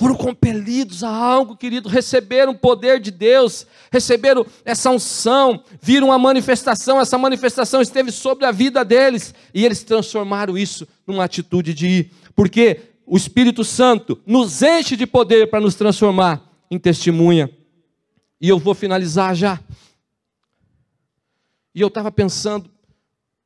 Foram 0.00 0.14
compelidos 0.14 1.04
a 1.04 1.10
algo, 1.10 1.54
querido, 1.54 1.86
receberam 1.86 2.52
o 2.52 2.58
poder 2.58 2.98
de 2.98 3.10
Deus, 3.10 3.66
receberam 3.92 4.46
essa 4.64 4.88
unção, 4.88 5.62
viram 5.78 6.10
a 6.10 6.18
manifestação, 6.18 6.98
essa 6.98 7.18
manifestação 7.18 7.82
esteve 7.82 8.10
sobre 8.10 8.46
a 8.46 8.50
vida 8.50 8.82
deles, 8.82 9.34
e 9.52 9.62
eles 9.62 9.82
transformaram 9.82 10.56
isso 10.56 10.88
numa 11.06 11.24
atitude 11.24 11.74
de 11.74 11.86
ir, 11.86 12.12
porque 12.34 12.80
o 13.04 13.14
Espírito 13.14 13.62
Santo 13.62 14.18
nos 14.24 14.62
enche 14.62 14.96
de 14.96 15.06
poder 15.06 15.50
para 15.50 15.60
nos 15.60 15.74
transformar 15.74 16.50
em 16.70 16.78
testemunha. 16.78 17.50
E 18.40 18.48
eu 18.48 18.58
vou 18.58 18.72
finalizar 18.72 19.34
já. 19.34 19.60
E 21.74 21.80
eu 21.82 21.88
estava 21.88 22.10
pensando, 22.10 22.70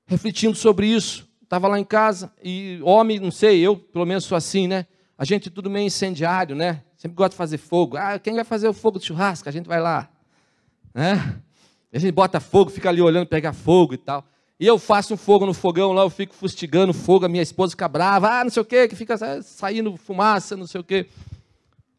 refletindo 0.07 0.55
sobre 0.55 0.87
isso, 0.87 1.29
estava 1.43 1.67
lá 1.67 1.81
em 1.81 1.85
casa, 1.85 2.33
e 2.41 2.79
homem, 2.85 3.19
não 3.19 3.33
sei, 3.33 3.59
eu 3.59 3.77
pelo 3.77 4.07
menos 4.07 4.25
sou 4.25 4.37
assim, 4.37 4.69
né? 4.69 4.87
A 5.17 5.25
gente 5.25 5.49
tudo 5.49 5.71
meio 5.71 5.87
incendiário, 5.87 6.57
né? 6.57 6.83
Sempre 6.97 7.17
gosta 7.17 7.31
de 7.31 7.37
fazer 7.37 7.59
fogo. 7.59 7.97
Ah, 7.97 8.19
quem 8.19 8.35
vai 8.35 8.45
fazer 8.45 8.69
o 8.69 8.73
fogo 8.73 8.99
de 8.99 9.07
churrasco? 9.07 9.49
A 9.49 9.53
gente 9.53 9.67
vai 9.67 9.81
lá. 9.81 10.09
Né? 10.93 11.41
A 11.93 11.99
gente 11.99 12.13
bota 12.13 12.41
fogo, 12.41 12.71
fica 12.71 12.89
ali 12.89 13.01
olhando 13.01 13.27
pegar 13.27 13.53
fogo 13.53 13.95
e 13.95 13.97
tal. 13.97 14.25
E 14.59 14.67
eu 14.67 14.79
faço 14.79 15.15
um 15.15 15.17
fogo 15.17 15.47
no 15.47 15.55
fogão 15.55 15.93
lá, 15.93 16.03
eu 16.03 16.11
fico 16.11 16.35
fustigando 16.35 16.93
fogo, 16.93 17.27
a 17.27 17.29
minha 17.29 17.43
esposa 17.43 17.73
fica 17.73 17.89
brava, 17.89 18.29
ah, 18.29 18.45
não 18.45 18.51
sei 18.51 18.63
o 18.63 18.65
quê, 18.65 18.89
que 18.89 18.97
fica 18.97 19.43
saindo 19.43 19.97
fumaça, 19.97 20.57
não 20.57 20.67
sei 20.67 20.81
o 20.81 20.85
quê. 20.85 21.07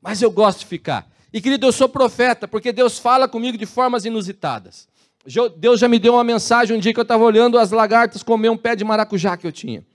Mas 0.01 0.22
eu 0.22 0.32
gosto 0.32 0.59
de 0.59 0.66
ficar. 0.66 1.09
E 1.32 1.41
querido, 1.41 1.68
eu 1.68 1.72
sou 1.72 1.89
profeta, 1.89 2.47
porque 2.47 2.72
Deus 2.72 2.97
fala 2.97 3.28
comigo 3.28 3.57
de 3.57 3.66
formas 3.66 4.05
inusitadas. 4.05 4.88
Deus 5.57 5.80
já 5.80 5.88
me 5.88 5.99
deu 5.99 6.13
uma 6.13 6.24
mensagem 6.24 6.78
um 6.78 6.80
dia 6.80 6.93
que 6.93 6.99
eu 6.99 7.03
estava 7.03 7.24
olhando 7.24 7.57
as 7.57 7.72
lagartas 7.72 8.24
comer 8.24 8.49
um 8.49 8.57
pé 8.57 8.76
de 8.76 8.84
maracujá 8.84 9.36
que 9.36 9.45
eu 9.45 9.51
tinha. 9.51 9.86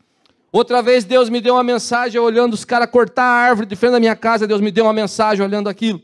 Outra 0.53 0.83
vez 0.83 1.05
Deus 1.05 1.29
me 1.29 1.41
deu 1.41 1.55
uma 1.55 1.63
mensagem 1.63 2.21
olhando 2.21 2.55
os 2.55 2.65
caras 2.65 2.91
cortar 2.91 3.25
a 3.25 3.49
árvore 3.49 3.67
de 3.67 3.77
frente 3.77 3.93
da 3.93 4.01
minha 4.01 4.17
casa, 4.17 4.47
Deus 4.47 4.61
me 4.61 4.71
deu 4.71 4.85
uma 4.85 4.93
mensagem 4.93 5.45
olhando 5.45 5.69
aquilo. 5.69 6.03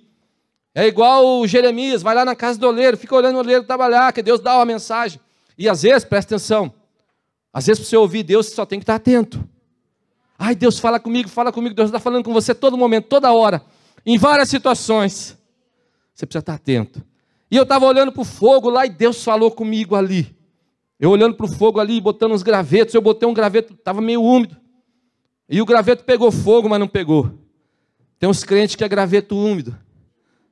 É 0.74 0.86
igual 0.86 1.40
o 1.40 1.47
Jeremias, 1.47 2.03
vai 2.03 2.14
lá 2.14 2.24
na 2.24 2.36
casa 2.36 2.59
do 2.59 2.66
oleiro, 2.66 2.97
fica 2.97 3.14
olhando 3.14 3.36
o 3.36 3.38
oleiro 3.38 3.64
trabalhar, 3.64 4.12
que 4.12 4.22
Deus 4.22 4.40
dá 4.40 4.57
uma 4.57 4.64
mensagem. 4.64 5.18
E 5.59 5.68
às 5.68 5.82
vezes, 5.82 6.05
presta 6.05 6.34
atenção, 6.34 6.72
às 7.53 7.66
vezes 7.66 7.80
para 7.80 7.88
você 7.88 7.97
ouvir 7.97 8.22
Deus, 8.22 8.47
você 8.47 8.55
só 8.55 8.66
tem 8.66 8.78
que 8.78 8.82
estar 8.84 8.97
atento. 8.97 9.42
Ai, 10.38 10.55
Deus 10.55 10.78
fala 10.78 11.01
comigo, 11.01 11.28
fala 11.28 11.51
comigo, 11.51 11.74
Deus 11.74 11.88
está 11.88 11.99
falando 11.99 12.22
com 12.22 12.32
você 12.32 12.55
todo 12.55 12.76
momento, 12.76 13.07
toda 13.09 13.32
hora, 13.32 13.62
em 14.05 14.18
várias 14.18 14.51
situações. 14.51 15.36
Você 16.14 16.26
precisa 16.26 16.40
estar 16.40 16.55
atento. 16.55 17.03
E 17.51 17.57
eu 17.57 17.62
estava 17.62 17.86
olhando 17.86 18.12
para 18.12 18.20
o 18.20 18.24
fogo 18.24 18.68
lá 18.68 18.84
e 18.84 18.90
Deus 18.90 19.24
falou 19.24 19.51
comigo 19.51 19.97
ali. 19.97 20.36
Eu 20.99 21.11
olhando 21.11 21.34
para 21.34 21.47
o 21.47 21.49
fogo 21.49 21.78
ali, 21.78 22.01
botando 22.01 22.32
uns 22.32 22.42
gravetos, 22.42 22.94
eu 22.94 23.03
botei 23.03 23.28
um 23.28 23.34
graveto, 23.34 23.74
estava 23.74 24.01
meio 24.01 24.22
úmido. 24.22 24.57
E 25.49 25.61
o 25.61 25.66
graveto 25.66 26.05
pegou 26.05 26.32
fogo, 26.32 26.68
mas 26.68 26.80
não 26.80 26.88
pegou. 26.88 27.30
Tem 28.18 28.28
uns 28.28 28.42
crentes 28.42 28.76
que 28.76 28.84
é 28.84 28.88
graveto 28.88 29.36
úmido. 29.36 29.76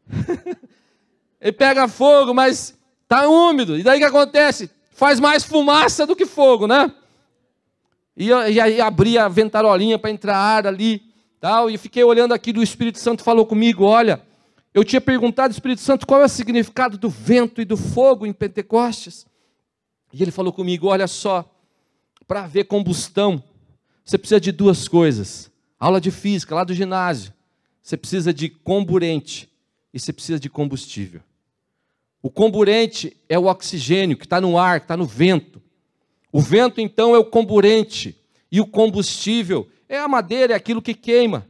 Ele 1.41 1.53
pega 1.53 1.89
fogo, 1.89 2.35
mas 2.35 2.79
está 3.03 3.29
úmido. 3.29 3.79
E 3.79 3.83
daí 3.83 3.99
que 3.99 4.05
acontece? 4.05 4.71
Faz 4.93 5.19
mais 5.19 5.45
fumaça 5.45 6.07
do 6.07 6.15
que 6.15 6.27
fogo, 6.27 6.67
né? 6.67 6.93
E, 8.17 8.33
aí 8.33 8.81
abri 8.81 9.19
a 9.19 9.27
ventarolinha 9.29 9.99
para 9.99 10.11
entrar 10.11 10.37
ar 10.37 10.67
ali, 10.67 11.03
tal, 11.41 11.69
e 11.69 11.77
fiquei 11.77 12.05
olhando 12.05 12.33
aqui, 12.33 12.53
o 12.53 12.63
Espírito 12.63 12.99
Santo 13.01 13.25
falou 13.25 13.45
comigo, 13.45 13.85
olha, 13.85 14.23
eu 14.73 14.85
tinha 14.85 15.01
perguntado 15.01 15.49
ao 15.49 15.53
Espírito 15.53 15.81
Santo 15.81 16.07
qual 16.07 16.23
é 16.23 16.27
o 16.27 16.29
significado 16.29 16.97
do 16.97 17.09
vento 17.09 17.61
e 17.61 17.65
do 17.65 17.77
fogo 17.77 18.25
em 18.25 18.33
Pentecostes. 18.33 19.27
E 20.15 20.23
ele 20.23 20.31
falou 20.31 20.53
comigo: 20.53 20.87
olha 20.87 21.09
só, 21.09 21.45
para 22.27 22.45
haver 22.45 22.67
combustão, 22.67 23.43
você 24.05 24.17
precisa 24.17 24.41
de 24.41 24.53
duas 24.53 24.87
coisas. 24.87 25.51
Aula 25.79 26.01
de 26.01 26.13
física, 26.13 26.55
lá 26.55 26.63
do 26.63 26.73
ginásio. 26.73 27.35
Você 27.83 27.97
precisa 27.97 28.33
de 28.33 28.49
comburente 28.49 29.49
e 29.93 29.99
você 29.99 30.13
precisa 30.13 30.39
de 30.39 30.49
combustível. 30.49 31.21
O 32.23 32.31
comburente 32.31 33.17
é 33.29 33.39
o 33.39 33.47
oxigênio 33.47 34.17
que 34.17 34.25
está 34.25 34.41
no 34.41 34.57
ar, 34.57 34.81
que 34.81 34.85
está 34.85 34.97
no 34.97 35.05
vento. 35.05 35.61
O 36.33 36.41
vento, 36.41 36.81
então, 36.81 37.15
é 37.15 37.19
o 37.19 37.25
comburente, 37.25 38.17
e 38.51 38.61
o 38.61 38.67
combustível 38.67 39.69
é 39.89 39.99
a 39.99 40.09
madeira, 40.09 40.55
é 40.55 40.57
aquilo 40.57 40.81
que 40.81 40.95
queima. 40.95 41.47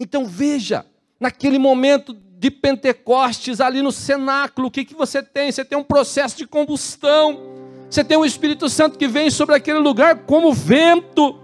Então 0.00 0.26
veja, 0.26 0.84
naquele 1.18 1.58
momento 1.58 2.14
de 2.14 2.50
Pentecostes, 2.50 3.60
ali 3.60 3.82
no 3.82 3.92
cenáculo, 3.92 4.68
o 4.68 4.70
que, 4.70 4.84
que 4.84 4.94
você 4.94 5.22
tem? 5.22 5.52
Você 5.52 5.64
tem 5.64 5.78
um 5.78 5.84
processo 5.84 6.36
de 6.36 6.46
combustão, 6.46 7.69
você 7.90 8.04
tem 8.04 8.16
o 8.16 8.24
Espírito 8.24 8.68
Santo 8.68 8.96
que 8.96 9.08
vem 9.08 9.28
sobre 9.30 9.56
aquele 9.56 9.80
lugar 9.80 10.18
como 10.18 10.52
vento. 10.54 11.36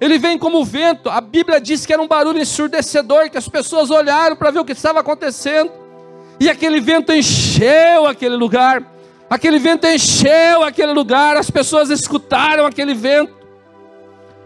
Ele 0.00 0.18
vem 0.18 0.38
como 0.38 0.64
vento. 0.64 1.10
A 1.10 1.20
Bíblia 1.20 1.60
diz 1.60 1.84
que 1.84 1.92
era 1.92 2.00
um 2.00 2.08
barulho 2.08 2.40
ensurdecedor, 2.40 3.28
que 3.28 3.36
as 3.36 3.46
pessoas 3.46 3.90
olharam 3.90 4.34
para 4.34 4.50
ver 4.50 4.60
o 4.60 4.64
que 4.64 4.72
estava 4.72 5.00
acontecendo. 5.00 5.70
E 6.40 6.48
aquele 6.48 6.80
vento 6.80 7.12
encheu 7.12 8.06
aquele 8.06 8.36
lugar. 8.36 8.82
Aquele 9.28 9.58
vento 9.58 9.86
encheu 9.86 10.64
aquele 10.64 10.94
lugar. 10.94 11.36
As 11.36 11.50
pessoas 11.50 11.90
escutaram 11.90 12.64
aquele 12.64 12.94
vento. 12.94 13.34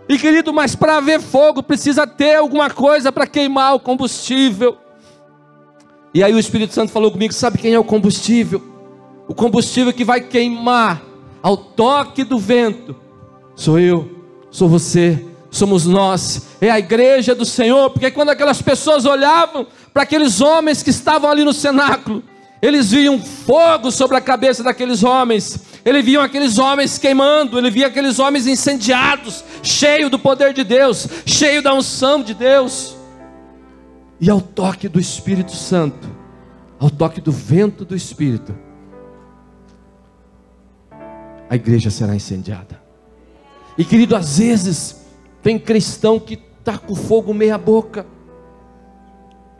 E 0.08 0.18
querido, 0.18 0.52
mas 0.52 0.74
para 0.74 0.96
haver 0.96 1.20
fogo 1.20 1.62
precisa 1.62 2.08
ter 2.08 2.34
alguma 2.34 2.68
coisa 2.68 3.12
para 3.12 3.24
queimar 3.24 3.76
o 3.76 3.80
combustível. 3.80 4.76
E 6.12 6.24
aí 6.24 6.34
o 6.34 6.40
Espírito 6.40 6.74
Santo 6.74 6.90
falou 6.90 7.12
comigo: 7.12 7.32
sabe 7.32 7.56
quem 7.56 7.72
é 7.72 7.78
o 7.78 7.84
combustível? 7.84 8.73
O 9.26 9.34
combustível 9.34 9.92
que 9.92 10.04
vai 10.04 10.20
queimar 10.20 11.02
ao 11.42 11.56
toque 11.56 12.24
do 12.24 12.38
vento. 12.38 12.96
Sou 13.54 13.78
eu, 13.78 14.10
sou 14.50 14.68
você, 14.68 15.24
somos 15.50 15.86
nós, 15.86 16.48
é 16.60 16.70
a 16.70 16.78
igreja 16.78 17.34
do 17.34 17.44
Senhor, 17.44 17.90
porque 17.90 18.10
quando 18.10 18.30
aquelas 18.30 18.60
pessoas 18.60 19.04
olhavam 19.04 19.66
para 19.92 20.02
aqueles 20.02 20.40
homens 20.40 20.82
que 20.82 20.90
estavam 20.90 21.30
ali 21.30 21.44
no 21.44 21.52
cenáculo, 21.52 22.22
eles 22.60 22.90
viam 22.90 23.20
fogo 23.20 23.90
sobre 23.90 24.16
a 24.16 24.20
cabeça 24.20 24.62
daqueles 24.62 25.04
homens, 25.04 25.60
eles 25.84 26.04
viam 26.04 26.22
aqueles 26.22 26.58
homens 26.58 26.98
queimando, 26.98 27.58
eles 27.58 27.72
viam 27.72 27.88
aqueles 27.88 28.18
homens 28.18 28.46
incendiados, 28.46 29.44
cheio 29.62 30.08
do 30.08 30.18
poder 30.18 30.54
de 30.54 30.64
Deus, 30.64 31.06
cheio 31.26 31.62
da 31.62 31.74
unção 31.74 32.22
de 32.22 32.32
Deus. 32.32 32.96
E 34.20 34.30
ao 34.30 34.40
toque 34.40 34.88
do 34.88 34.98
Espírito 34.98 35.54
Santo, 35.54 36.08
ao 36.80 36.88
toque 36.90 37.20
do 37.20 37.30
vento 37.30 37.84
do 37.84 37.94
Espírito, 37.94 38.63
a 41.54 41.56
igreja 41.56 41.88
será 41.88 42.14
incendiada. 42.16 42.82
E 43.78 43.84
querido, 43.84 44.16
às 44.16 44.38
vezes 44.38 45.06
tem 45.42 45.58
cristão 45.58 46.18
que 46.18 46.38
está 46.58 46.76
com 46.76 46.94
fogo 46.94 47.32
meia 47.32 47.56
boca, 47.56 48.04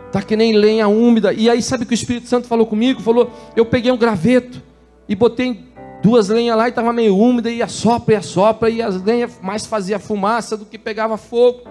está 0.07 0.21
que 0.21 0.37
nem 0.37 0.53
lenha 0.53 0.89
úmida. 0.89 1.33
E 1.33 1.49
aí 1.49 1.63
sabe 1.63 1.87
que 1.87 1.93
o 1.93 1.95
Espírito 1.95 2.27
Santo 2.27 2.49
falou 2.49 2.67
comigo? 2.67 3.01
Falou, 3.01 3.31
eu 3.55 3.65
peguei 3.65 3.93
um 3.93 3.97
graveto 3.97 4.61
e 5.09 5.15
botei 5.15 5.73
duas 6.03 6.29
lenhas 6.29 6.57
lá 6.57 6.67
e 6.67 6.71
estava 6.71 6.93
meio 6.93 7.17
úmida 7.17 7.51
e 7.51 7.63
assopra 7.63 8.15
e 8.15 8.17
assopra 8.17 8.69
e 8.69 8.83
as 8.83 9.01
lenhas 9.01 9.39
mais 9.41 9.65
fazia 9.65 9.99
fumaça 9.99 10.57
do 10.57 10.65
que 10.65 10.79
pegava 10.79 11.17
fogo. 11.17 11.63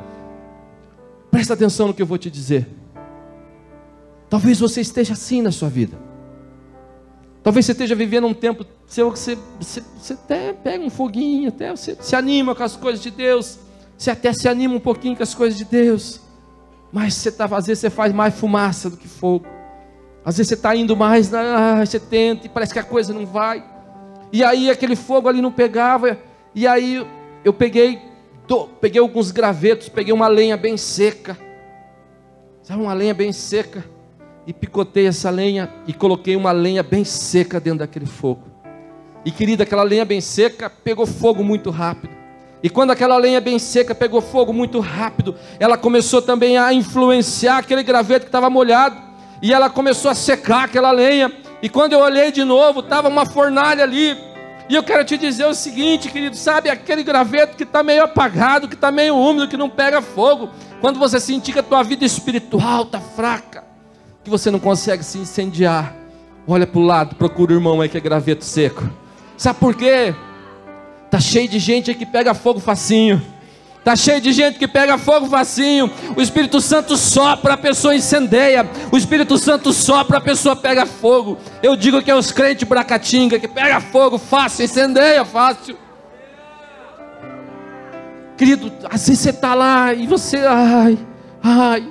Presta 1.30 1.54
atenção 1.54 1.88
no 1.88 1.94
que 1.94 2.02
eu 2.02 2.06
vou 2.06 2.18
te 2.18 2.32
dizer. 2.32 2.68
Talvez 4.30 4.60
você 4.60 4.80
esteja 4.80 5.14
assim 5.14 5.42
na 5.42 5.52
sua 5.52 5.68
vida. 5.68 6.13
Talvez 7.44 7.66
você 7.66 7.74
esteja 7.74 7.94
vivendo 7.94 8.26
um 8.26 8.34
tempo 8.34 8.66
seu 8.88 9.12
que 9.12 9.20
você, 9.20 9.38
você, 9.60 9.84
você 9.98 10.14
até 10.14 10.54
pega 10.54 10.84
um 10.84 10.90
foguinho, 10.90 11.50
até 11.50 11.72
você 11.72 11.98
se 12.00 12.16
anima 12.16 12.56
com 12.56 12.64
as 12.64 12.78
coisas 12.78 13.04
de 13.04 13.12
Deus. 13.12 13.60
Você 13.98 14.10
até 14.10 14.32
se 14.32 14.48
anima 14.48 14.76
um 14.76 14.80
pouquinho 14.80 15.16
com 15.16 15.24
as 15.24 15.36
coisas 15.36 15.58
de 15.58 15.66
Deus. 15.66 16.22
Mas 16.92 17.16
você 17.16 17.32
tá, 17.32 17.46
vezes 17.48 17.80
você 17.80 17.90
faz 17.90 18.14
mais 18.14 18.34
fumaça 18.34 18.90
do 18.90 18.96
que 18.96 19.08
fogo. 19.08 19.46
Às 20.24 20.38
vezes 20.38 20.50
você 20.50 20.54
está 20.54 20.74
indo 20.74 20.96
mais, 20.96 21.34
ah, 21.34 21.86
você 21.86 22.00
tenta 22.00 22.46
e 22.46 22.50
parece 22.50 22.72
que 22.72 22.80
a 22.80 22.84
coisa 22.84 23.14
não 23.14 23.26
vai. 23.26 23.64
E 24.32 24.42
aí 24.44 24.70
aquele 24.70 24.96
fogo 24.96 25.28
ali 25.28 25.42
não 25.42 25.52
pegava. 25.52 26.18
E 26.56 26.66
aí 26.66 27.06
eu 27.44 27.52
peguei, 27.52 28.02
peguei 28.80 29.02
alguns 29.02 29.32
gravetos, 29.32 29.90
peguei 29.90 30.14
uma 30.14 30.30
lenha 30.30 30.56
bem 30.56 30.78
seca. 30.78 31.38
Sabe, 32.62 32.82
uma 32.82 32.94
lenha 32.94 33.14
bem 33.14 33.34
seca. 33.34 33.84
E 34.46 34.52
picotei 34.52 35.08
essa 35.08 35.30
lenha 35.30 35.70
e 35.88 35.94
coloquei 35.94 36.36
uma 36.36 36.52
lenha 36.52 36.84
bem 36.84 37.04
seca 37.04 37.60
dentro 37.60 37.80
daquele 37.80 38.06
fogo. 38.06 38.44
E 39.26 39.32
querida, 39.32 39.64
aquela 39.64 39.84
lenha 39.84 40.04
bem 40.04 40.20
seca 40.20 40.70
pegou 40.70 41.06
fogo 41.06 41.44
muito 41.44 41.70
rápido. 41.70 42.14
E 42.62 42.70
quando 42.70 42.92
aquela 42.92 43.18
lenha 43.18 43.42
bem 43.42 43.60
seca 43.60 43.94
pegou 43.94 44.22
fogo 44.22 44.54
muito 44.54 44.80
rápido, 44.80 45.36
ela 45.60 45.78
começou 45.78 46.22
também 46.22 46.58
a 46.58 46.74
influenciar 46.74 47.58
aquele 47.58 47.84
graveto 47.84 48.22
que 48.22 48.30
estava 48.30 48.50
molhado. 48.50 48.96
E 49.42 49.54
ela 49.54 49.70
começou 49.70 50.10
a 50.10 50.16
secar 50.16 50.66
aquela 50.66 50.92
lenha. 50.92 51.32
E 51.62 51.70
quando 51.70 51.94
eu 51.94 52.00
olhei 52.00 52.32
de 52.32 52.44
novo, 52.44 52.82
estava 52.82 53.10
uma 53.10 53.26
fornalha 53.26 53.84
ali. 53.84 54.18
E 54.70 54.76
eu 54.76 54.84
quero 54.84 55.04
te 55.04 55.18
dizer 55.18 55.46
o 55.46 55.54
seguinte, 55.54 56.10
querido: 56.10 56.36
sabe 56.36 56.70
aquele 56.70 57.04
graveto 57.04 57.58
que 57.58 57.64
está 57.64 57.84
meio 57.84 58.04
apagado, 58.04 58.68
que 58.68 58.76
está 58.76 58.92
meio 58.92 59.16
úmido, 59.16 59.48
que 59.48 59.58
não 59.58 59.70
pega 59.70 60.02
fogo. 60.02 60.50
Quando 60.80 61.00
você 61.00 61.20
sentir 61.20 61.54
que 61.54 61.60
a 61.60 61.64
tua 61.64 61.84
vida 61.84 62.06
espiritual 62.06 62.84
está 62.84 63.00
fraca, 63.00 63.63
que 64.24 64.30
você 64.30 64.50
não 64.50 64.60
consegue 64.60 65.04
se 65.04 65.18
incendiar, 65.18 65.94
olha 66.48 66.66
para 66.66 66.80
o 66.80 66.84
lado, 66.84 67.16
procura 67.16 67.52
o 67.52 67.56
irmão 67.56 67.82
aí 67.82 67.90
que 67.90 67.98
é 67.98 68.02
graveto 68.02 68.46
seco. 68.46 68.90
Sabe 69.38 69.60
por 69.60 69.76
quê? 69.76 70.16
Tá 71.12 71.20
cheio 71.20 71.48
de 71.48 71.60
gente 71.60 71.94
que 71.94 72.06
pega 72.06 72.34
fogo 72.34 72.60
facinho. 72.60 73.22
Tá 73.84 73.98
cheio 73.98 74.22
de 74.22 74.32
gente 74.32 74.58
que 74.58 74.68
pega 74.68 74.98
fogo 74.98 75.28
facinho. 75.28 75.92
O 76.16 76.22
Espírito 76.22 76.62
Santo 76.62 76.96
sopra, 76.96 77.56
a 77.56 77.58
pessoa 77.58 77.94
incendeia. 77.94 78.68
O 78.92 78.98
Espírito 78.98 79.38
Santo 79.38 79.74
sopra, 79.74 80.20
a 80.20 80.22
pessoa 80.22 80.56
pega 80.56 80.86
fogo. 80.86 81.38
Eu 81.62 81.76
digo 81.76 82.02
que 82.02 82.10
é 82.10 82.16
os 82.16 82.32
crentes 82.32 82.68
bracatinga 82.68 83.38
que 83.38 83.48
pega 83.48 83.82
fogo 83.82 84.18
fácil, 84.18 84.64
incendeia 84.64 85.26
fácil. 85.26 85.78
Querido, 88.38 88.72
assim 88.90 89.16
você 89.16 89.32
está 89.32 89.54
lá 89.54 89.94
e 89.94 90.08
você, 90.08 90.38
ai, 90.38 90.98
ai, 91.44 91.88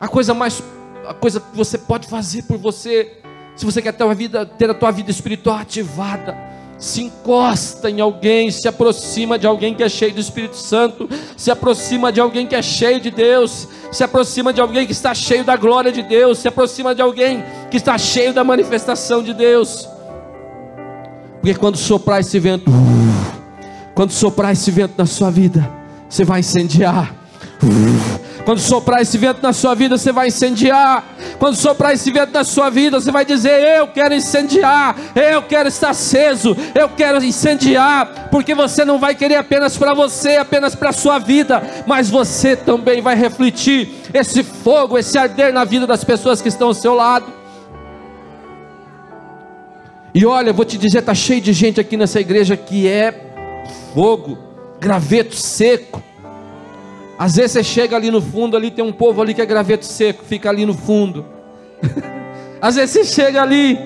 a 0.00 0.08
coisa 0.08 0.32
mais, 0.32 0.62
a 1.08 1.14
coisa 1.14 1.40
que 1.40 1.56
você 1.56 1.78
pode 1.78 2.08
fazer 2.08 2.42
por 2.42 2.58
você, 2.58 3.18
se 3.54 3.64
você 3.64 3.80
quer 3.80 3.92
ter, 3.92 4.04
uma 4.04 4.14
vida, 4.14 4.44
ter 4.44 4.68
a 4.70 4.74
tua 4.74 4.90
vida 4.90 5.10
espiritual 5.10 5.56
ativada, 5.56 6.36
se 6.78 7.02
encosta 7.02 7.88
em 7.88 8.00
alguém, 8.00 8.50
se 8.50 8.68
aproxima 8.68 9.38
de 9.38 9.46
alguém 9.46 9.74
que 9.74 9.82
é 9.82 9.88
cheio 9.88 10.12
do 10.12 10.20
Espírito 10.20 10.56
Santo, 10.56 11.08
se 11.36 11.50
aproxima 11.50 12.12
de 12.12 12.20
alguém 12.20 12.46
que 12.46 12.54
é 12.54 12.60
cheio 12.60 13.00
de 13.00 13.10
Deus, 13.10 13.66
se 13.90 14.04
aproxima 14.04 14.52
de 14.52 14.60
alguém 14.60 14.84
que 14.84 14.92
está 14.92 15.14
cheio 15.14 15.42
da 15.44 15.56
glória 15.56 15.90
de 15.90 16.02
Deus, 16.02 16.38
se 16.38 16.48
aproxima 16.48 16.94
de 16.94 17.00
alguém 17.00 17.42
que 17.70 17.78
está 17.78 17.96
cheio 17.96 18.34
da 18.34 18.44
manifestação 18.44 19.22
de 19.22 19.32
Deus. 19.32 19.88
Porque 21.40 21.54
quando 21.54 21.76
soprar 21.76 22.20
esse 22.20 22.38
vento, 22.38 22.70
quando 23.94 24.10
soprar 24.10 24.52
esse 24.52 24.70
vento 24.70 24.94
na 24.98 25.06
sua 25.06 25.30
vida, 25.30 25.70
você 26.08 26.24
vai 26.24 26.40
incendiar. 26.40 27.25
Quando 28.44 28.60
soprar 28.60 29.02
esse 29.02 29.18
vento 29.18 29.42
na 29.42 29.52
sua 29.52 29.74
vida, 29.74 29.98
você 29.98 30.12
vai 30.12 30.28
incendiar. 30.28 31.04
Quando 31.38 31.56
soprar 31.56 31.94
esse 31.94 32.12
vento 32.12 32.32
na 32.32 32.44
sua 32.44 32.70
vida, 32.70 33.00
você 33.00 33.10
vai 33.10 33.24
dizer: 33.24 33.78
Eu 33.78 33.88
quero 33.88 34.14
incendiar, 34.14 34.96
eu 35.14 35.42
quero 35.42 35.68
estar 35.68 35.90
aceso, 35.90 36.56
eu 36.74 36.88
quero 36.88 37.22
incendiar, 37.24 38.28
porque 38.30 38.54
você 38.54 38.84
não 38.84 38.98
vai 38.98 39.14
querer 39.14 39.36
apenas 39.36 39.76
para 39.76 39.94
você, 39.94 40.36
apenas 40.36 40.74
para 40.74 40.90
a 40.90 40.92
sua 40.92 41.18
vida, 41.18 41.60
mas 41.86 42.08
você 42.08 42.54
também 42.54 43.00
vai 43.00 43.16
refletir 43.16 43.90
esse 44.14 44.44
fogo, 44.44 44.96
esse 44.96 45.18
arder 45.18 45.52
na 45.52 45.64
vida 45.64 45.86
das 45.86 46.04
pessoas 46.04 46.40
que 46.40 46.48
estão 46.48 46.68
ao 46.68 46.74
seu 46.74 46.94
lado. 46.94 47.26
E 50.14 50.24
olha, 50.24 50.52
vou 50.52 50.64
te 50.64 50.78
dizer, 50.78 51.00
está 51.00 51.14
cheio 51.14 51.40
de 51.40 51.52
gente 51.52 51.80
aqui 51.80 51.96
nessa 51.96 52.20
igreja 52.20 52.56
que 52.56 52.88
é 52.88 53.32
fogo, 53.92 54.38
graveto 54.80 55.34
seco 55.34 56.02
às 57.18 57.36
vezes 57.36 57.52
você 57.52 57.64
chega 57.64 57.96
ali 57.96 58.10
no 58.10 58.20
fundo, 58.20 58.56
ali 58.56 58.70
tem 58.70 58.84
um 58.84 58.92
povo 58.92 59.22
ali 59.22 59.32
que 59.32 59.40
é 59.40 59.46
graveto 59.46 59.84
seco, 59.84 60.22
fica 60.24 60.50
ali 60.50 60.66
no 60.66 60.74
fundo. 60.74 61.24
Às 62.60 62.76
vezes 62.76 62.90
você 62.90 63.04
chega 63.04 63.42
ali, 63.42 63.78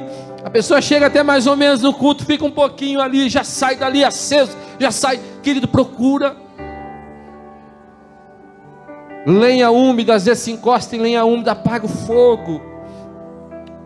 a 0.45 0.49
pessoa 0.49 0.81
chega 0.81 1.07
até 1.07 1.23
mais 1.23 1.47
ou 1.47 1.57
menos 1.57 1.83
no 1.83 1.93
culto, 1.93 2.25
fica 2.25 2.45
um 2.45 2.51
pouquinho 2.51 3.01
ali, 3.01 3.29
já 3.29 3.45
sai 3.45 3.77
dali 3.77 4.05
aceso, 4.05 4.57
já 4.79 4.91
sai, 4.91 5.21
querido, 5.43 5.69
procura. 5.69 6.37
Lenha 9.27 9.71
úmida, 9.71 10.15
às 10.15 10.25
vezes 10.25 10.45
se 10.45 10.51
encosta 10.51 10.97
em 10.97 10.99
lenha 11.01 11.25
úmida, 11.25 11.53
apaga 11.53 11.85
o 11.85 11.89
fogo. 11.89 12.63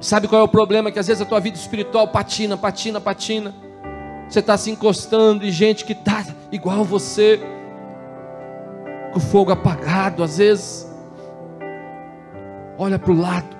Sabe 0.00 0.28
qual 0.28 0.42
é 0.42 0.44
o 0.44 0.48
problema? 0.48 0.92
Que 0.92 0.98
às 0.98 1.08
vezes 1.08 1.22
a 1.22 1.24
tua 1.24 1.40
vida 1.40 1.56
espiritual 1.56 2.06
patina, 2.06 2.56
patina, 2.56 3.00
patina. 3.00 3.52
Você 4.28 4.38
está 4.38 4.56
se 4.56 4.70
encostando 4.70 5.44
em 5.44 5.50
gente 5.50 5.84
que 5.84 5.92
está 5.92 6.24
igual 6.52 6.84
você 6.84 7.40
o 9.14 9.20
fogo 9.20 9.52
apagado, 9.52 10.22
às 10.22 10.38
vezes. 10.38 10.86
Olha 12.78 12.98
para 12.98 13.12
o 13.12 13.20
lado. 13.20 13.56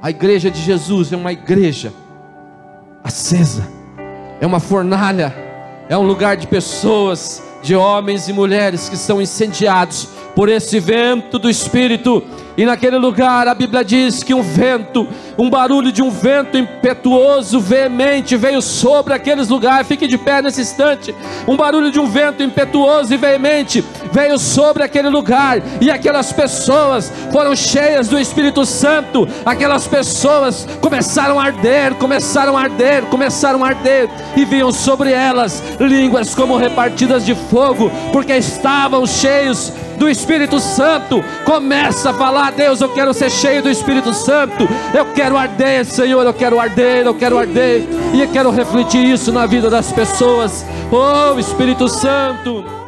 A 0.00 0.10
igreja 0.10 0.50
de 0.50 0.60
Jesus 0.60 1.12
é 1.12 1.16
uma 1.16 1.32
igreja 1.32 1.92
acesa, 3.04 3.66
é 4.40 4.46
uma 4.46 4.60
fornalha, 4.60 5.34
é 5.88 5.96
um 5.96 6.06
lugar 6.06 6.36
de 6.36 6.46
pessoas, 6.46 7.42
de 7.62 7.74
homens 7.74 8.28
e 8.28 8.32
mulheres 8.32 8.88
que 8.88 8.96
são 8.96 9.22
incendiados 9.22 10.08
por 10.34 10.48
esse 10.48 10.80
vento 10.80 11.38
do 11.38 11.48
Espírito 11.48 12.22
E 12.56 12.66
naquele 12.66 12.98
lugar 12.98 13.48
a 13.48 13.54
Bíblia 13.54 13.84
diz 13.84 14.22
que 14.22 14.34
um 14.34 14.42
vento, 14.42 15.08
um 15.38 15.48
barulho 15.48 15.90
de 15.90 16.02
um 16.02 16.10
vento 16.10 16.58
impetuoso, 16.58 17.58
veemente, 17.58 18.36
veio 18.36 18.60
sobre 18.60 19.14
aqueles 19.14 19.48
lugares. 19.48 19.88
Fique 19.88 20.06
de 20.06 20.18
pé 20.18 20.42
nesse 20.42 20.60
instante. 20.60 21.14
Um 21.48 21.56
barulho 21.56 21.90
de 21.90 21.98
um 21.98 22.06
vento 22.06 22.42
impetuoso 22.42 23.12
e 23.14 23.16
veemente 23.16 23.82
veio 24.12 24.38
sobre 24.38 24.82
aquele 24.82 25.08
lugar. 25.08 25.62
E 25.80 25.90
aquelas 25.90 26.32
pessoas 26.32 27.10
foram 27.32 27.56
cheias 27.56 28.08
do 28.08 28.18
Espírito 28.18 28.66
Santo. 28.66 29.26
Aquelas 29.46 29.86
pessoas 29.86 30.68
começaram 30.80 31.40
a 31.40 31.44
arder, 31.44 31.94
começaram 31.94 32.56
a 32.56 32.62
arder, 32.62 33.04
começaram 33.04 33.64
a 33.64 33.68
arder. 33.68 34.10
E 34.36 34.44
vinham 34.44 34.72
sobre 34.72 35.10
elas 35.10 35.62
línguas 35.80 36.34
como 36.34 36.56
repartidas 36.56 37.24
de 37.24 37.34
fogo, 37.34 37.90
porque 38.12 38.34
estavam 38.34 39.06
cheios 39.06 39.72
do 40.02 40.10
Espírito 40.10 40.58
Santo. 40.58 41.24
Começa 41.44 42.10
a 42.10 42.14
falar, 42.14 42.50
Deus, 42.50 42.80
eu 42.80 42.88
quero 42.88 43.14
ser 43.14 43.30
cheio 43.30 43.62
do 43.62 43.70
Espírito 43.70 44.12
Santo. 44.12 44.68
Eu 44.92 45.06
quero 45.14 45.36
arder, 45.36 45.84
Senhor, 45.84 46.26
eu 46.26 46.34
quero 46.34 46.58
arder, 46.58 47.06
eu 47.06 47.14
quero 47.14 47.38
arder. 47.38 47.86
E 48.12 48.20
eu 48.20 48.28
quero 48.28 48.50
refletir 48.50 49.04
isso 49.04 49.30
na 49.30 49.46
vida 49.46 49.70
das 49.70 49.92
pessoas. 49.92 50.66
Oh, 50.90 51.38
Espírito 51.38 51.88
Santo. 51.88 52.81